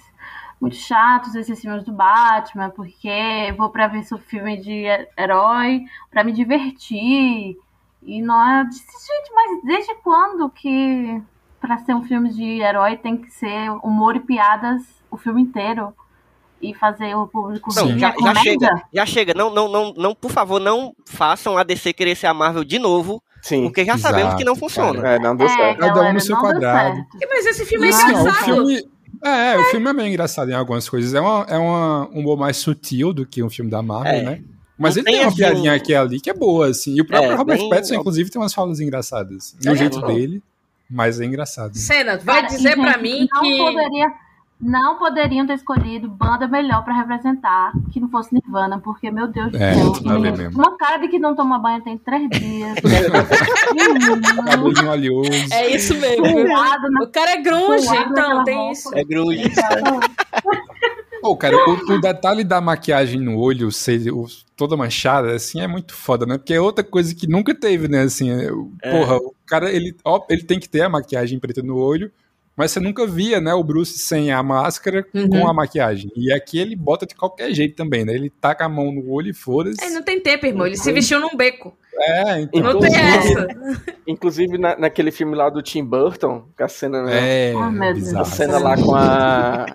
[0.60, 5.08] muito chatos esses filmes do Batman, porque eu vou pra ver seu filme de he-
[5.18, 7.56] herói pra me divertir.
[8.04, 8.64] E não é.
[8.64, 11.22] Gente, mas desde quando que
[11.60, 14.82] pra ser um filme de herói tem que ser humor e piadas
[15.12, 15.94] o filme inteiro?
[16.62, 19.34] E fazer o público Não, já, É já chega, já chega.
[19.34, 22.78] Não, não, não, não, por favor, não façam a DC querer ser a Marvel de
[22.78, 23.64] novo, Sim.
[23.64, 25.08] porque já sabemos que não Exato, funciona.
[25.08, 25.80] É, não deu É, certo.
[25.80, 26.96] Cada um no seu não quadrado.
[26.98, 27.30] certo.
[27.30, 28.44] Mas esse filme é Assim, ó, o engraçado.
[28.44, 28.90] filme.
[29.24, 31.14] É, o filme é meio engraçado em algumas coisas.
[31.14, 34.22] É, uma, é uma, um humor mais sutil do que um filme da Marvel, É.
[34.24, 34.42] né?
[34.80, 36.96] Mas Não ele tem tem, uma assim, piadinha aqui ali que é boa, assim.
[36.96, 39.56] E o próprio É, Robert bem- Pattinson, inclusive, tem umas falas engraçadas.
[39.64, 40.08] No É, jeito não.
[40.08, 40.42] dele,
[40.90, 41.76] mas é engraçado.
[41.78, 43.58] Cena, vai Cara, dizer pra gente, mim não que.
[43.58, 44.12] Poderia,
[44.62, 49.52] não poderiam ter escolhido banda melhor pra representar que não fosse Nirvana, porque, meu Deus
[49.52, 49.94] do É, céu.
[50.54, 52.74] Uma cara de que não toma banho tem três dias.
[54.46, 55.30] Cabelinho oleoso.
[55.54, 56.24] É isso mesmo.
[56.46, 58.72] Na O cara é grunge, então tem roupa.
[58.72, 58.96] isso.
[58.96, 59.44] É grunge.
[61.22, 65.68] Pô, cara, o, o detalhe da maquiagem no olho ser o- toda manchada, assim, é
[65.68, 66.38] muito foda, né?
[66.38, 68.02] Porque é outra coisa que nunca teve, né?
[68.04, 68.50] Assim, é,
[68.84, 68.92] É.
[68.92, 72.12] porra, o cara, ele, ó, ele tem que ter a maquiagem preta no olho,
[72.56, 75.30] mas você nunca via, né, o Bruce sem a máscara Uhum.
[75.30, 76.12] com a maquiagem.
[76.16, 78.14] E aqui ele bota de qualquer jeito também, né?
[78.14, 79.82] Ele taca a mão no olho e foda-se.
[79.82, 80.68] É, não tem tempo, irmão.
[80.68, 81.74] Ele se vestiu num beco.
[82.00, 82.62] É, então.
[82.62, 83.48] Não tem Inclusive- essa.
[84.08, 87.52] Inclusive na- naquele filme lá do Tim Burton, a cena, né?
[87.52, 88.20] É, Oh.
[88.20, 89.66] A cena lá com a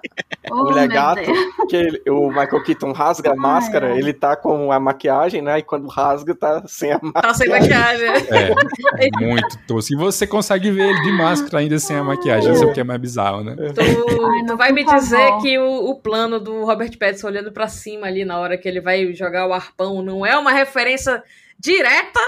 [0.50, 1.38] Oh, mulher gato, Deus.
[1.68, 3.98] que ele- o Michael Keaton rasga a máscara, ai.
[3.98, 5.58] ele tá com a maquiagem, né?
[5.58, 7.28] E quando rasga, tá sem a máscara.
[7.28, 8.08] Tá sem maquiagem.
[8.08, 9.92] É, é muito tosco.
[9.94, 12.80] E você consegue ver ele de máscara ainda sem a maquiagem, isso é o que
[12.80, 13.54] é mais bizarro, né?
[13.56, 17.52] Tu, Ai, tu não, vai me dizer que o, o plano do Robert Pattinson olhando
[17.52, 21.22] pra cima ali na hora que ele vai jogar o arpão não é uma referência
[21.58, 22.20] direta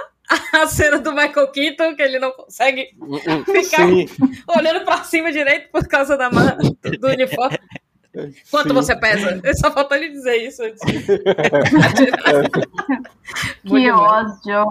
[0.52, 2.88] à cena do Michael Keaton, que ele não consegue
[3.44, 4.06] ficar Sim,
[4.48, 6.56] olhando pra cima direito por causa da ma-
[7.00, 7.58] do, uniforme.
[8.50, 8.74] Quanto sim.
[8.74, 9.40] você pesa?
[9.60, 10.80] Só faltou ele dizer isso antes.
[13.62, 13.98] Que bom.
[13.98, 14.66] ódio.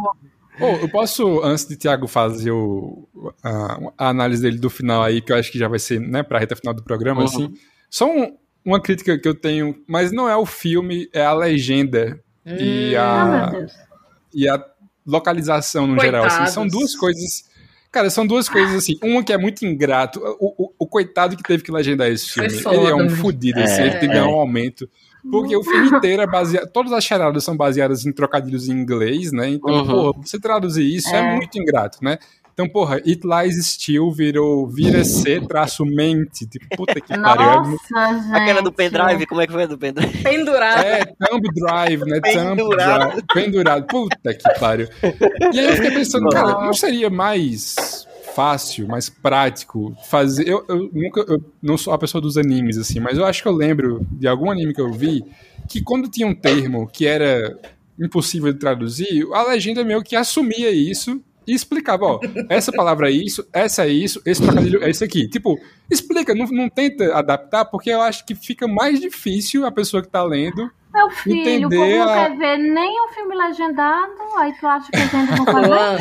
[0.57, 3.07] Pô, eu posso, antes de Thiago fazer o,
[3.43, 6.23] a, a análise dele do final aí, que eu acho que já vai ser, né,
[6.23, 7.27] pra reta final do programa, Uhum.
[7.27, 7.53] assim,
[7.89, 12.17] só um- uma crítica que eu tenho, mas não é o filme, é a legenda
[12.45, 12.99] e, Hum.
[12.99, 13.73] Ah, a, meu Deus.
[14.35, 14.63] E a
[15.05, 16.71] localização no geral, assim, são Coitados.
[16.71, 17.55] duas coisas...
[17.91, 18.95] Cara, são duas coisas assim.
[19.01, 20.19] Uma que é muito ingrato.
[20.37, 22.49] O, o, o coitado que teve que legendar esse filme.
[22.49, 23.09] foda, ele é um né?
[23.09, 24.89] fudido, assim, ele tem que ganhar um aumento.
[25.31, 26.69] Porque o filme inteiro é baseado.
[26.73, 29.47] Todas as charadas são baseadas em trocadilhos em inglês, né?
[29.49, 29.85] Então, Uhum.
[29.87, 31.19] porra, você traduzir isso é.
[31.19, 31.35] É.
[31.37, 32.17] muito ingrato, né?
[32.55, 36.47] Então, porra, It Lies Still virou vira C traço mente.
[36.47, 37.43] Tipo, puta que pariu.
[37.43, 38.33] É Nossa, gente.
[38.33, 40.23] Aquela do pendrive, como é que foi a do pendrive?
[40.23, 40.81] Pendurado.
[40.85, 42.21] É, thumb drive, né?
[42.21, 43.09] Thumb Pendurado.
[43.09, 43.23] drive.
[43.33, 43.87] Pendurado.
[43.87, 44.87] Puta que pariu.
[45.53, 50.47] E aí eu fiquei pensando, cara, não seria mais fácil, mais prático fazer.
[50.47, 51.25] Eu, eu nunca.
[51.27, 54.29] Eu não sou a pessoa dos animes, assim, mas eu acho que eu lembro de
[54.29, 55.25] algum anime que eu vi
[55.67, 57.53] que quando tinha um termo que era
[57.99, 61.21] impossível de traduzir, a legenda meio que assumia isso.
[61.47, 62.19] E explicava, ó,
[62.49, 65.27] essa palavra é isso, essa é isso, esse trocadilho é isso aqui.
[65.27, 65.57] Tipo,
[65.89, 70.09] explica, não, não tenta adaptar, porque eu acho que fica mais difícil a pessoa que
[70.09, 74.11] tá lendo Meu filho, o povo entender não a- quer ver nem um filme legendado,
[74.37, 75.45] aí tu acha que a gente não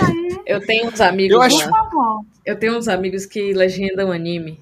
[0.07, 0.38] aí?
[0.47, 1.34] Eu tenho uns amigos.
[1.34, 2.24] Eu acho- Luan, Por favor.
[2.45, 4.61] Eu tenho uns amigos que legendam anime.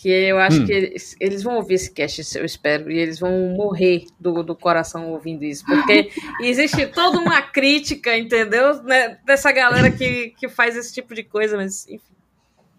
[0.00, 0.64] Que eu acho Hum.
[0.64, 4.54] que eles, eles vão ouvir esse cast, eu espero, e eles vão morrer do, do
[4.54, 5.64] coração ouvindo isso.
[5.66, 8.80] Porque existe toda uma crítica, entendeu?
[8.84, 12.04] Né, dessa galera que, que faz esse tipo de coisa, mas enfim.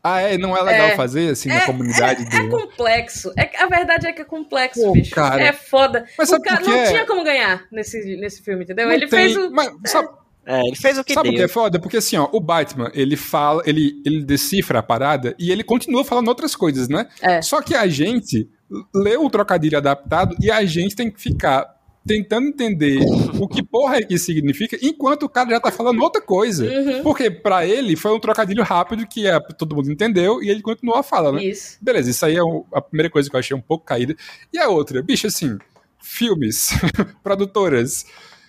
[0.02, 0.38] Ah, é?
[0.38, 0.96] Não é legal É.
[0.96, 2.50] fazer assim na comunidade É do.
[2.50, 3.34] complexo.
[3.38, 5.14] É, a verdade é que é complexo, Pô, bicho.
[5.14, 5.44] cara.
[5.44, 6.06] É foda.
[6.18, 6.84] Mas O cara não quê?
[6.86, 8.86] tinha como ganhar nesse, nesse filme, entendeu?
[8.86, 9.52] Não Ele tem- fez o.
[9.52, 10.08] Mas, sabe,
[10.52, 11.46] É, ele fez o que sabe o que deu.
[11.46, 11.80] é foda?
[11.80, 16.04] Porque assim, ó, o Batman, ele fala, ele, ele decifra a parada e ele continua
[16.04, 17.08] falando outras coisas, né?
[17.22, 17.42] É.
[17.42, 18.50] Só que a gente
[18.94, 21.78] lê o trocadilho adaptado e a gente tem que ficar
[22.08, 22.98] tentando entender
[23.40, 26.66] o que porra é que significa, enquanto o cara já tá falando outra coisa.
[26.66, 27.04] Uhum.
[27.04, 30.98] Porque pra ele foi um trocadilho rápido que é, todo mundo entendeu e ele continuou
[30.98, 31.44] a fala, né?
[31.44, 31.78] Isso.
[31.80, 34.16] Beleza, isso aí é o- a primeira coisa que eu achei um pouco caída.
[34.52, 35.60] E a outra, bicho, assim,
[36.02, 36.70] filmes,
[37.22, 38.06] produtoras,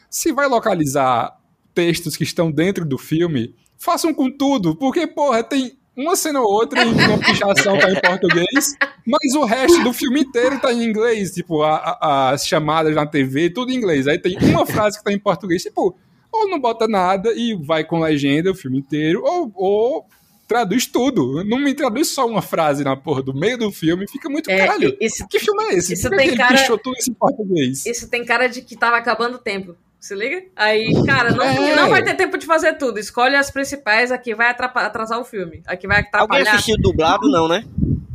[0.09, 1.36] se vai localizar
[1.80, 6.46] textos que estão dentro do filme, façam com tudo, porque, porra, tem uma cena ou
[6.52, 8.76] outra em que uma pichação tá em português,
[9.06, 13.06] mas o resto do filme inteiro tá em inglês, tipo, a- a- as chamadas na
[13.06, 14.06] TV, tudo em inglês.
[14.06, 15.96] Aí tem uma frase que tá em português, tipo,
[16.30, 20.06] ou não bota nada e vai com legenda o filme inteiro, ou, ou
[20.46, 21.42] traduz tudo.
[21.44, 24.58] Não me traduz só uma frase na porra do meio do filme, fica muito É,
[24.58, 24.94] caralho.
[25.00, 25.94] isso, Que filme é esse?
[25.94, 27.86] isso Por que tem ele cara- pichou tudo isso em português?
[27.86, 29.74] isso tem cara de que tava acabando o tempo.
[30.01, 30.42] Se liga?
[30.57, 31.76] Aí, cara, não, É.
[31.76, 32.98] não vai ter tempo de fazer tudo.
[32.98, 35.62] Escolhe as principais, aqui vai atrasar o filme.
[35.66, 36.53] Aqui vai Alguém atrapalhar.
[36.55, 37.64] assistiu dublado, não, né?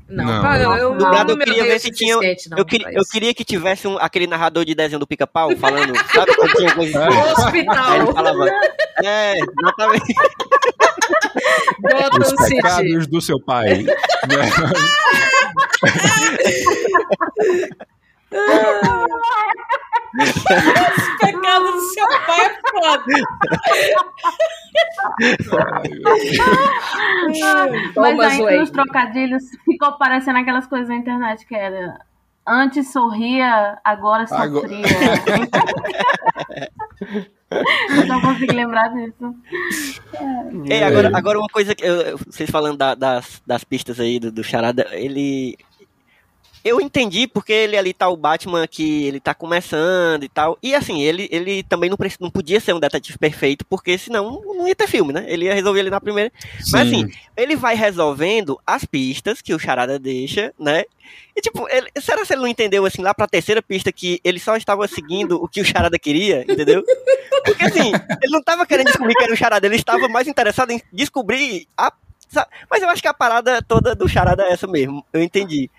[0.07, 0.55] Não, Não.
[0.55, 3.87] eu, eu, Dublado eu queria ver se tinha- não, eu, queria, eu queria que tivesse
[3.87, 6.35] um, aquele narrador de desenho do pica-pau falando, sabe?
[6.35, 7.07] Quando tinha coisa É.
[7.07, 7.17] assim?
[7.17, 8.49] Aí ele Hospital, falava,
[9.03, 10.13] é, exatamente.
[11.81, 12.55] Gotham Os City.
[12.55, 13.85] pecados do seu pai.
[20.15, 20.25] Né?
[21.19, 23.03] Pecado do seu pai é foda.
[27.95, 28.59] Mas aí Wayne.
[28.59, 31.99] nos trocadilhos ficou parecendo aquelas coisas na internet que era
[32.47, 34.85] antes sorria, agora Agora- sofria.
[37.89, 39.33] Eu não consigo lembrar disso.
[40.69, 44.19] Ei, agora, agora uma coisa que eu- eu- vocês falando da- das, das pistas aí
[44.19, 45.57] do, do Charada, ele.
[46.65, 50.57] Eu entendi porque ele ali tá o Batman que ele tá começando e tal.
[50.63, 54.67] E assim, ele, ele também não, não podia ser um detetive perfeito, porque senão não
[54.67, 55.25] ia ter filme, né?
[55.27, 56.31] Ele ia resolver ali na primeira.
[56.71, 57.05] Mas Sim.
[57.05, 60.85] assim, ele vai resolvendo as pistas que o Charada deixa, né?
[61.35, 64.39] E tipo, ele, será que ele não entendeu assim lá pra terceira pista que ele
[64.39, 66.83] só estava seguindo o que o Charada queria, entendeu?
[67.45, 67.91] Porque assim,
[68.23, 71.67] ele não estava querendo descobrir que era o Charada, ele estava mais interessado em descobrir
[71.77, 71.93] a.
[72.71, 75.69] Mas eu acho que a parada toda do Charada é essa mesmo, eu entendi.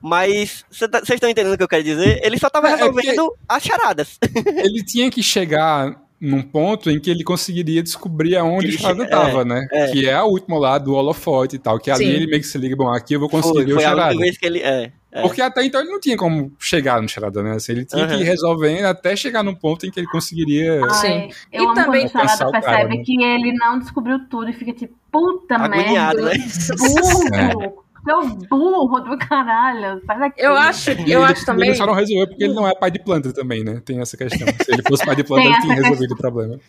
[0.00, 2.20] Mas cê tá- vocês estão entendendo o que eu quero dizer?
[2.24, 4.18] Ele só estava É, é resolvendo as charadas.
[4.64, 9.10] Ele tinha que chegar num ponto em que ele conseguiria descobrir aonde o Charada che-
[9.10, 9.66] tava, né?
[9.70, 9.88] é.
[9.92, 11.78] Que é a última lá do holofote e tal.
[11.78, 12.10] Que ali Sim.
[12.10, 13.88] ele meio que se liga, bom, aqui eu vou conseguir Foi, ver o foi a
[13.88, 14.08] Charada.
[14.12, 14.60] única vez que ele.
[14.60, 15.20] É, é.
[15.22, 17.52] Porque até então ele não tinha como chegar no Charada, né?
[17.56, 18.22] Assim, ele tinha que Aham.
[18.22, 20.80] ir resolvendo até chegar num ponto em que ele conseguiria.
[20.94, 21.28] Sim.
[21.52, 23.02] Eu E também- o Charada o cara, percebe né?
[23.04, 26.38] que ele não descobriu tudo e fica tipo, puta Agoniado, merda.
[26.38, 26.44] né?
[27.60, 27.84] Burro!
[28.06, 30.00] Seu burro do caralho.
[30.06, 30.40] Sai daqui.
[30.40, 31.70] Eu acho, E eu ele, acho também.
[31.70, 33.82] Ele só não resolveu porque ele não é pai de planta também, né?
[33.84, 34.46] Tem essa questão.
[34.46, 36.60] Se ele fosse pai de planta, ele tinha resolvido o problema.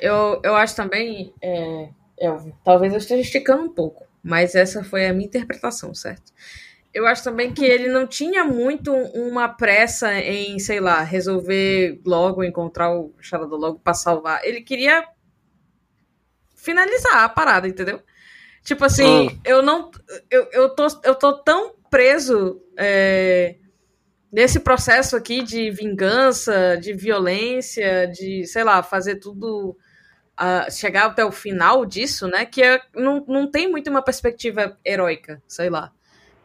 [0.00, 5.06] Eu, eu acho também, é, Elvio, talvez eu esteja esticando um pouco, mas essa foi
[5.06, 6.32] a minha interpretação, certo?
[6.94, 12.44] Eu acho também que ele não tinha muito uma pressa em, sei lá, resolver logo,
[12.44, 14.44] encontrar o Charada logo pra salvar.
[14.44, 15.04] Ele queria
[16.54, 18.00] finalizar a parada, entendeu?
[18.68, 19.90] Tipo assim, eu não.
[20.30, 23.56] Eu, eu, tô, eu tô tão preso é,
[24.30, 29.74] nesse processo aqui de vingança, de violência, de, sei lá, fazer tudo.
[30.36, 32.44] ah, chegar até o final disso, né?
[32.44, 35.90] Que é- não, não tem muito uma perspectiva heróica, sei lá.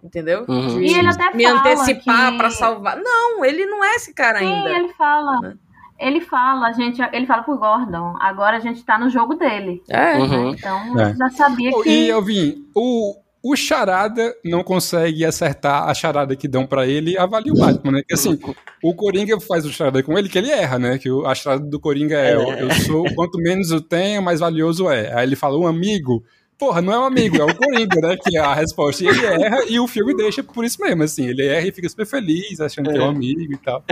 [0.02, 0.46] Entendeu?
[0.48, 0.68] Uhum.
[0.80, 2.98] De E ele até me fala antecipar que- pra salvar.
[2.98, 4.70] Não, ele não é esse cara Sim, ainda.
[4.70, 5.42] ele fala.
[5.42, 5.58] Né?
[6.00, 9.82] Ele fala, a gente, ele fala pro Gordon, agora a gente tá no jogo dele.
[9.90, 10.18] É.
[10.18, 10.50] Uhum.
[10.50, 11.16] Então, É.
[11.16, 11.90] já sabia que.
[11.90, 17.12] E eu vim, o, o Charada não consegue acertar a charada que dão pra ele
[17.12, 18.02] e avalia o Batman, né?
[18.08, 18.40] Que assim,
[18.84, 20.98] o Coringa faz o charada com ele que ele erra, né?
[20.98, 24.90] Que a charada do Coringa é: eu, eu sou, quanto menos eu tenho, mais valioso
[24.90, 25.14] é.
[25.14, 26.24] Aí ele fala, um amigo.
[26.58, 28.16] Porra, não é um amigo, é o Coringa, né?
[28.16, 29.04] Que é a resposta.
[29.04, 31.28] E ele erra e o filme deixa por isso mesmo, assim.
[31.28, 33.84] Ele erra e fica super feliz, achando que é um amigo e tal.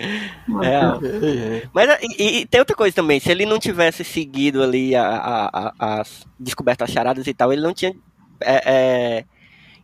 [0.00, 5.02] É, Mas e, e tem outra coisa também, se ele não tivesse seguido ali a,
[5.06, 7.92] a, a- as descobertas charadas e tal, ele não tinha
[8.40, 9.24] é, é,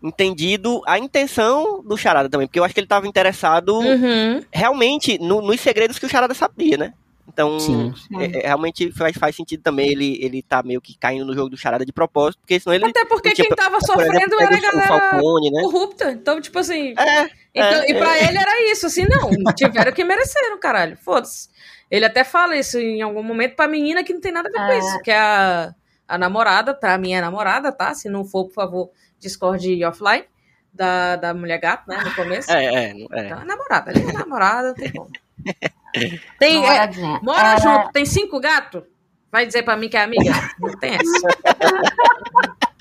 [0.03, 4.43] entendido a intenção do charada também, porque eu acho que ele estava interessado Uhum.
[4.53, 6.93] realmente no- nos segredos que o charada sabia, né?
[7.27, 7.93] Então, Sim.
[8.21, 11.49] é- é, realmente faz, faz sentido também ele, ele tá meio que caindo no jogo
[11.49, 12.85] do charada de propósito, porque senão ele.
[12.85, 15.63] Até porque quem tava por exemplo, sofrendo era a pego o galera Falcone, né?
[15.63, 16.13] corrupta.
[16.13, 16.95] Então, tipo assim.
[16.99, 19.31] É, Então, É, e pra ele era isso, assim, não.
[19.55, 20.97] Tiveram que mereceram, caralho.
[20.97, 21.49] Foda-se.
[21.91, 24.59] Ele até fala isso em algum momento pra menina que não tem nada a ver
[24.59, 24.79] com É.
[24.79, 24.99] isso.
[25.03, 25.75] Que é a,
[26.09, 27.95] a namorada, pra mim é namorada, tá?
[27.95, 28.91] Se não for, por favor,
[29.21, 30.25] discorde offline.
[30.73, 32.03] Da, da mulher gato, né?
[32.05, 32.51] No começo.
[32.51, 32.91] é, é, é.
[32.91, 33.93] Então, é namorada.
[33.93, 35.11] Ali é namorada, não tem como.
[36.41, 36.91] Tem, é,
[37.23, 38.83] mora É, junto, tem cinco gatos?
[39.31, 40.33] Vai dizer pra mim que é amiga?
[40.59, 41.29] Não tem essa.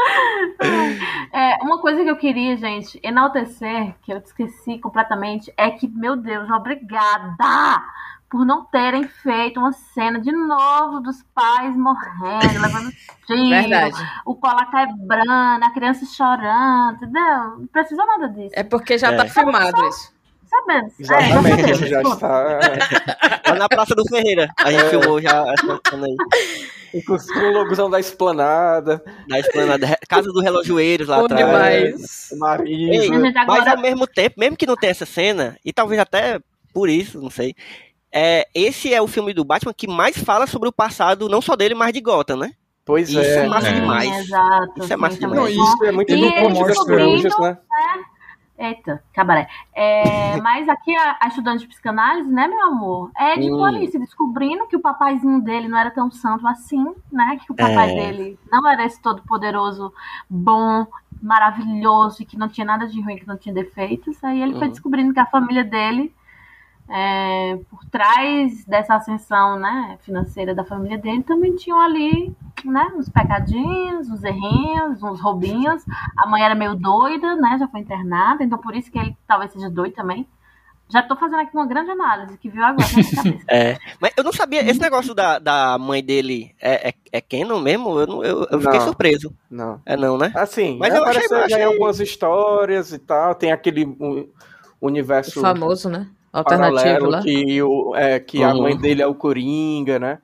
[1.32, 6.16] É, uma coisa que eu queria, gente, enaltecer, que eu esqueci completamente, é que, meu
[6.16, 7.82] Deus, obrigada
[8.28, 12.90] por não terem feito uma cena de novo dos pais morrendo, levando
[13.26, 13.96] tiro, Verdade.
[14.24, 17.58] o colar quebrando, a criança chorando, entendeu?
[17.58, 18.54] Não precisa nada disso.
[18.54, 19.16] É porque já É.
[19.16, 20.12] tá filmado isso.
[20.46, 20.98] Sabemos.
[20.98, 22.58] Exatamente, é, ele já está.
[23.48, 24.50] Lá na Praça do Ferreira.
[24.58, 26.16] A gente filmou já essa cena aí.
[26.94, 29.98] Inclusive com o logozão da esplanada, Da esplanada.
[30.08, 31.46] Casa do Relojoeiros lá Bom atrás.
[31.46, 32.28] demais.
[32.32, 33.02] o nariz.
[33.02, 36.40] Ei, mas agora- ao mesmo tempo, mesmo que não tenha essa cena, e talvez até
[36.72, 37.54] por isso, não sei.
[38.12, 41.54] É, esse é o filme do Batman que mais fala sobre o passado, não só
[41.54, 42.50] dele, mas de Gotham, né?
[42.84, 43.44] Pois Isso é.
[43.44, 43.72] é massa É.
[43.72, 44.18] demais.
[44.26, 44.72] Exato.
[44.82, 45.38] Isso é massa demais.
[45.38, 47.58] Não, Isso é muito E ele os descobrindo- né?
[48.62, 49.48] Eita, cabaré.
[49.74, 53.10] É, mas aqui a, a estudante de psicanálise, né, meu amor?
[53.16, 53.64] É de Hum.
[53.64, 57.38] Alice descobrindo que o papaizinho dele não era tão santo assim, né?
[57.46, 57.94] Que o papai É.
[57.94, 59.90] dele não era esse todo poderoso,
[60.28, 60.86] bom,
[61.22, 64.22] maravilhoso e que não tinha nada de ruim, que não tinha defeitos.
[64.22, 64.72] Aí ele foi Uhum.
[64.72, 66.14] descobrindo que a família dele,
[66.90, 72.34] é, por trás dessa ascensão, né, financeira da família dele, também tinham ali,
[72.64, 75.84] né, uns pecadinhos, uns errinhos, uns roubinhos.
[76.18, 77.56] A mãe era meio doida, né?
[77.60, 80.26] Já foi internada, então por isso que ele talvez seja doido também.
[80.92, 83.22] Já tô fazendo aqui uma grande análise que viu agora cabeça.
[83.48, 83.78] É.
[84.00, 88.00] Mas eu não sabia, esse negócio da, da mãe dele é, é, é Canon mesmo?
[88.00, 88.86] Eu, não, eu, eu fiquei Não.
[88.86, 89.32] surpreso.
[89.48, 89.80] Não.
[89.86, 90.32] É não, né?
[90.34, 93.36] Assim, Mas mas eu achei- apareceu eu já em achei- algumas histórias e tal.
[93.36, 94.28] Tem aquele um,
[94.80, 96.08] O universo famoso, né?
[96.32, 97.22] Alternativo paralelo lá.
[97.22, 98.62] que, o, é, que a Uhum.
[98.62, 100.18] mãe dele é o Coringa, né?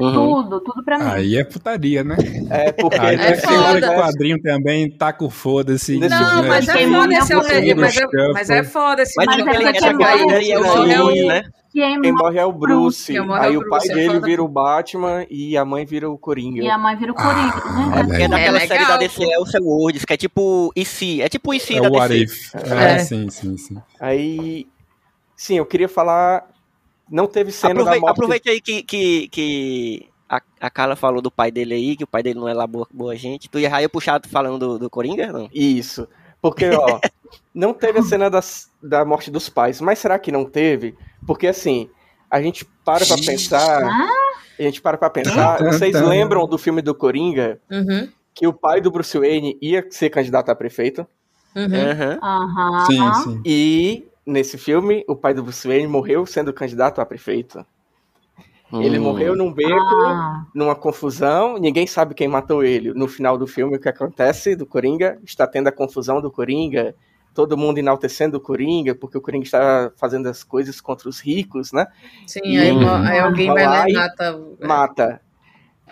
[0.00, 0.12] Uhum.
[0.42, 1.04] Tudo, tudo pra mim.
[1.06, 2.16] Aí é putaria, né?
[2.50, 5.96] É porque Aí É ser hora que o quadrinho também tá com foda-se.
[5.98, 6.48] Não, né?
[6.48, 8.02] mas é Quem foda esse morre é mas, é,
[8.32, 11.42] mas é foda esse Mas, Mas é ele é morre- aí é o é né?
[11.72, 13.12] Quem morre- é o Bruce.
[13.38, 14.26] Aí o pai é dele foda.
[14.26, 16.62] vira o Batman e a mãe vira o Coringa.
[16.64, 18.22] E a mãe vira o Coringa, Ah, né?
[18.22, 21.20] É, daquela É série legal, da DC, é o seu Words, que é tipo IC.
[21.22, 22.24] É tipo IC É da o What DC.
[22.24, 22.54] If.
[22.72, 22.98] É, É.
[22.98, 23.76] sim, sim, sim.
[24.00, 24.66] Aí,
[25.36, 26.48] sim, eu queria falar.
[27.10, 28.12] Não teve cena da Aprovei- morte.
[28.12, 32.06] Aproveite aí que, que, que a, a Carla falou do pai dele aí, que o
[32.08, 33.48] pai dele não é lá boa, boa gente.
[33.48, 35.32] Tu ia eu puxar falando do, do Coringa?
[35.32, 35.48] Não.
[35.54, 36.08] Isso.
[36.42, 36.98] Porque, ó,
[37.54, 39.80] não teve a cena das, da morte dos pais.
[39.80, 40.96] Mas será que não teve?
[41.26, 41.88] Porque, assim,
[42.28, 43.84] a gente para pra pensar.
[44.58, 45.62] A gente para pra pensar.
[45.62, 47.60] Vocês lembram do filme do Coringa?
[47.70, 51.06] Uhum, Que o pai do Bruce Wayne ia ser candidato a prefeito.
[51.54, 52.18] uhum.
[52.22, 52.84] Aham.
[52.86, 53.40] Sim, sim.
[53.44, 57.64] E nesse filme, o pai do Bruce Wayne morreu sendo candidato a prefeito.
[58.72, 59.02] Ele Hum.
[59.02, 62.92] morreu num beco, Ah, numa confusão, ninguém sabe quem matou ele.
[62.92, 65.18] No final do filme, o que acontece do Coringa?
[65.24, 66.92] Está tendo a confusão do Coringa,
[67.32, 71.70] todo mundo enaltecendo o Coringa, porque o Coringa está fazendo as coisas contra os ricos,
[71.72, 71.86] né?
[72.26, 72.88] Sim, aí, Hum.
[72.88, 74.36] aí alguém vai lá e e mata.
[74.36, 74.66] o- é.
[74.66, 75.20] Mata.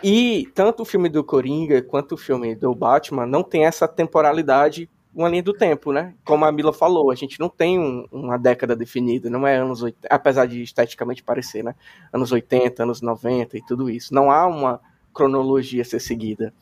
[0.03, 4.91] E tanto o filme do Coringa quanto o filme do Batman não tem essa temporalidade,
[5.15, 6.15] uma linha do tempo, né?
[6.25, 9.83] Como a Mila falou, a gente não tem um- uma década definida, não é anos
[9.83, 11.75] 80, apesar de esteticamente parecer, né?
[12.13, 14.13] Anos 80, anos 90 e tudo isso.
[14.15, 14.81] Não há uma
[15.13, 16.53] cronologia a ser seguida.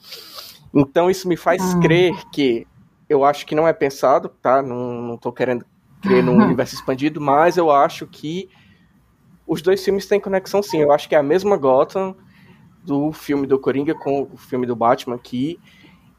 [0.75, 1.81] Então isso me faz Hum.
[1.81, 2.67] crer que
[3.09, 4.63] eu acho que não é pensado, tá?
[4.63, 5.65] Não, não tô querendo
[6.01, 8.49] crer num universo expandido, mas eu acho que
[9.47, 10.79] os dois filmes têm conexão sim.
[10.81, 12.15] Eu acho que é a mesma Gotham
[12.85, 15.61] do filme do Coringa com o filme do Batman aqui.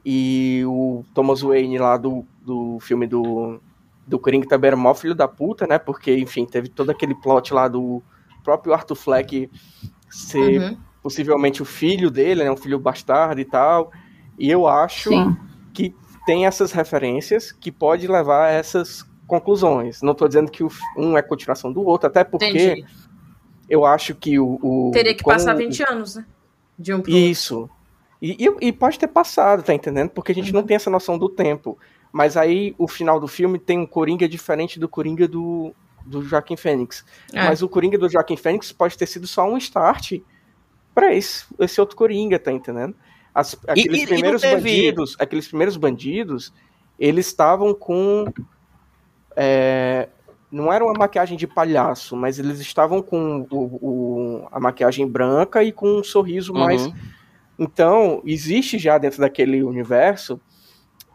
[0.05, 3.59] E o Thomas Wayne lá do, do filme do,
[4.05, 5.79] do Coringa também era mó filho da puta, né?
[5.79, 8.01] Porque, enfim, teve todo aquele plot lá do
[8.43, 9.49] próprio Arthur Fleck
[10.09, 10.77] ser Uhum.
[11.01, 12.51] possivelmente o filho dele, né?
[12.51, 13.91] Um filho bastardo e tal.
[14.37, 15.37] E eu acho sim.
[15.73, 20.01] que tem essas referências que pode levar a essas conclusões.
[20.01, 22.85] Não tô dizendo que o- um é continuação do outro, até porque Entendi.
[23.69, 24.59] eu acho que o.
[24.61, 26.25] o Teria que como- passar 20 anos, né?
[26.77, 27.69] De um pro outro.
[28.25, 30.09] E, e- e pode ter passado, tá entendendo?
[30.11, 31.77] Porque a gente não tem essa noção do tempo.
[32.11, 35.73] Mas aí o final do filme tem um Coringa diferente do Coringa do,
[36.05, 37.03] do Joaquim Fênix.
[37.33, 37.43] É.
[37.43, 40.13] Mas o Coringa do Joaquim Fênix pode ter sido só um start
[40.95, 42.95] pra esse, esse outro Coringa, tá entendendo?
[43.35, 46.53] As- aqueles e- primeiros teve- bandidos, aqueles primeiros bandidos,
[46.99, 48.25] eles estavam com
[49.35, 50.07] é,
[50.51, 55.63] não era uma maquiagem de palhaço, mas eles estavam com o, o- a maquiagem branca
[55.63, 56.93] e com um sorriso mais Uhum.
[57.57, 60.39] Então, existe já dentro daquele universo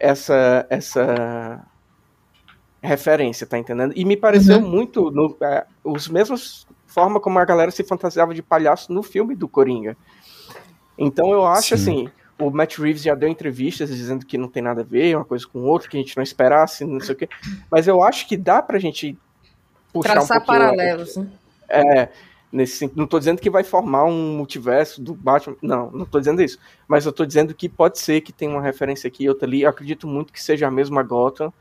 [0.01, 1.67] essa essa
[2.83, 3.93] referência, tá entendendo?
[3.97, 4.69] E me pareceu Uhum.
[4.71, 9.35] muito no, é, os mesmos forma como a galera se fantasiava de palhaço no filme
[9.35, 9.97] do Coringa.
[10.97, 12.07] Então eu acho Sim.
[12.07, 15.25] assim, o Matt Reeves já deu entrevistas dizendo que não tem nada a ver, uma
[15.25, 17.29] coisa com outra, que a gente não esperasse, não sei o quê.
[17.71, 19.19] Mas eu acho que dá pra gente
[19.93, 21.29] puxar Traçar um pouquinho paralelos, né?
[21.69, 22.09] é,
[22.51, 25.57] Nesse, não estou dizendo que vai formar um multiverso do Batman.
[25.61, 26.59] Não, não estou dizendo isso.
[26.87, 29.63] Mas eu estou dizendo que pode ser que tenha uma referência aqui outra ali.
[29.63, 31.53] Eu acredito muito que seja a mesma Gotham.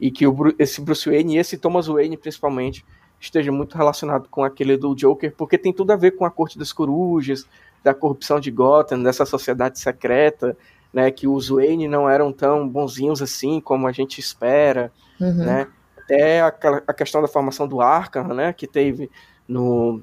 [0.00, 2.84] E que o, esse Bruce Wayne e esse Thomas Wayne, principalmente,
[3.20, 6.58] esteja muito relacionado com aquele do Joker, porque tem tudo a ver com a Corte
[6.58, 7.46] das Corujas,
[7.82, 10.56] da corrupção de Gotham, dessa sociedade secreta,
[10.92, 11.10] né?
[11.10, 15.34] Que os Wayne não eram tão bonzinhos assim como a gente espera, uhum.
[15.34, 15.68] né?
[15.96, 16.48] Até a,
[16.86, 18.52] a questão da formação do Arkham, né?
[18.52, 19.10] Que teve
[19.48, 20.02] no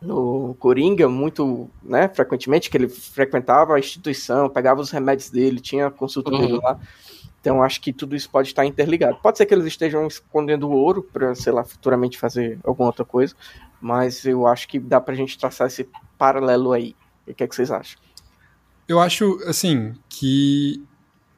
[0.00, 5.86] no Coringa muito, né, frequentemente, que ele frequentava a instituição, pegava os remédios dele, tinha
[5.86, 6.40] a consulta uhum.
[6.40, 6.78] dele lá.
[7.40, 9.18] Então acho que tudo isso pode estar interligado.
[9.22, 13.34] Pode ser que eles estejam escondendo ouro para, sei lá, futuramente fazer alguma outra coisa,
[13.80, 16.94] mas eu acho que dá pra gente traçar esse paralelo aí.
[17.26, 17.98] O que é que vocês acham?
[18.88, 20.82] Eu acho, assim, que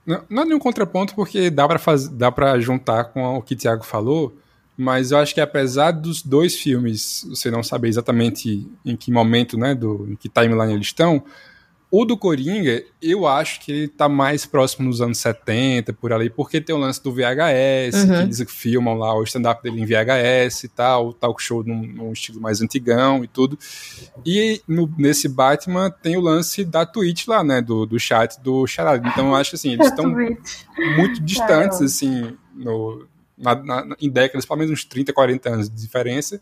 [0.09, 3.52] não, não é nenhum contraponto porque dá para fazer, dá para juntar com o que
[3.52, 4.35] o Thiago falou,
[4.78, 9.59] mas eu acho que apesar dos dois filmes você não saber exatamente em que momento,
[9.59, 11.24] né, do, em que timeline eles estão,
[11.90, 16.28] o do Coringa, eu acho que ele tá mais próximo nos anos 70, por ali,
[16.30, 18.06] porque tem o lance do VHS, uhum.
[18.09, 21.82] que eles filmam lá o stand-up dele em VHS e tal, o talk show num,
[21.82, 23.59] num, estilo mais antigão e tudo.
[24.24, 28.66] E no, nesse Batman tem o lance da Twitch lá, né, do, do chat do
[28.66, 29.09] Charada.
[29.09, 30.14] Então eu acho assim, eles estão
[30.96, 33.09] muito distantes, assim, no,
[33.39, 36.40] na, na, em décadas, pelo menos uns 30, 40 anos de diferença.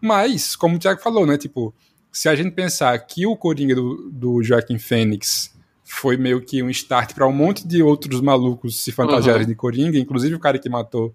[0.00, 1.74] Mas, como o Thiago falou, né, tipo,
[2.10, 5.54] se a gente pensar que o Coringa do, do Joaquim Fênix
[5.84, 9.48] foi meio que um start para um monte de outros malucos se fantasiarem uhum.
[9.48, 11.14] de Coringa, inclusive o cara que matou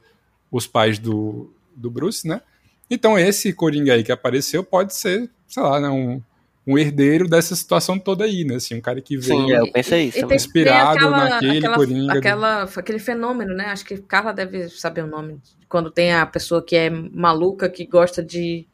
[0.51, 2.41] os pais do, do Bruce, né?
[2.89, 6.21] Então esse Coringa aí que apareceu pode ser, sei lá, né, um,
[6.67, 8.55] um herdeiro dessa situação toda aí, né?
[8.55, 12.17] Assim, um cara que veio Sim, eu pensei isso, e, inspirado aquela, naquele aquela, Coringa.
[12.17, 12.79] Aquela, do...
[12.79, 13.65] Aquele fenômeno, né?
[13.67, 15.39] Acho que Carla deve saber o nome.
[15.69, 18.65] Quando tem a pessoa que é maluca, que gosta de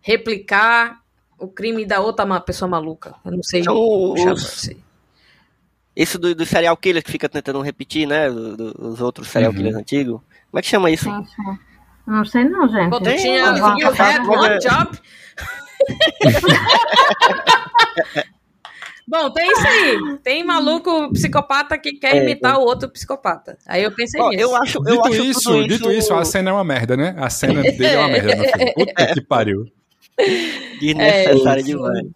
[0.00, 1.02] replicar
[1.38, 3.14] o crime da outra pessoa maluca.
[3.24, 3.60] Eu não sei.
[3.60, 4.70] Então, os...
[5.94, 8.30] Isso do, do serial killer que fica tentando repetir, né?
[8.30, 9.56] Do, do, os outros serial uhum.
[9.56, 10.20] killers antigos.
[10.50, 11.08] Como é que chama isso?
[12.06, 12.88] Não sei não, gente.
[12.88, 14.98] Bom, tinha You Had One Job.
[19.08, 20.18] Bom, tem isso aí.
[20.22, 22.58] Tem maluco psicopata que quer é, imitar é.
[22.58, 23.56] o outro psicopata.
[23.66, 24.42] Aí eu pensei nisso.
[24.42, 27.14] Eu acho, eu dito, acho isso, dito isso, a cena é uma merda, né?
[27.16, 28.74] A cena dele é uma merda no filme.
[28.74, 29.64] Puta que pariu.
[30.78, 32.06] Desnecessário é, demais.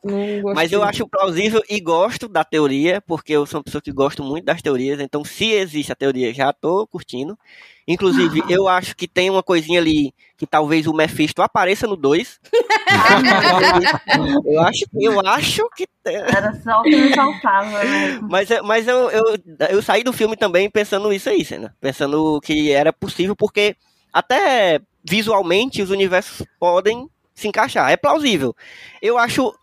[0.55, 4.23] Mas eu acho plausível e gosto da teoria, porque eu sou uma pessoa que gosto
[4.23, 7.39] muito das teorias, então se existe a teoria, já tô curtindo.
[7.87, 12.41] Inclusive, eu acho que tem uma coisinha ali que talvez o Mephisto apareça no 2.
[14.45, 18.21] eu acho, eu acho que era só o que me faltava, né?
[18.23, 19.23] Mas, mas eu, eu,
[19.71, 21.75] eu saí do filme também pensando isso aí, cena.
[21.81, 23.77] Pensando que era possível, porque
[24.13, 27.91] até visualmente os universos podem se encaixar.
[27.91, 28.55] É plausível.
[29.01, 29.55] Eu acho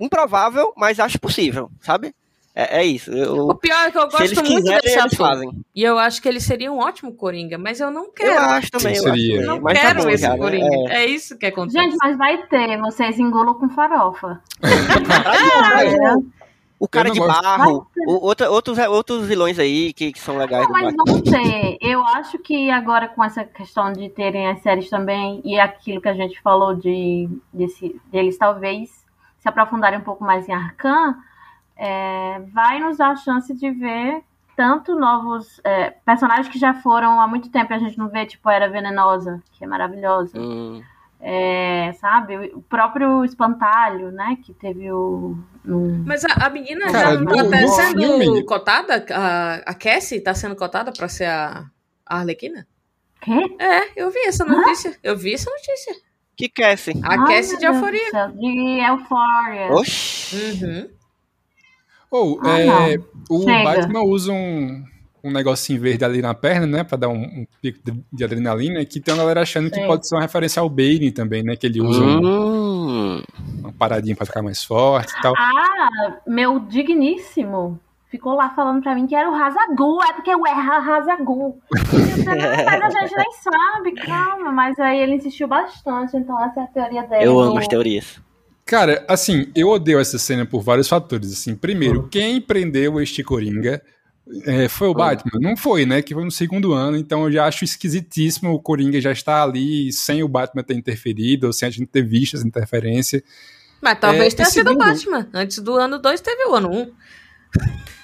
[0.00, 2.14] improvável, mas acho possível, sabe?
[2.58, 3.12] É, é isso.
[3.12, 5.16] Eu, o pior é que eu gosto muito quiserem, desse ator.
[5.18, 5.50] Fazem.
[5.74, 8.32] E eu acho que ele seria um ótimo Coringa, mas eu não quero.
[8.32, 8.96] Eu acho também.
[8.96, 9.40] Eu seria.
[9.40, 10.90] Acho não mas tá quero tá bom, esse cara, Coringa.
[10.90, 11.02] É.
[11.02, 11.06] é.
[11.06, 11.78] isso que acontece.
[11.78, 12.78] Gente, mas vai ter.
[12.78, 14.40] Vocês engulam com farofa.
[16.78, 20.64] O cara de barro, o, outra, outros, outros vilões aí que, que são legais.
[20.64, 21.78] Não, mas vão ter.
[21.80, 26.08] Eu acho que agora com essa questão de terem as séries também e aquilo que
[26.08, 28.90] a gente falou de desse, deles talvez
[29.38, 31.16] se aprofundarem um pouco mais em Arcan,
[31.76, 34.22] é, vai nos dar a chance de ver
[34.56, 38.48] tanto novos é, personagens que já foram há muito tempo a gente não vê, tipo
[38.48, 40.38] Era Venenosa, que é maravilhosa.
[40.38, 40.82] Hum.
[41.20, 44.36] É, sabe, o próprio espantalho, né?
[44.44, 45.36] Que teve o.
[46.04, 48.44] Mas a, a menina Cara, já tá até sendo filme.
[48.44, 49.04] cotada?
[49.12, 51.64] A, a Cassie tá sendo cotada pra ser a,
[52.04, 52.66] a Arlequina?
[53.20, 53.56] Quê?
[53.58, 54.90] É, eu vi essa notícia.
[54.90, 54.94] Hã?
[55.02, 55.94] Eu vi essa notícia.
[56.36, 57.00] Que Cassie?
[57.02, 58.28] A Ai, Cassie de Euforia.
[58.28, 59.72] De Euphoria.
[59.72, 60.36] Oxi.
[60.62, 60.95] Uhum.
[62.10, 63.64] Ou, oh, ah, é, o Chega.
[63.64, 64.84] Batman usa um
[65.26, 66.84] um negocinho verde ali na perna, né?
[66.84, 69.84] Pra dar um, um pico de, de, adrenalina, e que tem uma galera achando que
[69.84, 71.56] pode ser uma referência ao Bane também, né?
[71.56, 73.22] Que ele usa um,
[73.58, 75.34] uma paradinha pra ficar mais forte e tal.
[75.36, 80.46] Ah, meu digníssimo ficou lá falando pra mim que era o Razagul, é porque eu
[80.46, 81.60] erro Razagul.
[82.64, 84.52] mas a gente nem sabe, calma.
[84.52, 87.24] Mas aí ele insistiu bastante, então essa é a teoria dele.
[87.24, 88.20] Eu amo as teorias.
[88.66, 91.32] Cara, assim, eu odeio essa cena por vários fatores.
[91.32, 93.80] Assim, primeiro, quem prendeu este Coringa
[94.44, 95.38] é, foi o Batman?
[95.40, 96.02] Não foi, né?
[96.02, 99.92] Que foi no segundo ano, então eu já acho esquisitíssimo o Coringa já estar ali
[99.92, 103.22] sem o Batman ter interferido, ou sem a gente ter visto essa interferência.
[103.80, 105.28] Mas talvez é, tenha sido o Batman.
[105.32, 106.80] Antes do ano 2 teve o ano 1.
[106.80, 106.92] Um.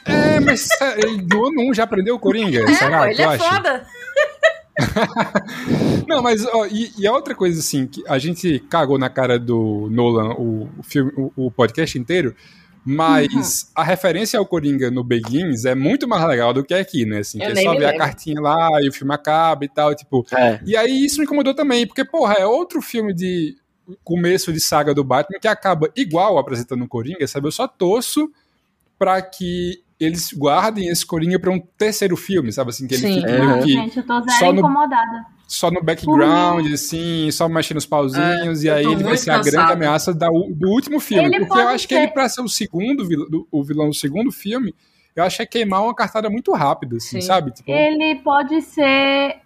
[0.04, 2.62] É, mas ele do ano 1 um já aprendeu o Coringa?
[2.70, 2.98] É, será?
[3.00, 3.44] Pô, ele é acha?
[3.44, 3.86] foda.
[6.08, 9.38] Não, mas ó, e, e a outra coisa assim, que a gente cagou na cara
[9.38, 12.34] do Nolan o, o filme, o, o podcast inteiro,
[12.84, 17.18] mas a referência ao Coringa no Begins é muito mais legal do que aqui, né?
[17.18, 20.26] Assim, que é só ver a cartinha lá e o filme acaba e tal, tipo.
[20.36, 20.60] É.
[20.64, 23.56] E aí isso me incomodou também, porque, porra, é outro filme de
[24.02, 27.46] começo de saga do Batman que acaba igual apresentando o Coringa, sabe?
[27.46, 28.30] Eu só torço
[28.98, 32.70] pra que eles guardem esse Coringa pra um terceiro filme, sabe?
[32.70, 33.14] Assim, que ele Sim.
[33.20, 33.38] fique É.
[33.46, 35.26] meio que gente, eu tô só zero no- incomodada.
[35.46, 39.38] só no background, assim, só mexendo os pauzinhos, É, e aí ele vai ser a
[39.38, 41.24] grande ameaça da do último filme.
[41.34, 43.06] Ele porque eu acho que ser- ele, pra ser o segundo,
[43.50, 44.74] o vilão do segundo filme,
[45.14, 47.26] eu acho que é queimar uma cartada muito rápida, assim, Sim.
[47.26, 47.50] sabe?
[47.52, 49.36] Tipo, Ele pode ser.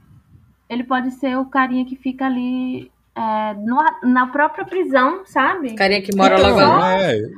[0.69, 5.75] Ele pode ser o carinha que fica ali é, no- na própria prisão, sabe?
[5.75, 7.29] Carinha que mora então, logo é, Só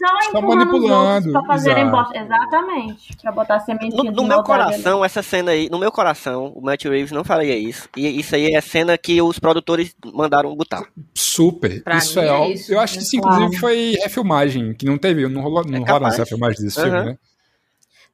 [0.00, 2.16] Só os manipulando, fazerem exato.
[2.16, 3.16] Exatamente.
[3.20, 6.62] Pra botar a sementinha No, no meu coração, essa cena aí, no meu coração, o
[6.62, 7.88] Matt Reeves não faria isso.
[7.96, 10.84] E isso aí é cena que os produtores mandaram botar.
[11.14, 11.82] super.
[11.82, 12.98] Pra isso mim é, é isso, Eu acho né?
[13.00, 13.60] que isso, inclusive, Claro.
[13.60, 16.88] foi refilmagem, que não teve, não rolou, não É rola essa refilmagem desse Aham.
[16.90, 17.18] filme, né?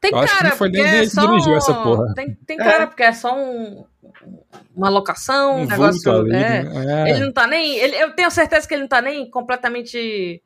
[0.01, 2.15] Tem Eu acho que cara, não foi porque nem é só dirigiu essa porra.
[2.15, 3.85] Tem, tem cara, porque é só um,
[4.77, 6.13] uma locação, um, Um negócio.
[6.13, 6.63] ali, é.
[6.65, 7.05] né?
[7.07, 7.11] É.
[7.11, 7.77] Ele não tá nem.
[7.77, 10.43] Ele, eu tenho certeza que ele não tá nem completamente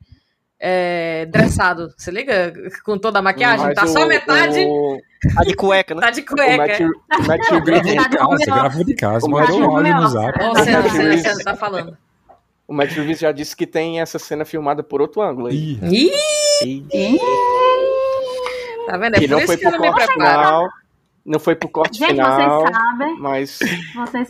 [0.60, 1.92] é, dressado.
[1.96, 2.52] Se liga?
[2.84, 3.66] Com toda a maquiagem.
[3.66, 4.60] Mas tá só o- metade.
[4.64, 5.00] O,
[5.34, 6.00] Tá de cueca, né?
[6.00, 6.88] Tá de cueca.
[7.18, 10.38] O Matt Gravou Reeves, de casa, gravou de casa, mandou um áudio no zap.
[10.38, 11.22] Reeves.
[11.22, 11.96] Senna tá falando.
[12.66, 15.78] o Matt Reeves já disse que tem essa cena filmada por outro ângulo aí.
[15.82, 16.10] Ih,
[16.64, 17.18] Ih,
[18.86, 19.16] tá vendo?
[19.16, 20.38] É que por não isso foi que eu pro não me corte preparo.
[20.38, 20.68] final.
[21.24, 22.60] Não foi pro corte Gente, final.
[22.62, 23.16] vocês sabem.
[23.18, 23.58] Mas
[23.94, 24.28] Vocês,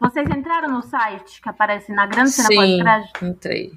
[0.00, 2.82] vocês entraram no site que aparece na grande cena Sim,
[3.22, 3.72] entrei.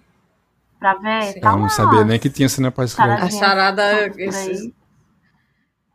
[0.80, 1.34] Pra ver?
[1.34, 1.40] Sim.
[1.40, 3.24] Tá eu não sabia nem que tinha cena pós-crédito.
[3.24, 3.84] A charada.
[3.84, 4.12] Aí.
[4.18, 4.72] esses-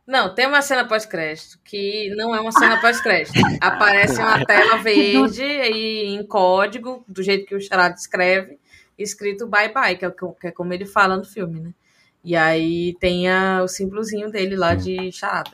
[0.05, 3.39] Não, tem uma cena pós-crédito que não é uma cena pós-crédito.
[3.61, 8.59] Aparece uma tela verde e em código, do jeito que o charada escreve,
[8.97, 11.71] escrito bye bye, que é, o que- é como ele fala no filme, né?
[12.23, 15.51] E aí tem a- o símbolozinho dele lá de charada.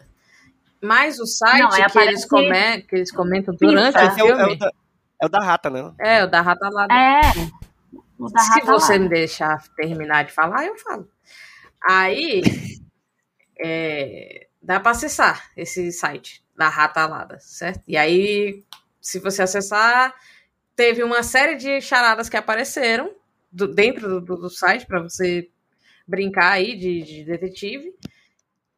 [0.82, 4.06] Mas o site Não, que, eles come- que eles comentam durante Pizza.
[4.06, 4.72] o Esse é o, é, filme o da,
[5.22, 5.92] é o da rata, né?
[6.00, 6.88] é o da rata lá.
[6.90, 7.22] É.
[8.28, 9.00] Se você lá.
[9.00, 11.10] me deixar terminar de falar, eu falo.
[11.82, 12.42] Aí,
[13.60, 17.82] é, dá para acessar esse site da Rata Alada, certo?
[17.88, 18.64] E aí,
[19.02, 20.14] se você acessar,
[20.76, 23.12] teve uma série de charadas que apareceram
[23.52, 25.50] do- dentro do, do- do site para você
[26.08, 27.94] brincar aí de, de detetive.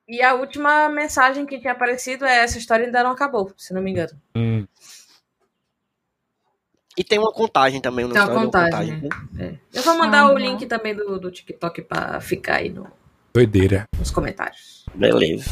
[0.08, 3.82] E a última mensagem que tinha aparecido é essa história ainda não acabou, se não
[3.82, 4.12] me engano.
[4.36, 4.68] Hum.
[6.98, 9.10] E tem uma contagem também no Tem uma story, contagem, né?
[9.40, 9.54] É.
[9.78, 10.38] Eu vou mandar o Uhum.
[10.38, 12.88] link também do, do TikTok para ficar aí no-
[13.34, 13.86] Doideira.
[13.98, 14.86] nos comentários.
[14.94, 15.50] Beleza.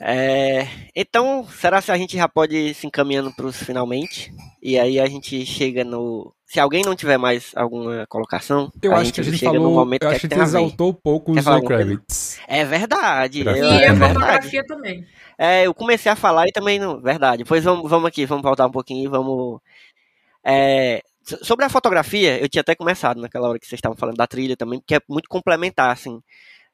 [0.00, 4.30] É, então, será que a gente já pode ir se encaminhando para os finalmente?
[4.62, 6.34] E aí a gente chega no.
[6.44, 9.52] Se alguém não tiver mais alguma colocação, Eu a acho gente que a gente chega
[9.54, 9.74] no falou.
[9.74, 10.42] momento Eu que, é acho que que ver.
[10.42, 11.90] exaltou pouco o Quer falar Zoe alguma coisa?
[11.96, 12.38] Kravitz.
[12.46, 13.40] É verdade.
[13.46, 14.14] Eu- E é a verdade.
[14.14, 15.06] fotografia também.
[15.38, 17.00] É, eu comecei a falar e também não.
[17.00, 17.44] Verdade.
[17.44, 19.60] Pois vamos, vamos aqui, vamos voltar um pouquinho e vamos.
[20.44, 24.16] É, so- sobre a fotografia, eu tinha até começado naquela hora que vocês estavam falando
[24.16, 26.20] da trilha também, que é muito complementar, assim.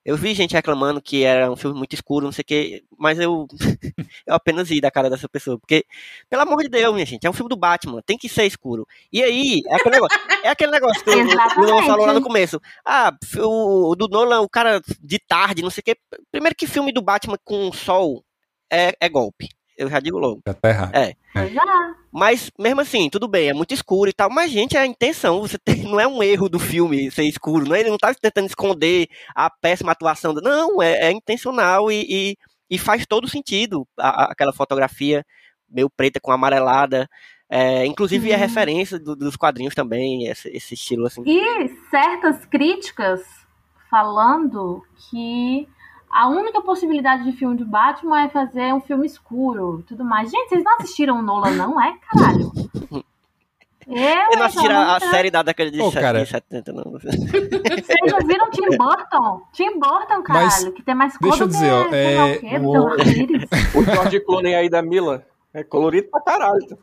[0.04, 3.18] Eu vi gente reclamando que era um filme muito escuro, não sei o quê, mas
[3.20, 3.46] eu,
[4.26, 5.58] eu apenas ri da cara dessa pessoa.
[5.58, 5.84] Porque,
[6.28, 8.86] pelo amor de Deus, minha gente, é um filme do Batman, tem que ser escuro.
[9.12, 11.24] E aí, é aquele negócio, é aquele negócio que o-
[11.66, 12.60] Nolan falou lá no começo.
[12.84, 15.96] Ah, o, o do Nolan, o cara de tarde, não sei o quê.
[16.32, 18.24] Primeiro que filme do Batman com sol
[18.70, 19.48] é, é golpe.
[19.76, 20.40] Eu já digo logo.
[20.46, 20.92] Já tá errado.
[21.32, 21.60] Pois é.
[22.12, 24.28] Mas, mesmo assim, tudo bem, é muito escuro e tal.
[24.30, 25.40] Mas, gente, é a intenção.
[25.40, 27.66] Você tem- não é um erro do filme ser escuro.
[27.66, 30.34] Não é, ele não tá tentando esconder a péssima atuação.
[30.34, 32.36] do- Não, é, é intencional e, e,
[32.70, 35.24] e faz todo sentido a- a- aquela fotografia
[35.70, 37.08] meio preta com amarelada.
[37.48, 38.40] É, inclusive, é Uhum.
[38.40, 41.22] referência do- dos quadrinhos também, esse, esse estilo assim.
[41.26, 43.20] E certas críticas
[43.90, 45.68] falando que
[46.12, 50.30] a única possibilidade de filme de Batman é fazer um filme escuro e tudo mais.
[50.30, 52.52] Gente, vocês não assistiram o Nolan, não é, caralho?
[53.84, 56.22] Eu, Eu não assisti a, a série da década de, Ô, set- cara.
[56.22, 56.84] de 70, não.
[56.92, 59.42] Vocês não viram Tim Burton?
[59.52, 62.58] Tim Burton, caralho, Mas, que tem mais cor deixa eu do dizer, que, ó, é,
[62.60, 66.78] o o- do George Clooney aí da Mila é colorido pra caralho.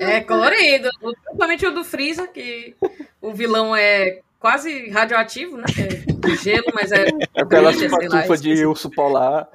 [0.00, 0.88] É colorido.
[1.02, 2.76] O- Principalmente o do Freeza, que
[3.20, 5.64] o vilão é quase radioativo, né?
[5.78, 7.06] É de gelo, mas é.
[7.34, 9.48] Aquela sei lá, patufa de urso polar.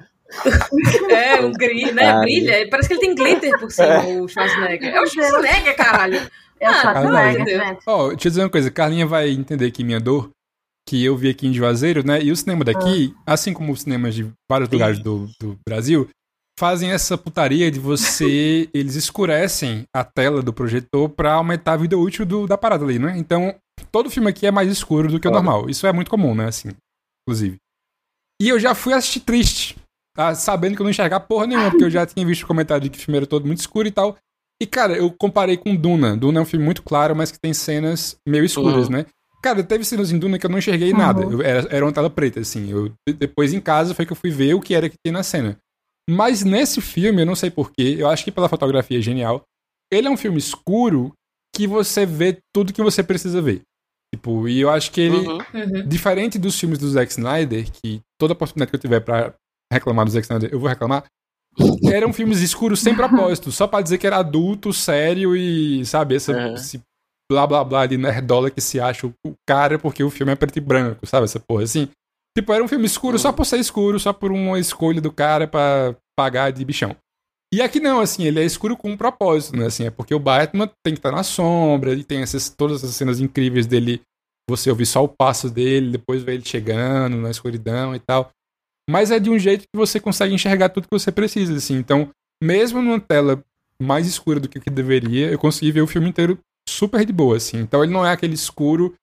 [1.10, 2.10] É, um gris, né?
[2.10, 2.68] Ah, Brilha.
[2.68, 4.94] Parece que ele tem glitter por cima, o Schwarzenegger.
[4.94, 6.20] É o Schwarzenegger, caralho.
[6.62, 7.62] Ah, amor de Schwarzenegger, Deus.
[7.68, 7.80] gente.
[7.86, 10.30] Ó, deixa eu dizer uma coisa, Carlinha vai entender aqui minha dor,
[10.88, 12.20] que eu vi aqui em Juazeiro, né?
[12.22, 16.08] E o cinema daqui, assim como os cinemas de vários lugares do, do Brasil,
[16.58, 18.68] fazem essa putaria de você.
[18.74, 22.98] eles escurecem a tela do projetor pra aumentar a vida útil do- da parada ali,
[22.98, 23.14] né?
[23.16, 23.54] Então,
[23.86, 25.44] todo filme aqui é mais escuro do que o Claro.
[25.44, 25.70] normal.
[25.70, 26.46] Isso é muito comum, né?
[26.46, 26.70] Assim,
[27.26, 27.56] inclusive.
[28.40, 29.76] E eu já fui assistir triste,
[30.14, 30.34] tá?
[30.34, 32.90] sabendo que eu não enxergar porra nenhuma, porque eu já tinha visto o comentário de
[32.90, 34.16] que o filme era todo muito escuro e tal.
[34.60, 36.16] E, cara, eu comparei com Duna.
[36.16, 38.92] Duna é um filme muito claro, mas que tem cenas meio escuras, Uhum.
[38.92, 39.06] né?
[39.42, 40.98] Cara, teve cenas em Duna que eu não enxerguei Uhum.
[40.98, 41.22] nada.
[41.22, 42.68] Eu- era, era uma tela preta, assim.
[42.70, 45.12] Eu, de- depois em casa foi que eu fui ver o que era que tinha
[45.12, 45.56] na cena.
[46.10, 49.44] Mas nesse filme, eu não sei porquê, eu acho que pela fotografia é genial.
[49.92, 51.12] Ele é um filme escuro
[51.54, 53.62] que você vê tudo que você precisa ver.
[54.14, 55.38] Tipo, e eu acho que ele, Uhum.
[55.54, 55.86] Uhum.
[55.88, 59.34] diferente dos filmes do Zack Snyder, que toda oportunidade que eu tiver pra
[59.72, 61.04] reclamar do Zack Snyder, eu vou reclamar.
[61.92, 66.32] Eram filmes escuros sem propósito, só pra dizer que era adulto, sério e, sabe, essa,
[66.32, 66.54] Uhum.
[66.54, 66.80] esse
[67.30, 70.36] blá blá blá de nerdola que se acha o o cara porque o filme é
[70.36, 71.88] preto e branco, sabe, essa porra assim.
[72.36, 75.46] Tipo, era um filme escuro só por ser escuro, só por uma escolha do cara
[75.46, 76.96] pra pagar de bichão.
[77.52, 79.66] E aqui não, assim, ele é escuro com um propósito, né?
[79.66, 82.94] Assim, é porque o Batman tem que estar na sombra, ele tem essas, todas essas
[82.94, 84.02] cenas incríveis dele,
[84.48, 88.30] você ouvir só o passo dele, depois ver ele chegando na escuridão e tal.
[88.90, 91.76] Mas é de um jeito que você consegue enxergar tudo que você precisa, assim.
[91.76, 92.10] Então,
[92.42, 93.42] mesmo numa tela
[93.80, 96.38] mais escura do que o que deveria, eu consegui ver o filme inteiro
[96.68, 97.58] super de boa, assim.
[97.58, 98.94] Então ele não é aquele escuro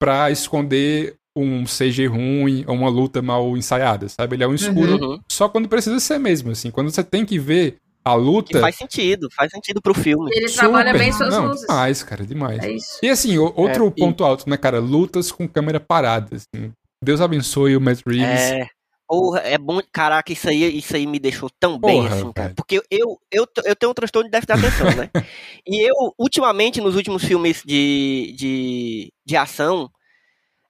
[0.00, 4.36] pra esconder um CG ruim ou uma luta mal ensaiada, sabe?
[4.36, 5.20] Ele é um escuro Uhum.
[5.30, 6.70] só quando precisa ser mesmo, assim.
[6.70, 8.52] Quando você tem que ver a luta.
[8.52, 10.30] Que faz sentido, faz sentido pro filme.
[10.34, 11.66] Ele super- trabalha bem suas Não, luzes.
[11.66, 12.62] demais, cara, demais.
[12.62, 12.98] É isso.
[13.02, 14.78] E assim, outro É, e- ponto alto, né, cara?
[14.78, 16.36] Lutas com câmera parada.
[16.36, 16.72] assim.
[17.02, 18.40] Deus abençoe o Matt Reeves.
[18.40, 18.66] É.
[19.06, 19.78] Porra, é bom.
[19.92, 22.48] Caraca, isso aí, isso aí me deixou tão bem, Porra, assim, cara.
[22.48, 22.56] velho.
[22.56, 25.10] Porque eu, eu, eu tenho um transtorno de déficit de atenção, né?
[25.66, 29.90] e eu, ultimamente, nos últimos filmes de, de, de ação,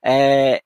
[0.05, 0.61] é,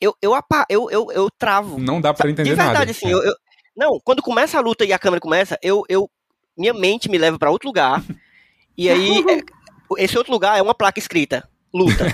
[0.00, 1.78] eu, eu, apa- eu, eu, eu travo.
[1.78, 2.90] Não dá pra entender de verdade, nada.
[2.90, 3.34] assim, eu, eu-
[3.76, 6.10] não, quando começa a luta e a câmera começa, eu, eu
[6.56, 8.02] minha mente me leva pra outro lugar.
[8.76, 12.04] e aí, é, esse outro lugar é uma placa escrita: luta.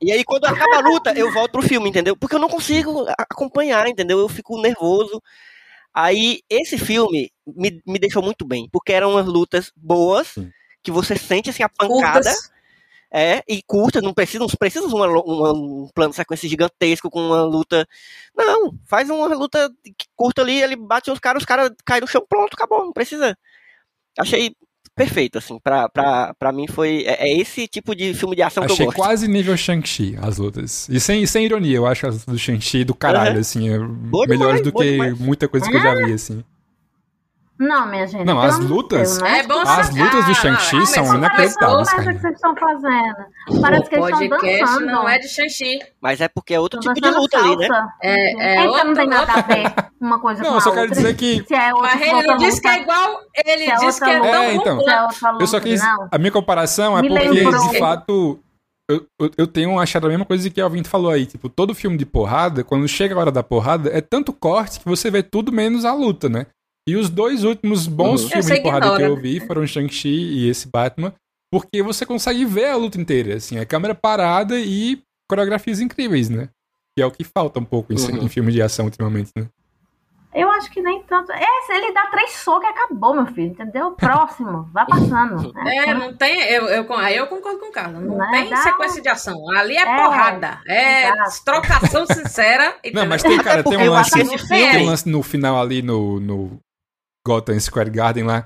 [0.00, 2.16] e aí, quando acaba a luta, eu volto pro filme, entendeu?
[2.16, 4.20] Porque eu não consigo acompanhar, entendeu?
[4.20, 5.20] Eu fico nervoso.
[5.92, 10.34] Aí, esse filme me, me deixou muito bem, porque eram umas lutas boas,
[10.82, 12.30] que você sente assim a pancada.
[12.30, 12.52] Curtas.
[13.14, 17.42] É, e curta, não precisa, não precisa uma, uma- um plano sequência gigantesco com uma
[17.44, 17.86] luta.
[18.34, 19.70] Não, faz uma luta
[20.16, 23.36] curta ali, ele bate os caras, os caras caem no chão, pronto, acabou, não precisa.
[24.18, 24.54] Achei
[24.94, 27.04] perfeito, assim, pra, pra, pra mim foi.
[27.06, 28.96] É, é esse tipo de filme de ação que eu Achei gosto.
[28.96, 30.88] quase nível Shang-Chi as lutas.
[30.88, 33.40] E sem, sem ironia, eu acho as lutas do Shang-Chi do caralho, Aham.
[33.40, 33.68] assim.
[33.68, 33.78] é
[34.26, 35.18] melhores do que demais.
[35.18, 36.42] muita coisa que eu já vi, assim.
[37.62, 38.24] Não, minha gente.
[38.24, 39.38] Não, as lutas- Deus, né?
[39.38, 42.02] É bom As lutas do Ah, Shang-Chi não, são inacreditáveis, cara.
[42.14, 43.60] que vocês estão fazendo.
[43.60, 44.86] Parece que O eles estão podcast dançando.
[44.86, 45.78] não é de Shang-Chi.
[46.00, 47.66] Mas é porque é outro tipo de luta ali, né?
[47.68, 47.92] salsa.
[48.02, 50.60] É, é então outro- não tem nada a ver uma coisa Não, com eu a
[50.60, 50.82] só outra.
[50.88, 51.44] quero dizer que.
[51.46, 53.20] Se é Mas ele não disse que luta, é igual.
[53.46, 54.80] Ele é disse que é tão É, então.
[54.80, 55.80] se é luta, Eu só quis.
[55.80, 56.08] não.
[56.10, 57.68] A minha comparação é Me porque, lembrou.
[57.70, 58.40] de fato,
[58.90, 61.26] eu, eu, eu tenho achado a mesma coisa que o Alvin falou aí.
[61.26, 64.86] Tipo, todo filme de porrada, quando chega a hora da porrada, é tanto corte que
[64.88, 66.46] você vê tudo menos a luta, né?
[66.88, 68.28] E os dois últimos bons Uhum.
[68.28, 69.12] filmes de porrada que ignora.
[69.12, 71.14] eu vi foram Shang-Chi e esse Batman,
[71.50, 75.00] porque você consegue ver a luta inteira, assim, a câmera parada e
[75.30, 76.48] coreografias incríveis, né?
[76.96, 78.24] Que é o que falta um pouco em, Uhum.
[78.24, 79.46] em filmes de ação ultimamente, né?
[80.34, 81.30] Eu acho que nem tanto.
[81.30, 81.44] É,
[81.76, 83.90] ele dá três socos e acabou, meu filho, entendeu?
[83.92, 85.52] Próximo, vai passando.
[85.68, 86.40] É, não tem.
[86.48, 88.02] Eu, eu, aí eu concordo com o Carlos.
[88.02, 89.50] Não Não, tem dá sequência um- de ação.
[89.50, 90.58] Ali é, É, porrada.
[90.66, 91.44] É exato.
[91.44, 92.74] trocação sincera.
[92.94, 95.82] Não, mas tem, cara, Até tem um lance, que tem um lance no final ali
[95.82, 96.58] no, no
[97.26, 98.44] Gotham Square Garden lá,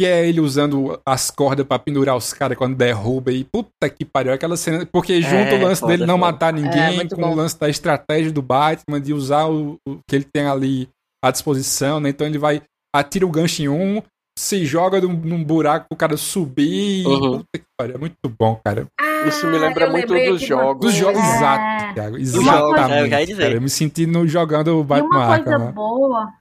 [0.00, 4.04] que é ele usando as cordas pra pendurar os caras quando derruba e puta que
[4.04, 6.32] pariu, aquela cena, porque junto o lance foda, dele não foda.
[6.32, 7.32] matar É, ninguém, muito com bom.
[7.32, 10.88] o lance da estratégia do Batman, de usar o, o que ele tem ali
[11.24, 12.62] à disposição, né, então ele vai,
[12.94, 14.00] atira o gancho em um,
[14.38, 17.38] se joga num, num buraco pro cara subir, e, Uhum.
[17.38, 18.86] puta que pariu, é muito bom, cara.
[19.26, 20.86] Isso me lembra muito dos uma jogos.
[20.86, 21.34] Dos jogos, É.
[21.36, 23.42] exato, Thiago, é, eu exatamente, dizer.
[23.42, 25.72] cara, eu me senti no, jogando o E Batman uma Arkham coisa lá.
[25.72, 26.32] boa,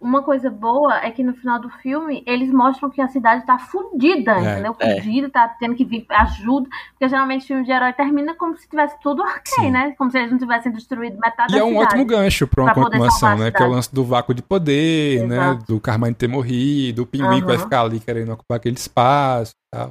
[0.00, 3.58] uma coisa boa é que no final do filme eles mostram que a cidade tá
[3.58, 4.74] fudida, É, entendeu?
[4.80, 4.96] é.
[5.02, 6.68] Fudida, tá tendo que vir ajuda.
[6.92, 9.70] Porque geralmente filme de herói termina como se tivesse tudo ok, Sim.
[9.70, 9.94] né?
[9.98, 11.86] Como se eles não tivessem destruído metade E da é um cidade.
[11.86, 13.50] ótimo gancho pra uma Pra continuação, né?
[13.50, 13.74] Que é o cidade.
[13.74, 15.36] lance do vácuo de poder, né?
[15.36, 15.64] Exato.
[15.74, 19.76] Do Carmine ter morrido, o pinguim que vai ficar ali querendo ocupar aquele espaço e
[19.76, 19.90] tal.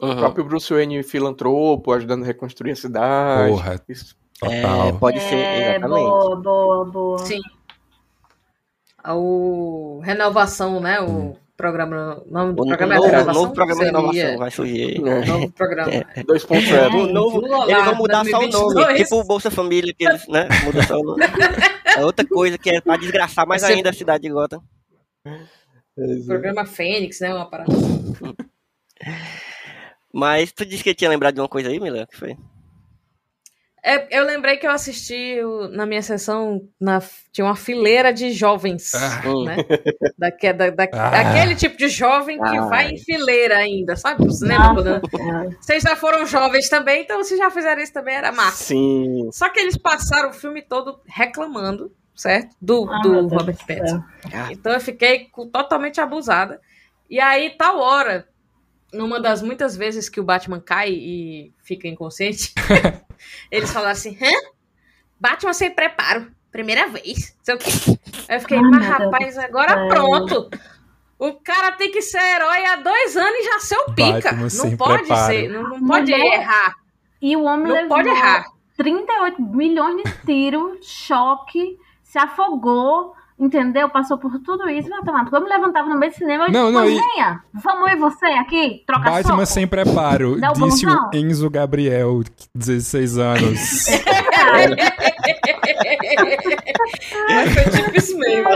[0.00, 0.16] O Uhum.
[0.16, 3.50] próprio Bruce Wayne filantropo, ajudando a reconstruir a cidade.
[3.50, 4.14] Porra, Isso.
[4.38, 4.88] total.
[4.88, 6.00] É, pode ser, É, exatamente.
[6.10, 7.18] boa, boa, boa.
[7.20, 7.40] Sim.
[9.14, 11.00] O Renovação, né?
[11.00, 12.22] O programa.
[12.26, 13.42] O nome do O programa é novo, Renovação.
[13.42, 14.96] novo programa de inovação vai surgir.
[15.06, 15.24] É.
[15.24, 15.90] Novo programa.
[16.16, 16.94] 2.0.
[16.94, 18.98] O novo, Vamos lá, eles vão mudar só o nome, 2022.
[19.02, 21.22] tipo o Bolsa Família, que eles, né, mudam só o nome.
[21.96, 24.60] É outra coisa que é pra desgraçar mais Você- ainda a cidade de Gotham.
[26.26, 27.32] Programa Fênix, né?
[27.34, 27.72] Uma parada.
[30.12, 32.02] Mas tu disse que tinha lembrado de uma coisa aí, Mila?
[32.04, 32.36] O que foi?
[33.88, 37.00] É, eu lembrei que eu assisti o- na minha sessão, na,
[37.32, 39.22] tinha uma fileira de jovens, Ah.
[39.44, 39.56] né?
[40.18, 41.10] Daque- da- da- Ah.
[41.10, 42.68] Daquele tipo de jovem que Ai.
[42.68, 44.22] vai em fileira ainda, sabe?
[44.24, 44.74] Pro cinema.
[44.74, 45.50] Quando- Senhora.
[45.60, 48.64] Vocês já foram jovens também, então vocês já fizeram isso também, era massa.
[48.64, 49.28] Sim.
[49.32, 52.56] Só que eles passaram o filme todo reclamando, certo?
[52.60, 54.02] Do, Ah, do Robert Pattinson.
[54.50, 56.60] Então eu fiquei totalmente abusada.
[57.08, 58.26] E aí, tal hora,
[58.96, 62.52] numa das muitas vezes que o Batman cai e fica inconsciente,
[63.50, 64.30] eles falaram assim: hã?
[65.20, 66.30] Batman sem preparo.
[66.50, 67.36] Primeira vez.
[67.42, 67.70] Sei o quê.
[68.28, 69.88] Aí eu fiquei, Ai, mas rapaz, agora céu.
[69.88, 70.50] pronto.
[71.18, 74.12] O cara tem que ser herói há dois anos e já ser o pica.
[74.12, 75.26] Batman não sem pode preparo.
[75.32, 76.74] ser, não, não pode Mulher- errar.
[77.20, 78.44] E o homem Não levou pode errar.
[78.76, 83.88] 38 milhões de tiros, choque, se afogou, entendeu?
[83.88, 84.88] Passou por tudo isso.
[84.88, 85.28] Vai tomar.
[85.28, 87.90] Quando eu me levantava no meio do cinema, eu Não, disse, não, "Pois e- vamos
[87.90, 89.46] eu e você aqui, trocar Batman soco.
[89.46, 92.22] sem preparo, disse o Enzo Gabriel,
[92.54, 93.86] 16 anos.
[97.28, 98.46] Mas foi tipo isso mesmo.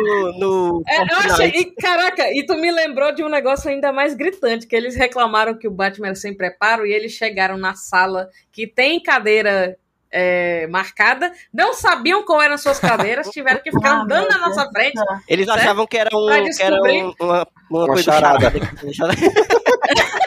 [0.00, 0.38] No.
[0.38, 4.14] no É, eu achei, e, caraca, e tu me lembrou de um negócio ainda mais
[4.14, 8.28] gritante, que eles reclamaram que o Batman era sem preparo e eles chegaram na sala
[8.52, 9.76] que tem cadeira
[10.16, 14.70] é, marcada, não sabiam qual eram suas cadeiras, tiveram que ficar Ah, andando na nossa
[14.70, 14.94] frente.
[15.26, 15.58] Eles Certo?
[15.58, 16.26] achavam que era, um,
[16.56, 18.52] que era um- uma, uma, Uma coisa charada.
[18.92, 19.16] charada.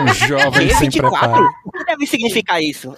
[0.00, 1.28] Um jovem sem 24?
[1.30, 1.48] preparo.
[1.64, 2.96] O que deve significar isso?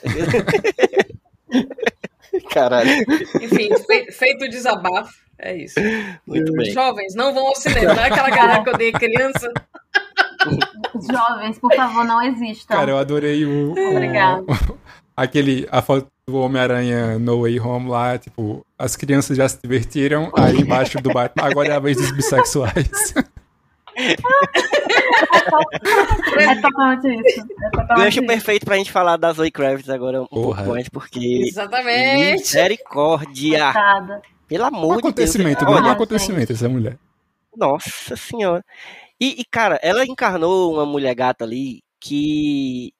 [2.52, 2.90] Caralho.
[3.40, 5.80] Enfim, fe- feito o desabafo, é isso.
[6.26, 6.70] Muito bem.
[6.72, 9.52] Jovens, não vão ao cinema, não é aquela galera que odeia criança.
[10.94, 12.74] Os jovens, por favor, não existam.
[12.74, 13.72] Cara, eu adorei o.
[13.72, 14.44] o- Obrigada.
[15.22, 20.30] Aquele, a foto do Homem-Aranha No Way Home lá, tipo, as crianças já se divertiram,
[20.36, 23.14] aí embaixo do Batman, agora é a vez dos bissexuais.
[26.38, 27.40] É totalmente isso.
[27.40, 28.26] É totalmente Gancho isso.
[28.26, 30.56] perfeito pra gente falar da Zoe Kravitz agora um Porra.
[30.58, 31.44] pouco mais, porque.
[31.48, 32.40] Exatamente.
[32.40, 33.64] Misericórdia!
[33.72, 34.22] Coitada.
[34.48, 35.78] Pelo Um amor acontecimento, de não Deus.
[35.78, 36.96] é um Olha, acontecimento essa mulher.
[37.56, 38.64] Nossa senhora.
[39.20, 42.92] E, e, cara, ela encarnou uma mulher gata ali que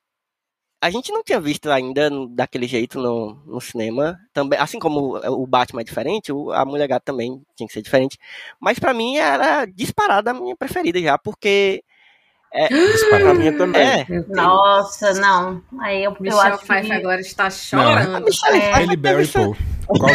[0.80, 4.18] a gente não tinha visto ainda daquele jeito no, no cinema.
[4.32, 8.18] Também, assim como o Batman é diferente, a mulher gata também tinha que ser diferente.
[8.58, 11.82] Mas pra mim era disparada a minha preferida já, porque.
[12.50, 13.34] Pra Disparado.
[13.38, 13.80] mim também.
[13.80, 14.06] É.
[14.28, 15.62] Nossa, não.
[15.80, 16.92] Aí eu, eu Michelle acho Pfeiffer que...
[16.94, 18.26] agora está chorando.
[18.52, 18.70] É.
[18.74, 19.54] Halle Berry, pô.
[19.86, 20.10] Qual-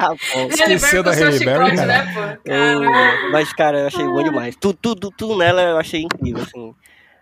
[0.00, 0.14] Ah.
[0.48, 2.20] Esqueceu da Halle Berry né, pô?
[2.48, 2.72] Cara,
[3.24, 4.54] Eu- mas, cara, eu achei bom demais.
[4.56, 6.74] Tudo, tudo, tudo nela eu achei incrível, assim.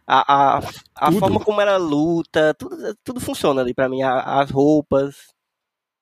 [0.06, 0.60] A, a,
[0.94, 4.02] a forma como ela luta, tudo, tudo funciona ali pra mim.
[4.02, 5.16] A- as roupas.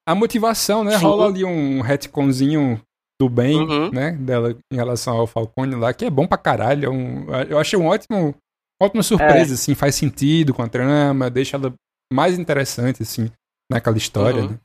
[0.07, 0.99] A motivação, né?
[0.99, 1.05] Sim.
[1.05, 2.81] Rola ali um retconzinho
[3.19, 3.91] do bem, Uhum.
[3.91, 4.13] né?
[4.13, 6.87] Dela em relação ao Falcone lá, que é bom pra caralho.
[6.87, 8.35] é um- eu achei um ótimo,
[8.83, 11.73] ótima surpresa, assim, faz sentido com a trama, deixa ela
[12.13, 13.31] mais interessante, assim,
[13.71, 14.49] naquela história, Uhum.
[14.51, 14.59] né?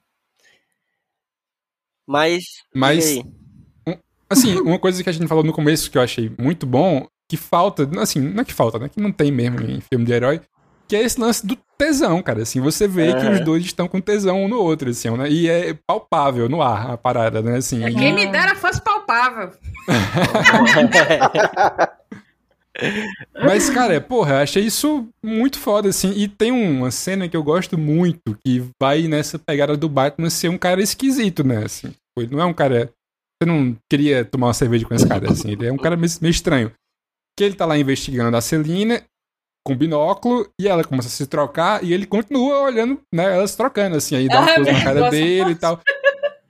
[2.08, 2.44] Mas.
[2.76, 3.96] Mas, aí?
[4.30, 7.38] assim, uma coisa que a gente falou no começo que eu achei muito bom, que
[7.38, 8.90] falta, assim, não é que falta, né?
[8.90, 10.42] Que não tem mesmo em filme de herói,
[10.88, 12.42] que é esse lance do tesão, cara.
[12.42, 13.34] Assim, você vê que Aham.
[13.34, 15.30] os dois estão com tesão um no outro, assim, né?
[15.30, 17.58] E é palpável no ar a parada, né?
[17.58, 19.52] Assim, e- Quem me dera fosse palpável.
[23.44, 26.12] Mas, cara, porra, achei isso muito foda, assim.
[26.16, 30.50] E tem uma cena que eu gosto muito, que vai nessa pegada do Batman ser
[30.50, 31.64] um cara esquisito, né?
[31.66, 32.90] Assim, ele não é um cara.
[33.42, 35.52] Você não queria tomar uma cerveja com esse cara, assim.
[35.52, 36.72] Ele é um cara meio, meio estranho.
[37.40, 39.02] Que ele tá lá investigando a Celina
[39.66, 43.34] com binóculo e ela começa a se trocar e ele continua olhando, né?
[43.36, 44.16] Elas trocando, assim.
[44.18, 45.80] Aí dá uma Ah, coisa na cara dele e tal.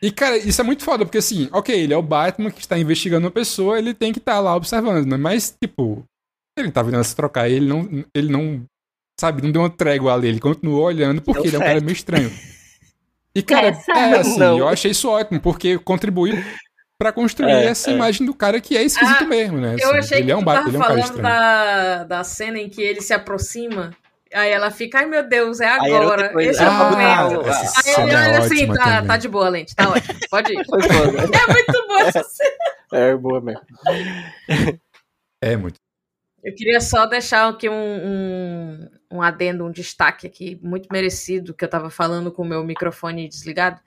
[0.02, 2.78] E, cara, isso é muito foda, porque assim, ok, ele é o Batman que está
[2.80, 5.18] investigando uma pessoa, ele tem que estar lá observando, né?
[5.18, 6.06] Mas, tipo,
[6.58, 8.64] ele tá vendo ela se trocar, ele não, ele não,
[9.20, 11.72] sabe, não deu uma trégua ali, ele continuou olhando porque Deu ele é um certo.
[11.74, 12.32] cara meio estranho.
[13.36, 14.58] E, cara, É, é, assim, Não.
[14.58, 16.32] eu achei isso ótimo, porque contribui
[17.00, 17.94] pra construir É, essa é.
[17.94, 19.76] imagem do cara que é esquisito Ah, mesmo, né?
[19.80, 19.98] Eu assim.
[20.00, 21.24] achei ele que é um, tava ele é um cara falando estranho.
[21.24, 23.92] da, da cena em que ele se aproxima,
[24.34, 27.50] aí ela fica, ai meu Deus, é agora, esse é o Ah, momento.
[27.50, 29.08] essa Aí ele é olha assim, ótima tá, também.
[29.08, 30.66] tá de boa, Lente, tá ótimo, pode ir.
[30.66, 31.18] Foi foda.
[31.50, 32.50] É muito boa essa cena.
[32.92, 33.62] É boa mesmo.
[35.42, 35.76] É muito.
[36.44, 41.64] Eu queria só deixar aqui um, um, um adendo, um destaque aqui, muito merecido, que
[41.64, 43.80] eu tava falando com o meu microfone desligado.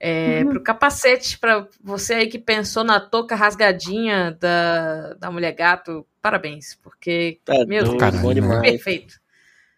[0.00, 0.50] É, Uhum.
[0.50, 6.78] Pro capacete, pra você aí que pensou na touca rasgadinha da, da mulher gato, parabéns,
[6.82, 8.60] porque, Tá meu Deus, Caralho, bom demais.
[8.60, 9.14] perfeito.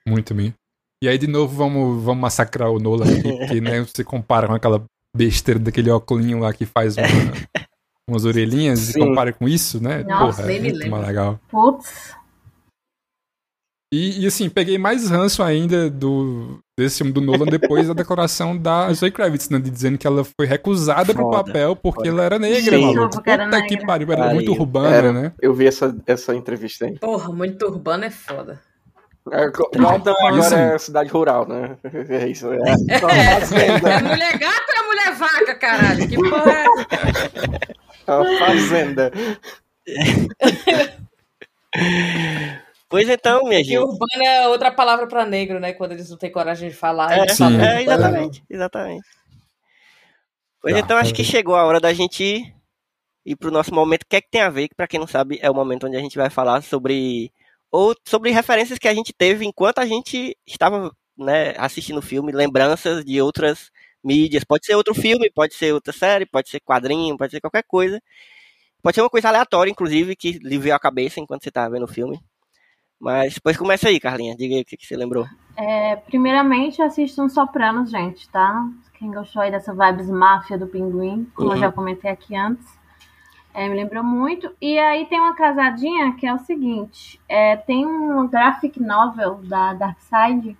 [0.06, 0.54] Muito mesmo.
[1.02, 4.54] E aí, de novo, vamos, vamos massacrar o Nolan aqui, porque, né, você compara com
[4.54, 4.84] aquela
[5.16, 7.06] besteira daquele óculinho lá que faz uma,
[8.08, 9.00] umas orelhinhas Sim.
[9.00, 10.04] e compara com isso, né?
[10.04, 11.40] Nossa, Porra, nem é me muito lembro.
[11.48, 12.14] Putz.
[13.92, 18.56] E, e, assim, peguei mais ranço ainda do, desse filme do Nolan depois da declaração
[18.56, 19.58] da Zoe Kravitz, né?
[19.58, 21.42] De dizendo que ela foi recusada pro Foda.
[21.44, 22.10] papel porque Foda.
[22.10, 22.94] ela era negra, Sim.
[22.94, 23.16] maluco.
[23.16, 23.22] Puta
[23.62, 23.86] que negra.
[23.86, 24.62] pariu, ela era muito Pariu.
[24.62, 25.12] urbana, Era.
[25.12, 25.32] né?
[25.42, 26.96] Eu vi essa, essa entrevista aí.
[27.00, 28.60] Porra, muito urbano é foda.
[29.32, 29.46] É,
[29.76, 30.54] London agora Isso.
[30.54, 31.76] é cidade rural, né?
[32.08, 32.46] É isso.
[32.52, 32.58] É
[33.00, 34.00] só É fazenda.
[34.08, 36.08] mulher gata ou é mulher vaca, caralho?
[36.08, 36.86] Que porra é essa?
[38.06, 39.10] É uma fazenda.
[42.90, 43.78] Pois então, minha E gente.
[43.78, 45.72] urbano é outra palavra pra negro, né?
[45.72, 47.16] Quando eles não têm coragem de falar.
[47.16, 49.08] É, falam é, exatamente, exatamente.
[50.60, 52.54] Pois Tá, então, acho que chegou a hora da gente ir,
[53.24, 54.02] ir pro nosso momento.
[54.02, 54.68] O que é que tem a ver?
[54.68, 57.32] Que pra quem não sabe, é o momento onde a gente vai falar sobre
[57.70, 62.32] ou sobre referências que a gente teve enquanto a gente estava, né, assistindo o filme,
[62.32, 63.70] lembranças de outras
[64.02, 64.42] mídias.
[64.42, 68.02] Pode ser outro filme, pode ser outra série, pode ser quadrinho, pode ser qualquer coisa.
[68.82, 71.84] Pode ser uma coisa aleatória, inclusive, que lhe veio à cabeça enquanto você estava vendo
[71.84, 72.20] o filme.
[73.00, 74.36] Mas depois começa aí, Carlinha.
[74.36, 75.26] Diga aí o que, que você lembrou.
[75.56, 78.68] É, primeiramente, assistam Sopranos, gente, tá?
[78.94, 81.54] Quem gostou aí dessa vibes máfia do pinguim, como Uhum.
[81.54, 82.66] eu já comentei aqui antes.
[83.54, 84.50] É, me lembrou muito.
[84.60, 89.72] E aí tem uma casadinha que é o seguinte: é, tem um graphic novel da
[89.74, 90.56] Darkseid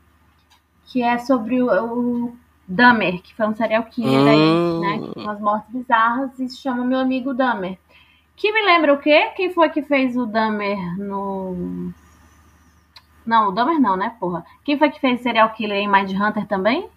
[0.87, 2.37] que é sobre o, o
[2.67, 4.29] Dahmer, que foi um serial killer Hum.
[4.29, 5.13] aí, né?
[5.15, 7.79] Com umas mortes bizarras e se chama Meu Amigo Dahmer.
[8.35, 9.31] Que me lembra o quê?
[9.37, 11.93] Quem foi que fez o Dahmer no.
[13.31, 14.45] Não, o Dahmer não, né, porra?
[14.65, 16.89] Quem foi que fez serial killer em Mind Hunter também?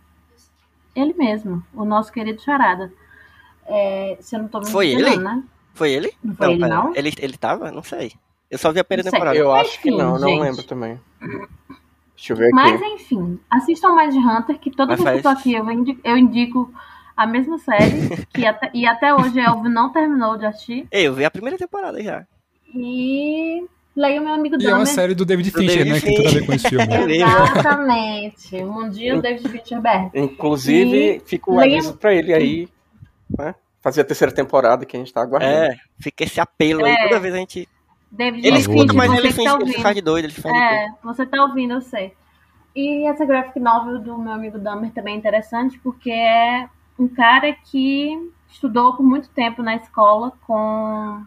[0.96, 2.92] Ele mesmo, o nosso querido Charada.
[3.68, 5.24] É, se eu não tô me Foi enganando, ele?
[5.24, 5.44] né?
[5.76, 6.12] Foi ele?
[6.24, 6.76] Não foi ele, pera.
[6.76, 6.96] não?
[6.96, 7.72] Ele, ele tava?
[7.72, 8.14] Não sei.
[8.50, 9.38] Eu só vi a primeira Não temporada.
[9.38, 10.42] Eu acho que Enfim, não, não gente.
[10.42, 11.00] lembro também.
[12.16, 12.54] Deixa eu ver aqui.
[12.56, 15.70] Mas enfim, assistam Mind Hunter, que toda Mas vez que eu tô faz- aqui eu
[15.72, 16.74] indico, eu indico
[17.16, 20.88] a mesma série, que até, e até hoje Elvio não terminou de assistir.
[20.92, 22.26] Ei, eu vi a primeira temporada já.
[22.74, 23.66] E
[23.96, 24.88] leiam meu amigo E é uma Dahmer.
[24.88, 26.00] série do David Do Fincher, David né?
[26.00, 26.86] Que tem tudo a ver com esse filme.
[26.86, 27.10] Fincher.
[27.58, 28.64] Exatamente.
[28.64, 30.10] Mundinho David Fincherberg.
[30.14, 32.68] Inclusive, E fica o leia- aviso pra ele aí,
[33.38, 33.56] né?
[33.82, 35.52] Fazer a terceira temporada que a gente tá aguardando.
[35.54, 36.92] É, fica esse apelo aí.
[36.94, 37.08] É.
[37.10, 37.68] Toda vez a gente.
[38.12, 39.82] David Ele escuta, mas ele, que finge, tá ouvindo.
[39.82, 40.62] faz de doido, ele faz de.
[40.62, 42.14] É, você tá ouvindo, eu sei.
[42.76, 46.68] E essa graphic novel do meu amigo Dahmer também é interessante, porque é
[46.98, 48.16] um cara que
[48.50, 51.24] estudou por muito tempo na escola com,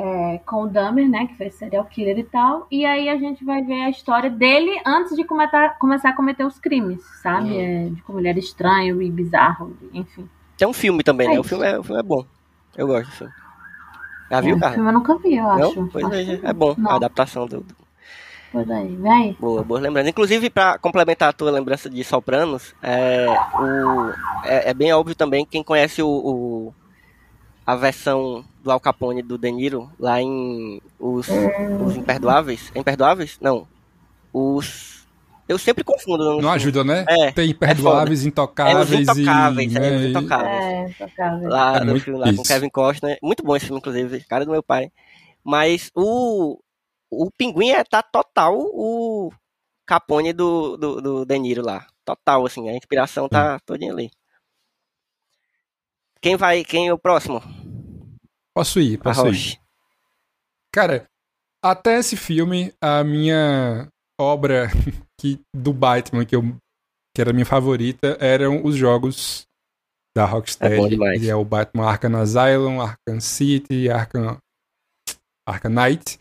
[0.00, 3.44] é, com o Dahmer, né, que fez serial killer e tal, e aí a gente
[3.44, 7.50] vai ver a história dele antes de começar, começar a cometer os crimes, sabe?
[7.50, 7.60] Hum.
[7.60, 10.28] É, de como ele era estranho e bizarro, enfim.
[10.56, 11.40] Tem um filme também, É né?
[11.40, 12.24] O filme é, o filme é bom.
[12.76, 13.32] Eu gosto do filme.
[14.30, 14.74] Já viu, é, cara?
[14.74, 15.88] filme eu nunca vi, eu acho.
[15.92, 16.74] Pois Acho é, que é bom.
[16.78, 16.90] não.
[16.92, 17.64] A adaptação do.
[18.52, 19.36] Pois aí, vem.
[19.38, 20.08] Boa, boa lembrança.
[20.10, 24.10] Inclusive, pra complementar a tua lembrança de Sopranos, é, o,
[24.44, 26.74] é, é bem óbvio também quem conhece o, o-
[27.70, 31.28] a versão do Al Capone do De Niro lá em Os,
[31.86, 32.72] os Imperdoáveis.
[32.74, 33.38] É Imperdoáveis?
[33.40, 33.66] Não.
[34.32, 35.06] Os.
[35.48, 36.24] Eu sempre confundo.
[36.24, 36.48] Não filme.
[36.48, 37.04] ajuda, né?
[37.08, 39.78] É, Tem Imperdoáveis, É os Intocáveis Intocáveis, e...
[39.78, 40.94] é, os Intocáveis.
[40.98, 42.42] É, lá É no muito filme lá com isso.
[42.42, 43.18] Kevin Costner.
[43.22, 44.24] Muito bom esse filme, inclusive.
[44.24, 44.90] Cara do meu pai.
[45.44, 46.58] Mas o.
[47.08, 49.32] O Pinguim é, tá total o
[49.86, 51.86] Capone do, do, do De Niro lá.
[52.04, 52.68] Total, assim.
[52.68, 54.10] A inspiração tá todinha ali.
[56.20, 56.64] Quem vai.
[56.64, 57.42] Quem é o próximo?
[58.54, 59.60] Posso ir, posso ir.
[60.72, 61.06] Cara,
[61.62, 63.88] até esse filme, a minha
[64.20, 64.68] obra
[65.20, 66.42] que, do Batman, que, eu,
[67.14, 69.46] que era a minha favorita, eram os jogos
[70.16, 71.02] da Rocksteady.
[71.04, 74.38] É que é o Batman Arkham Asylum, Arkham City, Arkham,
[75.46, 76.18] Arkham Knight.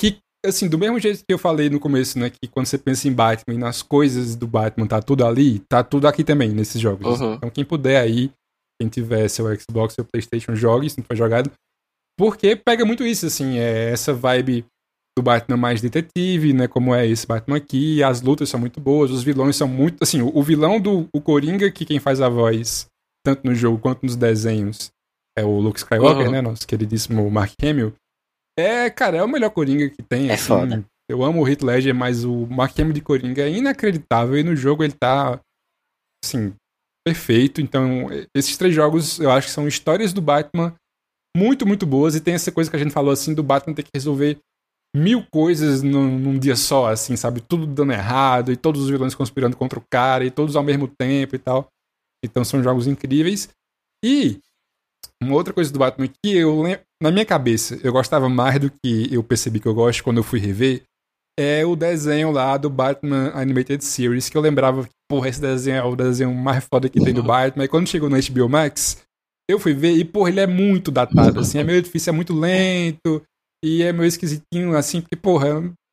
[0.00, 2.30] Que, assim, do mesmo jeito que eu falei no começo, né?
[2.30, 5.84] Que quando você pensa em Batman e nas coisas do Batman, tá tudo ali, tá
[5.84, 7.20] tudo aqui também, nesses jogos.
[7.20, 7.34] Uhum.
[7.34, 8.32] Então, quem puder aí,
[8.82, 11.50] quem tiver seu Xbox, seu Playstation, jogue, se não for jogado.
[12.18, 14.64] Porque pega muito isso, assim, é essa vibe
[15.16, 16.66] do Batman mais detetive, né?
[16.66, 18.02] Como é esse Batman aqui.
[18.02, 20.02] As lutas são muito boas, os vilões são muito.
[20.02, 22.86] Assim, o, o vilão do o Coringa, que quem faz a voz,
[23.24, 24.90] tanto no jogo quanto nos desenhos,
[25.38, 26.32] é o Luke Skywalker, Uhum.
[26.32, 26.40] né?
[26.42, 27.94] Nosso queridíssimo Mark Hamill.
[28.58, 30.28] É, cara, é o melhor Coringa que tem.
[30.28, 30.44] É assim.
[30.46, 30.84] foda.
[31.10, 34.36] Eu amo o Heath Ledger, mas o Mark Hamill de Coringa é inacreditável.
[34.38, 35.40] E no jogo ele tá,
[36.24, 36.54] assim,
[37.04, 37.60] perfeito.
[37.60, 40.74] Então, esses três jogos eu acho que são histórias do Batman
[41.36, 42.14] muito, muito boas.
[42.14, 44.38] E tem essa coisa que a gente falou, assim, do Batman ter que resolver
[44.94, 47.40] mil coisas num, num dia só, assim, sabe?
[47.40, 50.86] Tudo dando errado e todos os vilões conspirando contra o cara e todos ao mesmo
[50.86, 51.66] tempo e tal.
[52.24, 53.48] Então são jogos incríveis.
[54.04, 54.38] E
[55.22, 58.70] uma outra coisa do Batman que eu lem- na minha cabeça eu gostava mais do
[58.70, 60.82] que eu percebi que eu gosto quando eu fui rever
[61.38, 65.76] é o desenho lá do Batman Animated Series, que eu lembrava que, porra, esse desenho
[65.76, 67.64] é o desenho mais foda que tem do Batman.
[67.64, 69.02] E quando chegou no HBO Max,
[69.50, 72.32] eu fui ver e, porra, ele é muito datado, assim, é meio difícil, é muito
[72.34, 73.22] lento,
[73.64, 75.48] e é meio esquisitinho, assim, porque, porra,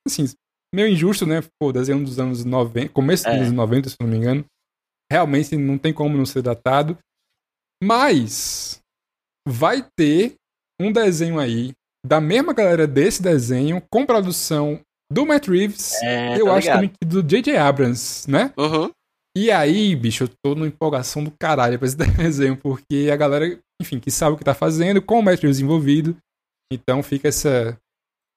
[0.07, 0.25] assim,
[0.73, 1.41] meio injusto, né?
[1.59, 3.37] Pô, desenho dos anos 90, começo dos É.
[3.37, 4.45] anos 90, se não me engano.
[5.11, 6.97] Realmente não tem como não ser datado.
[7.83, 8.79] Mas
[9.47, 10.35] vai ter
[10.79, 11.71] um desenho aí
[12.05, 14.79] da mesma galera desse desenho, com produção
[15.11, 16.75] do Matt Reeves, É, eu tô acho ligado.
[16.75, 17.57] também que do J.J.
[17.57, 18.53] Abrams, né?
[18.57, 18.91] Uhum.
[19.37, 23.59] E aí, bicho, eu tô numa empolgação do caralho pra esse desenho, porque a galera,
[23.81, 26.17] enfim, que sabe o que tá fazendo, com o Matt Reeves envolvido,
[26.71, 27.77] então fica essa...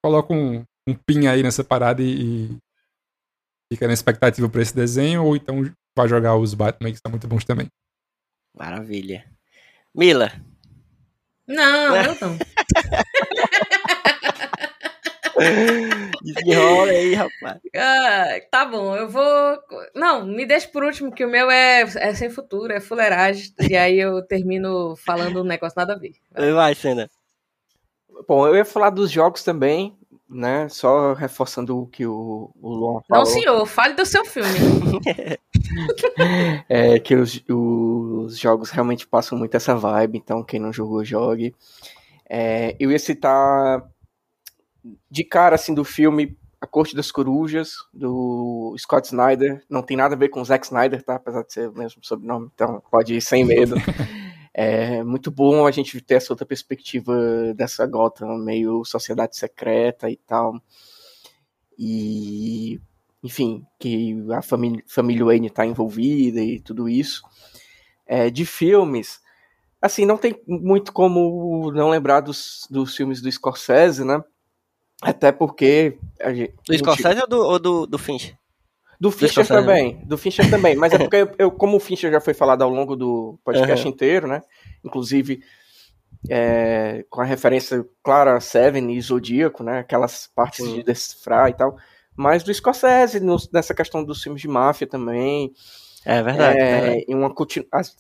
[0.05, 2.59] Coloca um, um pin aí nessa parada e, e
[3.73, 5.63] fica na expectativa pra esse desenho, ou então
[5.97, 7.69] vai jogar os Batman, que são muito bons também.
[8.57, 9.25] Maravilha.
[9.95, 10.33] Mila,
[11.47, 12.39] Não, eu não.
[16.23, 17.61] desenrola aí, rapaz.
[17.77, 19.59] Ah, tá bom, eu vou.
[19.95, 23.53] Não, me deixa por último, que o meu é, é sem futuro, é fuleiragem.
[23.69, 26.13] E aí eu termino falando um negócio nada a ver.
[26.55, 27.11] Vai, Sena.
[28.29, 29.97] Bom, eu ia falar dos jogos também,
[30.29, 30.69] né?
[30.69, 33.25] Só reforçando o que o, o Luan falou.
[33.25, 34.51] Não, senhor, fale do seu filme.
[36.69, 41.55] É que os, os jogos realmente passam muito essa vibe, então quem não jogou, jogue.
[42.29, 43.83] É, eu ia citar
[45.11, 49.65] de cara assim do filme A Corte das Corujas, do Scott Snyder.
[49.69, 51.17] Não tem nada a ver com o Zack Snyder, tá?
[51.17, 53.77] Apesar de ser o mesmo sobrenome, então pode ir sem medo.
[54.55, 57.15] É muito bom a gente ter essa outra perspectiva
[57.55, 60.61] dessa Gotham meio sociedade secreta e tal.
[61.79, 62.79] E
[63.23, 67.23] enfim, que a família, família Wayne está envolvida e tudo isso.
[68.07, 69.21] É, de filmes,
[69.81, 74.23] assim, não tem muito como não lembrar dos, dos filmes do Scorsese, né?
[75.03, 75.99] Até porque.
[76.33, 78.35] Gente, Do Scorsese ou do, ou do, do Finch?
[79.01, 82.21] do Fincher também, do Fincher também, mas é porque eu, eu- como o Fincher já
[82.21, 84.43] foi falado ao longo do podcast inteiro, né?
[84.85, 85.43] Inclusive
[86.31, 89.81] é, com a referência clara a Seven e Zodíaco, né?
[89.81, 90.75] Aquelas partes Sim.
[90.75, 91.77] de decifrar e tal.
[92.15, 95.53] Mas do Scorsese, no- nessa questão dos filmes de máfia também.
[96.05, 96.59] É verdade.
[96.59, 97.05] É, verdade.
[97.09, 97.35] em uma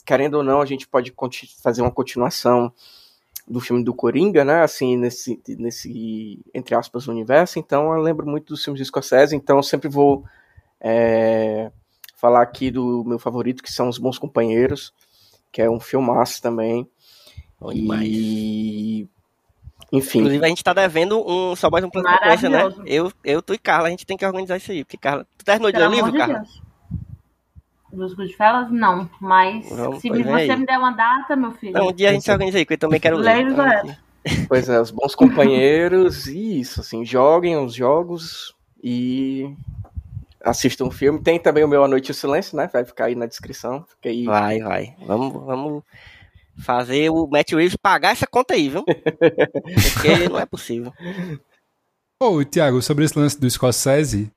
[0.06, 1.12] querendo ou não, a gente pode
[1.62, 2.72] fazer uma continuação
[3.47, 4.62] do filme do Coringa, né?
[4.62, 7.59] Assim, nesse, nesse entre aspas, universo.
[7.59, 9.35] Então, eu lembro muito dos filmes de Scorsese.
[9.35, 10.24] Então, eu sempre vou
[10.81, 11.70] é,
[12.16, 14.93] falar aqui do meu favorito, que são Os Bons Companheiros,
[15.51, 16.89] que é um filmaço também.
[17.60, 18.09] Bom demais.
[18.09, 19.09] E.
[19.93, 20.20] Enfim.
[20.20, 22.62] Inclusive, a gente tá devendo um, só mais um plano de sequência, né?
[22.86, 24.85] Eu, eu, tu e Carla, a gente tem que organizar isso aí.
[24.85, 26.39] Porque, Carla, tu terminou de ler o livro, Carla?
[26.39, 26.72] Deus.
[27.93, 29.09] Dos Goodfellas, não.
[29.20, 30.56] Mas Vamos, se você aí.
[30.56, 31.74] me der uma data, meu filho.
[31.74, 33.44] Não, um dia a gente se organiza aí, que eu também quero ler.
[33.44, 33.97] Leio, Então.
[34.48, 39.52] Pois é, os bons companheiros, e isso, assim, joguem os jogos e
[40.44, 41.20] assistam o filme.
[41.20, 42.69] Tem também o meu A Noite e o Silêncio, né?
[42.73, 43.85] Vai ficar aí na descrição.
[43.89, 44.24] Fica aí.
[44.24, 44.94] Vai, vai.
[45.06, 45.82] Vamos, vamos
[46.59, 48.85] fazer o Matt Reeves pagar essa conta aí, viu?
[48.85, 50.93] Porque não é possível.
[52.23, 54.31] Ô, Thiago, sobre esse lance do Scorsese,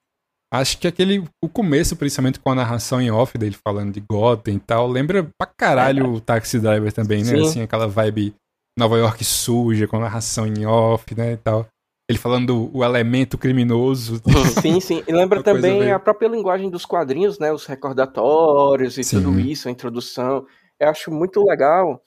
[0.58, 1.24] acho que aquele.
[1.44, 5.28] O começo, principalmente com a narração em off dele falando de Gotham e tal, lembra
[5.38, 7.30] pra caralho o Taxi Driver também, né?
[7.38, 7.42] Sim.
[7.48, 8.34] Assim, aquela vibe
[8.78, 11.34] Nova York suja, com narração em off, né?
[11.34, 11.66] E tal.
[12.08, 14.22] Ele falando do o elemento criminoso.
[14.62, 15.04] Sim, sim.
[15.08, 17.52] E lembra também meio- a própria linguagem dos quadrinhos, né?
[17.52, 19.24] Os recordatórios e Sim.
[19.24, 20.46] tudo isso, a introdução.
[20.80, 22.00] Eu acho muito legal,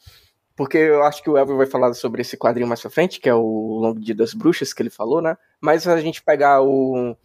[0.54, 3.28] porque eu acho que o Elvio vai falar sobre esse quadrinho mais pra frente, que
[3.28, 5.36] é o Longo Dia das Bruxas, que ele falou, né?
[5.60, 7.16] Mas a gente pegar o,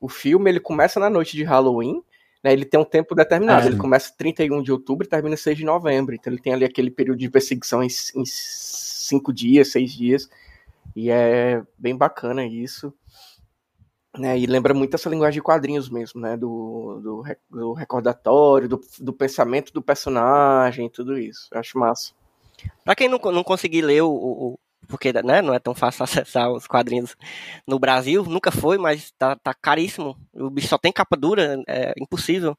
[0.00, 2.02] o filme, ele começa na noite de Halloween,
[2.42, 2.52] né?
[2.52, 3.66] Ele tem um tempo determinado.
[3.66, 3.70] É.
[3.70, 6.14] ele começa 31 de outubro e termina 6 de novembro.
[6.14, 10.28] Então ele tem ali aquele período de perseguição em, em cinco dias, seis dias.
[10.96, 12.92] E é bem bacana isso.
[14.18, 16.36] Né, e lembra muito essa linguagem de quadrinhos mesmo, né?
[16.36, 21.46] Do, do, do recordatório, do, do pensamento do personagem, tudo isso.
[21.52, 22.10] Eu acho massa.
[22.84, 24.58] Pra quem não, não conseguir ler o- o-
[24.90, 27.16] porque né, não é tão fácil acessar os quadrinhos
[27.66, 30.16] no Brasil, nunca foi, mas tá, tá caríssimo.
[30.34, 32.56] O bicho só tem capa dura, é impossível.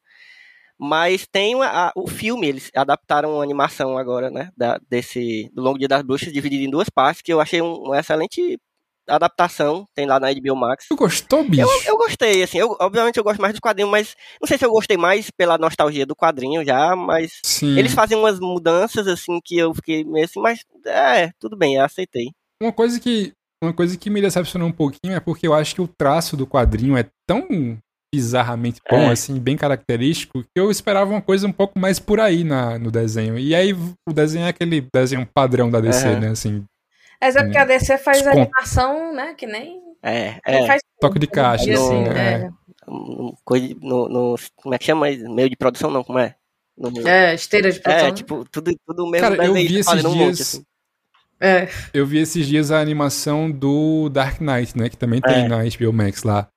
[0.78, 4.50] Mas tem uma- a- o filme, eles adaptaram uma animação agora, né?
[4.58, 7.76] Da, desse do Longo Dia das Bruxas, dividido em duas partes, que eu achei um-
[7.84, 8.60] uma excelente
[9.08, 9.86] adaptação.
[9.96, 10.86] Tem lá na HBO Max.
[10.90, 11.64] Tu gostou, bicho?
[11.64, 14.66] Eu, eu gostei, assim, eu, obviamente eu gosto mais dos quadrinhos, mas não sei se
[14.66, 17.78] eu gostei mais pela nostalgia do quadrinho já, mas Sim.
[17.78, 21.84] eles fazem umas mudanças, assim, que eu fiquei meio assim, mas é, tudo bem, eu
[21.84, 22.32] aceitei.
[22.62, 23.34] Uma coisa que
[23.64, 26.48] uma coisa que me decepcionou um pouquinho é porque eu acho que o traço do
[26.48, 27.78] quadrinho é tão
[28.14, 29.14] bizarramente bom, É.
[29.14, 32.92] assim, bem característico, que eu esperava uma coisa um pouco mais por aí na, no
[32.92, 33.38] desenho.
[33.40, 36.20] E aí o desenho é aquele desenho padrão da DC, Aham.
[36.20, 36.64] né, assim.
[37.22, 38.40] Mas é porque a DC faz Desconto.
[38.40, 39.34] animação, né?
[39.36, 40.66] Que nem É, é.
[40.68, 42.34] faz Toque de caixa, tudo, assim, no- é.
[42.34, 42.50] é.
[43.46, 45.06] Coisa no, no- Como é que chama?
[45.08, 46.36] Meio de produção, não, como é?
[46.78, 48.08] No- É, esteira de produção.
[48.08, 50.42] É, tipo, tudo, tudo mesmo Cara, eu vi esses um monte, dias.
[50.42, 50.66] assim.
[51.40, 51.68] É.
[51.94, 54.90] Eu vi esses dias a animação do Dark Knight, né?
[54.90, 55.48] Que também tem É.
[55.48, 56.48] na HBO Max lá.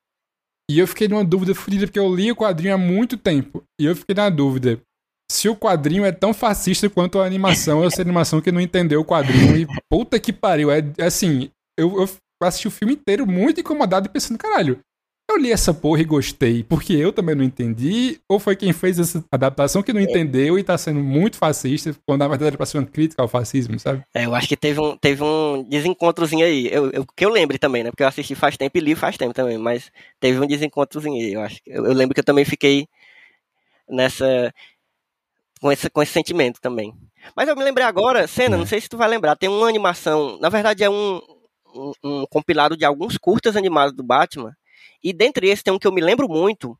[0.71, 3.63] E eu fiquei numa dúvida fodida, porque eu li o quadrinho há muito tempo.
[3.79, 4.81] E eu fiquei na dúvida
[5.31, 8.61] se o quadrinho é tão fascista quanto a animação, ou se a animação que não
[8.61, 9.57] entendeu o quadrinho.
[9.57, 10.71] E puta que pariu.
[10.71, 12.09] É é assim, eu, eu
[12.43, 14.79] assisti o filme inteiro muito incomodado e pensando, caralho.
[15.31, 18.99] Eu li essa porra e gostei, porque eu também não entendi, ou foi quem fez
[18.99, 22.67] essa adaptação que não entendeu e tá sendo muito fascista, quando na verdade era pra
[22.67, 24.03] ser uma crítica ao fascismo, sabe?
[24.15, 26.69] É, eu acho que teve um, teve um desencontrozinho aí.
[26.71, 27.91] Eu, eu- que eu lembre também, né?
[27.91, 29.57] Porque eu assisti faz tempo e li faz tempo também.
[29.57, 29.91] Mas
[30.21, 31.57] teve um desencontrozinho aí, eu acho.
[31.67, 32.87] Eu, eu lembro que eu também fiquei
[33.89, 34.53] nessa.
[35.61, 36.93] Com esse, com esse sentimento também.
[37.35, 38.59] Mas eu me lembrei agora, Cena, É.
[38.59, 40.39] não sei se tu vai lembrar, tem uma animação.
[40.41, 41.21] Na verdade, é um,
[41.75, 44.53] um, um compilado de alguns curtas animados do Batman.
[45.03, 46.79] E dentre esses tem um que eu me lembro muito.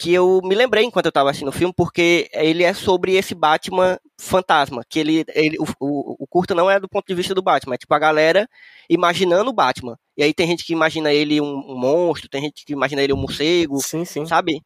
[0.00, 3.34] Que eu me lembrei enquanto eu tava assistindo o filme, porque ele é sobre esse
[3.34, 4.82] Batman fantasma.
[4.88, 5.24] Que ele.
[5.34, 7.92] ele o, o, o curta não é do ponto de vista do Batman, é tipo
[7.94, 8.48] a galera
[8.88, 9.98] imaginando o Batman.
[10.16, 13.12] E aí tem gente que imagina ele um, um monstro, tem gente que imagina ele
[13.12, 14.24] um morcego, Sim, sim.
[14.26, 14.62] sabe?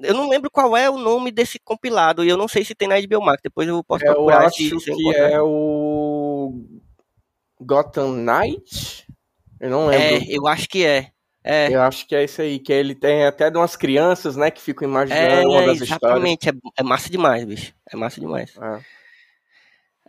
[0.00, 2.88] Eu não lembro qual é o nome desse compilado, e eu não sei se tem
[2.88, 5.30] na HBO Max, depois eu posso Eu procurar acho se- se eu que encontrar.
[5.30, 6.64] é o
[7.60, 9.06] Gotham Knight.
[9.60, 10.06] Eu não lembro.
[10.06, 11.10] É, eu acho que é.
[11.42, 14.50] É, Eu acho que é isso aí, que ele tem até de umas crianças, né,
[14.50, 15.90] que ficam é, imaginando uma das histórias.
[16.02, 17.72] exatamente, é, é massa demais, bicho.
[17.90, 18.52] É massa demais.
[18.58, 18.80] É.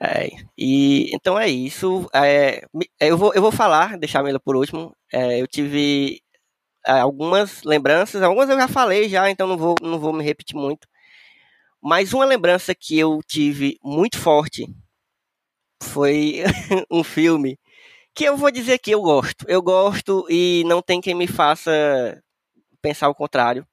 [0.04, 2.10] É, e então é isso.
[2.14, 2.66] É,
[3.00, 4.96] eu, vou, eu vou falar, deixar a Mila por último.
[5.14, 6.31] É, eu tive é,
[6.86, 10.88] algumas lembranças, algumas eu já falei já, então não vou, não vou me repetir muito.
[11.82, 14.68] Mas uma lembrança que eu tive muito forte
[15.84, 16.44] foi
[16.92, 17.58] um filme
[18.14, 19.46] que eu vou dizer que eu gosto.
[19.48, 21.72] Eu gosto e não tem quem me faça
[22.82, 23.66] pensar o contrário.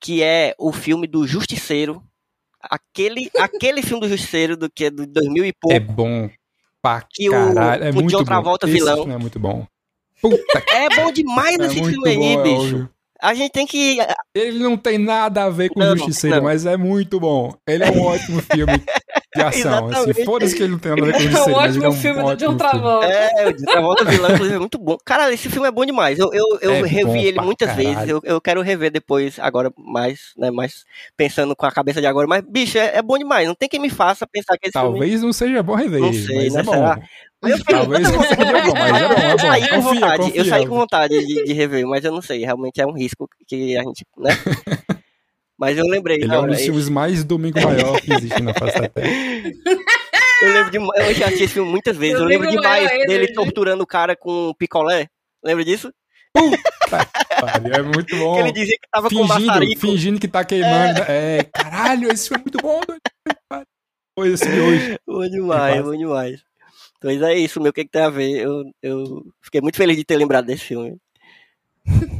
[0.00, 2.02] Que é o filme do Justiceiro.
[2.60, 5.74] Aquele, aquele filme do Justiceiro do que é do 2000 e pouco.
[5.74, 6.30] É bom
[6.82, 7.34] pra Que o-.
[7.34, 8.42] É o de muito outra bom.
[8.42, 8.96] volta Esse vilão.
[8.98, 9.66] filme é muito bom.
[10.20, 12.88] Puta É bom demais é esse filme aí, bom, é bicho.
[13.20, 13.98] A gente tem que.
[14.32, 16.44] Ele não tem nada a ver com Não, o Justiceiro, não.
[16.44, 17.52] mas é muito bom.
[17.66, 18.78] Ele é um ótimo filme
[19.34, 19.88] de ação.
[19.88, 20.24] assim, Exatamente.
[20.24, 21.84] Foda-se que ele não tem nada a ver com o É um Justiceiro, mas ele
[21.84, 22.58] é ótimo um filme do ótimo John filme.
[22.58, 23.06] Travolta.
[23.08, 24.96] É, o de Travolta vilão, inclusive, é muito bom.
[25.04, 26.16] Cara, esse filme é bom demais.
[26.16, 27.88] Eu, eu, eu É revi ele muitas caralho.
[27.88, 28.08] vezes.
[28.08, 30.52] Eu, eu quero rever depois, agora mais, né?
[30.52, 30.84] Mais
[31.16, 32.28] pensando com a cabeça de agora.
[32.28, 33.48] Mas, bicho, é, é bom demais.
[33.48, 34.90] Não tem quem me faça pensar que esse filme.
[34.92, 36.72] Talvez não seja bom rever, Não sei, mas né, é bom.
[36.72, 37.00] será?
[37.42, 39.38] Eu fiquei- Talvez não seja bom, mas é bom, é Eu bom.
[39.38, 42.40] saí com Confia, vontade, eu saí com vontade de, de rever, mas eu não sei,
[42.44, 44.30] realmente é um risco que a gente, né?
[45.56, 48.80] mas eu lembrei, Ele é um dos filmes mais domingo maior que existe na face
[48.80, 49.08] da Terra.
[50.42, 53.06] eu lembro de, eu já assisti esse filme muitas vezes, eu Domingo lembro demais Maior,
[53.06, 55.06] dele ele- torturando o cara com um picolé,
[55.44, 55.92] lembra disso?
[57.72, 58.34] É muito bom.
[58.34, 59.80] Que ele dizia que tava com Fingindo, maçarico.
[59.80, 61.00] fingindo que tá queimando.
[61.08, 62.80] É, caralho, esse filme é muito bom.
[64.16, 64.98] Coisa assim de hoje.
[65.06, 66.40] Bom demais, bom demais.
[67.00, 68.40] Pois é isso, meu, o que, que tem a ver?
[68.40, 70.96] Eu, eu fiquei muito feliz de ter lembrado desse filme.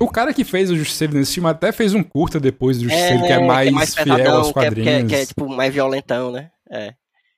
[0.00, 3.22] O cara que fez o Justiceiro nesse filme até fez um curta depois do Justiceiro,
[3.22, 5.12] que é mais, fiel aos que é, que, é, quadrinhos.
[5.12, 6.50] que é, tipo mais violentão, né?
[6.70, 6.94] É.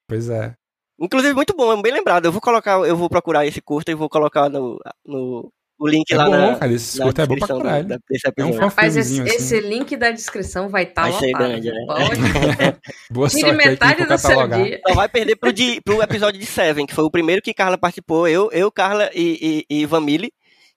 [0.06, 0.54] Pois é.
[1.00, 2.26] Inclusive, muito bom, bem lembrado.
[2.26, 5.50] Eu vou colocar, eu vou procurar esse curta e vou colocar no, no
[5.80, 6.72] o link É lá bom, na, cara.
[6.72, 7.88] Esse na curta é bom pra descrição caralho.
[7.88, 7.98] da-
[8.36, 8.58] É um.
[8.58, 9.34] Rapaz, esse, assim.
[9.34, 11.48] esse link da descrição vai estar Vai tá ser lotado.
[11.48, 11.84] grande, né?
[11.86, 12.78] Pode.
[13.10, 14.80] Boa Tire sorte metade do seu dia.
[14.86, 17.78] Só vai perder pro, de, pro episódio de Seven, que foi o primeiro que Carla
[17.78, 18.28] participou.
[18.28, 19.86] Eu, eu Carla e, e, e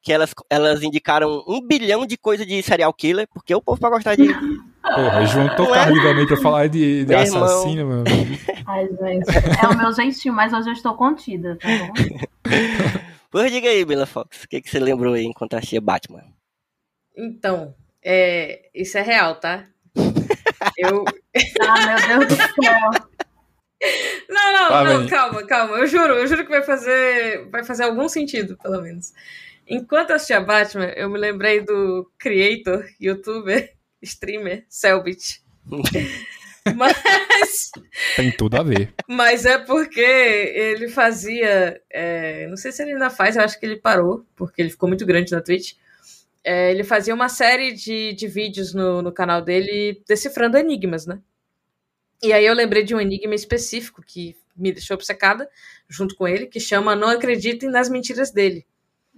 [0.04, 3.90] que elas, elas indicaram um bilhão de coisa de serial killer, porque o povo pra
[3.90, 4.28] gostar de.
[4.28, 5.86] Porra, juntou Não é?
[5.86, 8.04] Também pra falar de, de assassino, mano.
[8.68, 9.30] Ai, gente.
[9.64, 11.94] É o meu jeitinho, mas hoje eu estou contida, tá bom?
[13.34, 16.24] Pois diga aí, Bela Fox, o que, que você lembrou aí enquanto achei Batman?
[17.18, 19.68] Então, é, isso é real, tá?
[20.78, 21.04] Eu.
[21.60, 22.90] Ah, meu Deus do céu.
[24.30, 25.78] Não, não, não, calma, calma.
[25.80, 29.14] Eu juro, eu juro que vai fazer, vai fazer algum sentido, pelo menos.
[29.68, 35.42] Enquanto eu assistia Batman, eu me lembrei do creator, youtuber, streamer, Selbit.
[36.76, 37.72] Mas,
[38.16, 38.94] Tem tudo a ver.
[39.08, 41.82] mas é porque ele fazia.
[41.90, 44.88] é, não sei se ele ainda faz, eu acho que ele parou, porque ele ficou
[44.88, 45.74] muito grande na Twitch.
[46.44, 51.20] É, ele fazia uma série de, de vídeos no, no canal dele decifrando enigmas, né?
[52.22, 55.50] E aí eu lembrei de um enigma específico que me deixou obcecada,
[55.90, 58.66] junto com ele, que chama Não Acreditem nas Mentiras dele.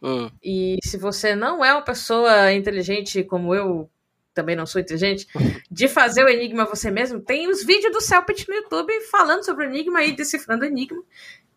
[0.01, 3.89] Hum, E se você não é uma pessoa inteligente como eu,
[4.35, 5.25] também não sou inteligente,
[5.71, 9.65] de fazer o enigma você mesmo, tem os vídeos do Celpit no YouTube falando sobre
[9.65, 11.01] o enigma e decifrando o enigma.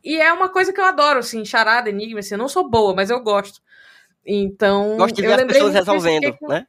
[0.02, 2.94] E é uma coisa que eu adoro, assim, charada, enigma, assim, eu não sou boa,
[2.94, 3.60] mas eu gosto.
[4.24, 4.96] Então.
[4.96, 6.66] Gosto de ver eu as pessoas resolvendo, né?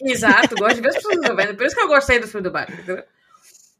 [0.00, 1.56] Exato, gosto de ver as pessoas resolvendo.
[1.56, 3.04] Por isso que eu gostei do filme do Batman, entendeu?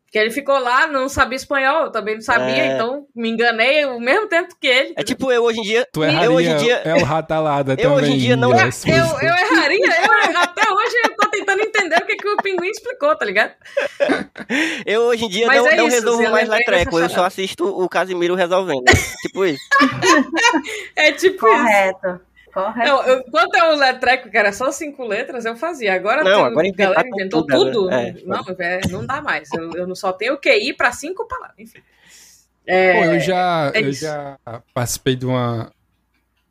[0.05, 2.75] Porque ele ficou lá, não sabia espanhol, eu também não sabia, É.
[2.75, 4.95] então me enganei o mesmo tempo que ele.
[4.97, 5.87] É tipo eu hoje em dia.
[5.93, 6.81] Tu eu erraria hoje em dia.
[6.85, 7.97] El Ratalada eu também.
[7.99, 9.79] hoje em dia não- Mila, Eu- Eu, eu erraria,
[10.31, 11.16] eu, até hoje eu
[11.87, 13.53] entender o que, que o pinguim explicou, tá ligado?
[14.85, 17.15] Eu hoje em dia Mas não, é não isso, resolvo mais lembrei letreco, dessa eu
[17.15, 18.85] só assisto o Casimiro resolvendo.
[19.23, 19.63] tipo isso.
[20.97, 21.57] É tipo isso.
[21.57, 22.21] Correto.
[22.53, 22.89] Correto.
[22.89, 25.95] Não, eu, quando é o letreco, que era só cinco letras, eu fazia.
[25.95, 27.87] Agora, Não, tem- agora a galera inventou tudo, tudo.
[27.91, 28.15] né?
[28.19, 29.49] É, não, é, não dá mais.
[29.53, 31.59] Eu, eu não só tenho QI para cinco palavras.
[31.59, 31.81] Enfim.
[32.67, 34.39] É, Pô, eu já, é eu já
[34.75, 35.71] participei de uma,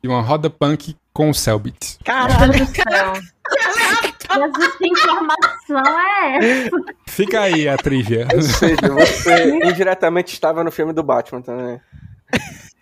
[0.00, 1.98] de uma roda punk com o Selbit.
[2.04, 3.12] Caralho, céu.
[4.36, 6.70] Jesus, que informação é essa?
[7.08, 8.26] Fica aí a trivia.
[8.34, 11.80] Ou seja, você indiretamente estava no filme do Batman também.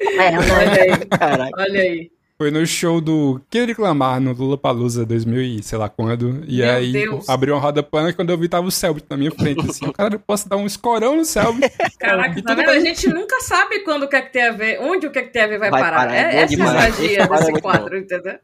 [0.00, 0.38] É, né?
[0.38, 1.52] Olha aí, caralho.
[1.56, 2.10] olha aí.
[2.36, 6.42] Foi no show do Kendrick Lamar, no Lula Palusa 2000 e sei lá quando.
[6.48, 7.28] E Meu aí Deus.
[7.28, 9.70] abriu uma roda punk quando eu vi tava o Selbit na minha frente.
[9.70, 11.70] Assim, cara, eu posso dar um escorão no Selbit.
[11.98, 12.68] Caraca, tá vendo?
[12.68, 12.80] A bem.
[12.80, 15.22] gente nunca sabe quando o que é que tem a ver, onde o que é
[15.22, 15.96] que tem a ver vai, Vai parar.
[15.96, 18.38] parar, é É, essa é a magia desse quadro, entendeu?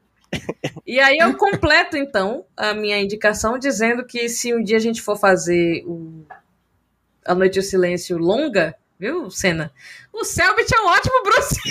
[0.86, 5.00] E aí eu completo, então, a minha indicação dizendo que se um dia a gente
[5.00, 6.24] for fazer o
[7.24, 9.72] A Noite e o Silêncio longa, viu, Senna?
[10.12, 11.60] O Selbit é um ótimo Bruce.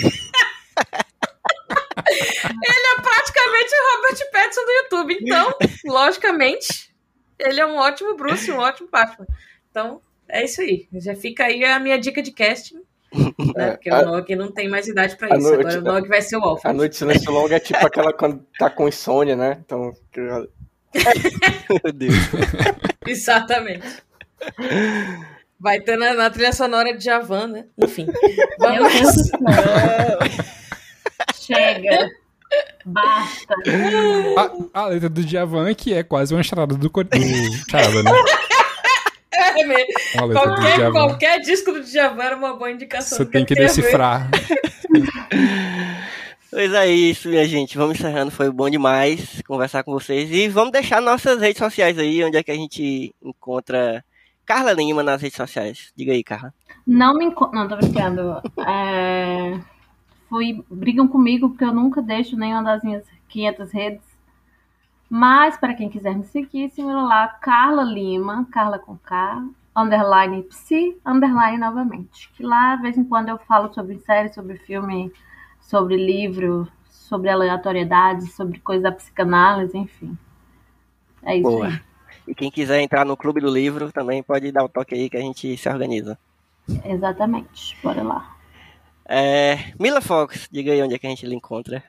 [2.08, 5.18] ele é praticamente o Robert Pattinson do YouTube.
[5.20, 5.54] Então,
[5.86, 6.90] logicamente,
[7.38, 9.26] ele é um ótimo Bruce, um ótimo Batman.
[9.70, 10.88] Então, é isso aí.
[10.94, 12.82] Já fica aí a minha dica de casting.
[13.56, 13.70] Né?
[13.72, 15.48] Porque a- o Nog não tem mais idade pra a isso.
[15.48, 16.76] noite- Agora o Nog vai ser o A Alfred.
[16.76, 19.58] noite de silêncio longa é tipo aquela quando tá com insônia, né?
[19.64, 22.14] Então, Meu Deus.
[23.06, 23.86] Exatamente.
[25.58, 27.64] Vai ter na, na trilha sonora de Javan, né?
[27.78, 28.06] Enfim.
[28.06, 28.92] Meu Vamos.
[28.92, 29.30] Deus.
[31.34, 32.10] Chega.
[32.84, 33.54] Basta.
[34.74, 36.90] A, a letra do Djavan, que é quase uma charada do, do
[37.70, 38.10] Charada, né?
[39.32, 43.18] É qualquer, qualquer disco do Djavan era uma boa indicação.
[43.18, 44.28] Você tem que decifrar.
[46.50, 47.78] Pois é isso, minha gente.
[47.78, 48.32] Vamos encerrando.
[48.32, 50.28] Foi bom demais conversar com vocês.
[50.32, 54.04] E vamos deixar nossas redes sociais aí, onde é que a gente encontra
[54.44, 55.92] Carla Lima nas redes sociais.
[55.96, 56.52] Diga aí, Carla.
[56.84, 57.48] Não me enco...
[57.54, 58.42] Não, tô brincando.
[58.66, 59.60] É...
[60.28, 60.64] Fui...
[60.68, 64.09] Brigam comigo porque eu nunca deixo nenhuma das minhas 500 redes.
[65.10, 69.44] Mas, para quem quiser me seguir, siga lá, Carla Lima, Carla com K,
[69.76, 72.30] underline psi, underline novamente.
[72.36, 75.12] Que lá, de vez em quando, eu falo sobre série, sobre filme,
[75.60, 80.16] sobre livro, sobre aleatoriedades, sobre coisa da psicanálise, enfim.
[81.24, 81.66] É isso Boa.
[81.66, 81.80] aí.
[82.28, 85.16] E quem quiser entrar no Clube do Livro também pode dar o toque aí que
[85.16, 86.16] a gente se organiza.
[86.84, 87.76] Exatamente.
[87.82, 88.36] Bora lá.
[89.04, 91.82] É, Mila Fox, diga aí onde é que a gente lhe encontra.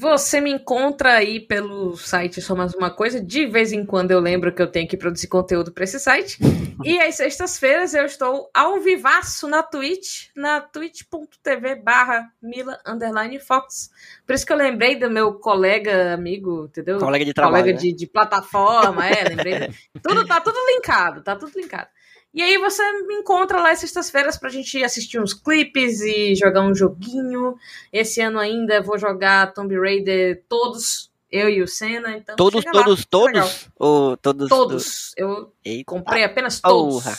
[0.00, 3.22] Você me encontra aí pelo site Só Mais Uma Coisa.
[3.22, 6.38] De vez em quando eu lembro que eu tenho que produzir conteúdo para esse site.
[6.82, 13.90] e às sextas-feiras eu estou ao vivaço na Twitch, na twitch.tv barra Mila underline Fox.
[14.26, 16.98] Por isso que eu lembrei do meu colega, amigo, entendeu?
[16.98, 17.62] Colega de trabalho.
[17.64, 17.82] colega né?
[17.82, 19.68] de, de plataforma, é, lembrei.
[20.02, 21.90] tudo, tá tudo linkado, tá tudo linkado.
[22.32, 26.74] E aí você me encontra lá sextas-feiras pra gente assistir uns clipes e jogar um
[26.74, 27.56] joguinho.
[27.92, 33.04] Esse ano ainda vou jogar Tomb Raider todos, eu e o Senna, então Todos, todos,
[33.04, 33.68] todos?
[33.76, 34.48] Ou todos?
[34.48, 35.12] Todos.
[35.16, 35.84] Eu Eita.
[35.84, 37.02] comprei apenas todos.
[37.02, 37.18] porra.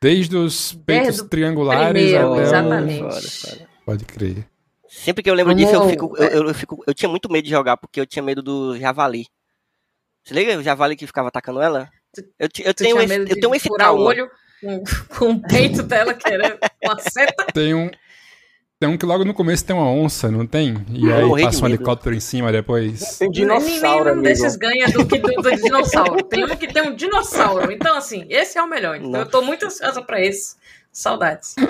[0.00, 2.42] Desde os peitos Desde triangulares primeiro, até o...
[2.42, 2.98] exatamente.
[2.98, 3.68] Foda, foda.
[3.86, 4.46] Pode crer.
[4.86, 6.84] Sempre que eu lembro disso, eu fico, eu, eu, eu fico.
[6.86, 9.26] Eu tinha muito medo de jogar, porque eu tinha medo do javali.
[10.22, 10.58] Você liga?
[10.58, 11.90] O javali que ficava atacando ela?
[12.38, 14.02] Eu, ti- eu tenho medo eu de tenho o trauma.
[14.02, 14.30] olho
[14.60, 14.82] com,
[15.18, 17.46] com o peito dela, que era uma seta.
[17.52, 17.90] Tem um...
[18.80, 20.84] Tem um que logo no começo tem uma onça, não tem?
[20.90, 21.74] E aí passa um medo.
[21.76, 23.16] helicóptero em cima depois.
[23.18, 26.22] tem dinossauro, Nenhum desses ganha do que do, do dinossauro.
[26.24, 27.70] Tem um que tem um dinossauro.
[27.72, 28.96] Então, assim, esse é o melhor.
[28.96, 30.56] Então, eu tô muito ansiosa pra esse.
[30.92, 31.54] Saudades.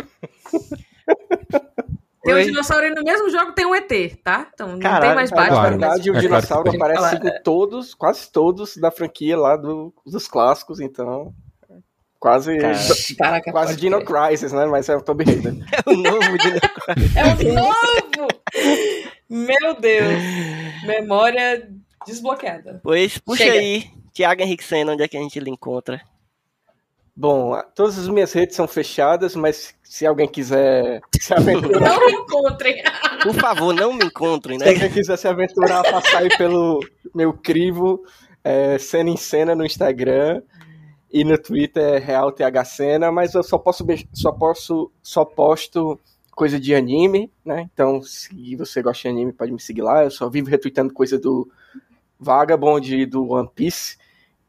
[2.24, 2.44] Tem um Oi.
[2.44, 3.90] dinossauro e no mesmo jogo tem um ET,
[4.22, 4.48] tá?
[4.52, 5.54] Então não tem Caralho, mais Na Batman.
[5.56, 5.70] Claro.
[5.78, 6.80] verdade, o É claro dinossauro tem.
[6.82, 11.34] aparece em todos, quase todos da franquia lá do- dos clássicos, então.
[12.18, 12.56] Quase.
[13.18, 14.02] Caraca, Quase Dino.
[14.02, 14.64] Crisis, né?
[14.64, 15.52] Mas é o Tomb Raider.
[15.86, 16.48] É o novo de
[17.18, 18.28] É o novo!
[19.28, 20.22] Meu Deus.
[20.86, 21.68] Memória
[22.06, 22.80] desbloqueada.
[22.82, 23.58] Pois puxa Chega.
[23.58, 23.84] aí,
[24.14, 26.00] Thiago Henrique Senna, onde é que a gente lhe encontra?
[27.16, 32.12] Bom, todas as minhas redes são fechadas, mas se alguém quiser se aventurar, Não me
[32.12, 32.82] encontrem.
[33.22, 34.72] Por favor, não me encontrem, se né?
[34.72, 36.80] alguém quiser se aventurar, passar aí pelo
[37.14, 38.04] meu crivo,
[38.42, 40.42] é, Cena em Cena no Instagram
[41.12, 45.98] e no Twitter é Real TH Cena, mas eu só posso, só posso, só posto
[46.34, 47.68] coisa de anime, né?
[47.72, 50.02] Então, se você gosta de anime, pode me seguir lá.
[50.02, 51.48] Eu só vivo retweetando coisa do
[52.18, 53.96] Vagabond e do One Piece.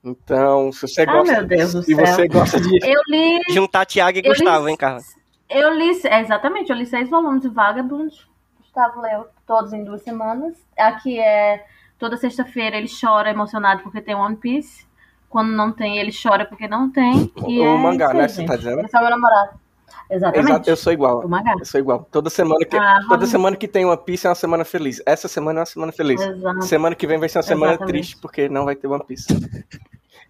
[0.05, 2.05] Então, se você Ah, gosta, meu Deus do se céu.
[2.05, 3.41] você gosta de Eu li.
[3.49, 5.01] Juntar Thiago e Eu li- Gustavo, hein, Carla?
[5.49, 5.99] Eu li.
[6.05, 8.13] é, Exatamente, eu li seis volumes de Vagabond.
[8.59, 10.53] Gustavo leu todos em duas semanas.
[10.77, 11.65] Aqui é.
[11.97, 14.85] Toda sexta-feira ele chora emocionado porque tem One Piece.
[15.29, 17.31] Quando não tem, ele chora porque não tem.
[17.47, 18.47] E O é mangá, né, você gente.
[18.47, 18.81] tá dizendo?
[18.85, 19.59] Esse é o meu namorado.
[20.09, 20.49] Exatamente.
[20.49, 21.25] Exato, eu sou igual.
[21.25, 21.55] O mangá.
[21.57, 22.07] Eu sou igual.
[22.11, 25.01] Toda semana que, Ah, toda semana que tem One Piece é uma semana feliz.
[25.05, 26.21] Essa semana é uma semana feliz.
[26.21, 26.61] Exato.
[26.63, 27.93] Semana que vem vai ser uma semana Exatamente.
[27.93, 29.25] triste porque não vai ter One Piece.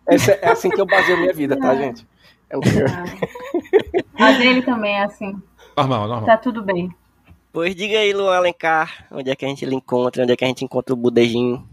[0.07, 2.05] Essa é assim que eu baseio minha vida, tá, gente?
[2.49, 2.85] É o que eu...
[4.17, 5.35] Mas ele também é assim.
[5.75, 6.25] Normal, normal.
[6.25, 6.93] Tá tudo bem.
[7.51, 10.43] Pois diga aí, Luan Alencar, onde é que a gente lhe encontra, onde é que
[10.43, 11.67] a gente encontra o Budejinho.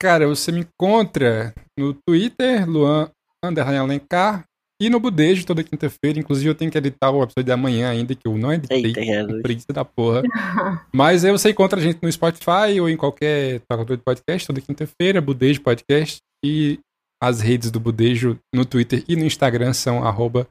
[0.00, 3.08] Cara, você me encontra no Twitter, Luan
[3.44, 4.44] Underline Alencar,
[4.80, 6.18] e no Budejo toda quinta-feira.
[6.18, 8.86] Inclusive, eu tenho que editar o episódio da manhã ainda, que eu não editei.
[8.86, 9.42] Eita, Jesus.
[9.42, 10.22] Preguiça da porra.
[10.92, 14.60] Mas aí você encontra a gente no Spotify ou em qualquer tocador de podcast toda
[14.60, 16.18] quinta-feira, Budejo Podcast.
[16.44, 16.80] E
[17.20, 20.48] as redes do Budejo no Twitter e no Instagram são arroba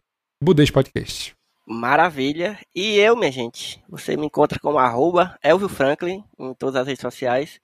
[0.74, 1.34] Podcast.
[1.68, 2.58] Maravilha.
[2.74, 7.02] E eu, minha gente, você me encontra como arroba Elvio Franklin em todas as redes
[7.02, 7.60] sociais.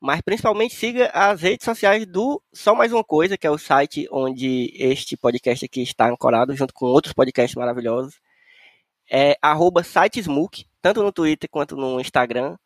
[0.00, 4.06] Mas principalmente siga as redes sociais do Só Mais Uma Coisa, que é o site
[4.10, 8.14] onde este podcast aqui está ancorado, junto com outros podcasts maravilhosos.
[9.10, 12.56] É arroba sitesmook, tanto no Twitter quanto no Instagram.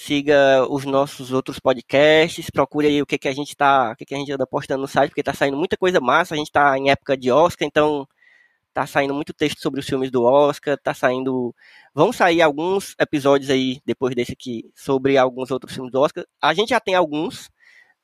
[0.00, 4.04] Siga os nossos outros podcasts, procure aí o que, que a gente tá, o que,
[4.04, 6.52] que a gente anda postando no site, porque tá saindo muita coisa massa, a gente
[6.52, 8.06] tá em época de Oscar, então
[8.72, 11.52] tá saindo muito texto sobre os filmes do Oscar, tá saindo.
[11.92, 16.24] Vão sair alguns episódios aí, depois desse aqui, sobre alguns outros filmes do Oscar.
[16.40, 17.50] A gente já tem alguns.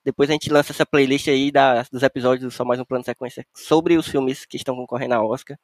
[0.04, 3.04] Depois a gente lança essa playlist aí da, dos episódios do Só Mais Um Plano
[3.04, 5.56] Sequência sobre os filmes que estão concorrendo a Oscar.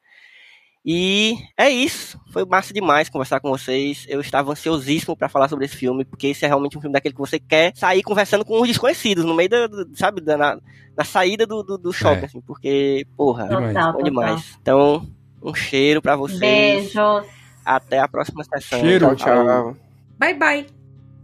[0.83, 2.19] E é isso.
[2.31, 4.05] Foi massa demais conversar com vocês.
[4.09, 7.13] Eu estava ansiosíssimo para falar sobre esse filme, porque esse é realmente um filme daquele
[7.13, 10.57] que você quer sair conversando com os desconhecidos, no meio da, do- sabe, da, na,
[10.97, 12.25] na saída do, do, do shopping, É.
[12.25, 13.67] assim, porque, porra, Demais.
[13.73, 14.03] Total, bom total.
[14.03, 14.57] demais.
[14.59, 15.07] Então,
[15.43, 16.39] um cheiro para vocês.
[16.39, 17.25] Beijos.
[17.63, 18.79] Até a próxima sessão.
[18.79, 19.15] Cheiro.
[19.15, 19.77] Tchau, tchau.
[20.17, 20.65] Bye, bye.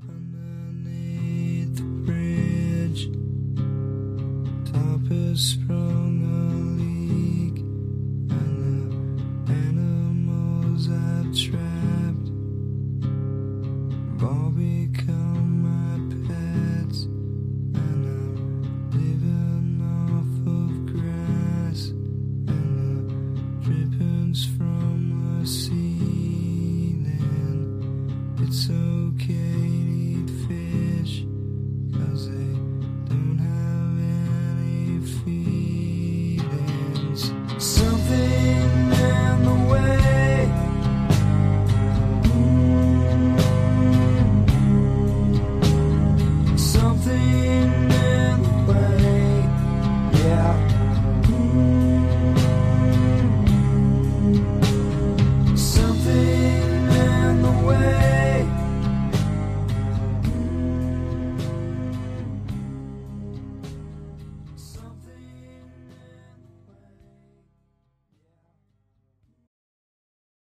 [0.03, 3.11] underneath the bridge.
[4.71, 5.96] Top is sprung
[11.45, 11.66] Right.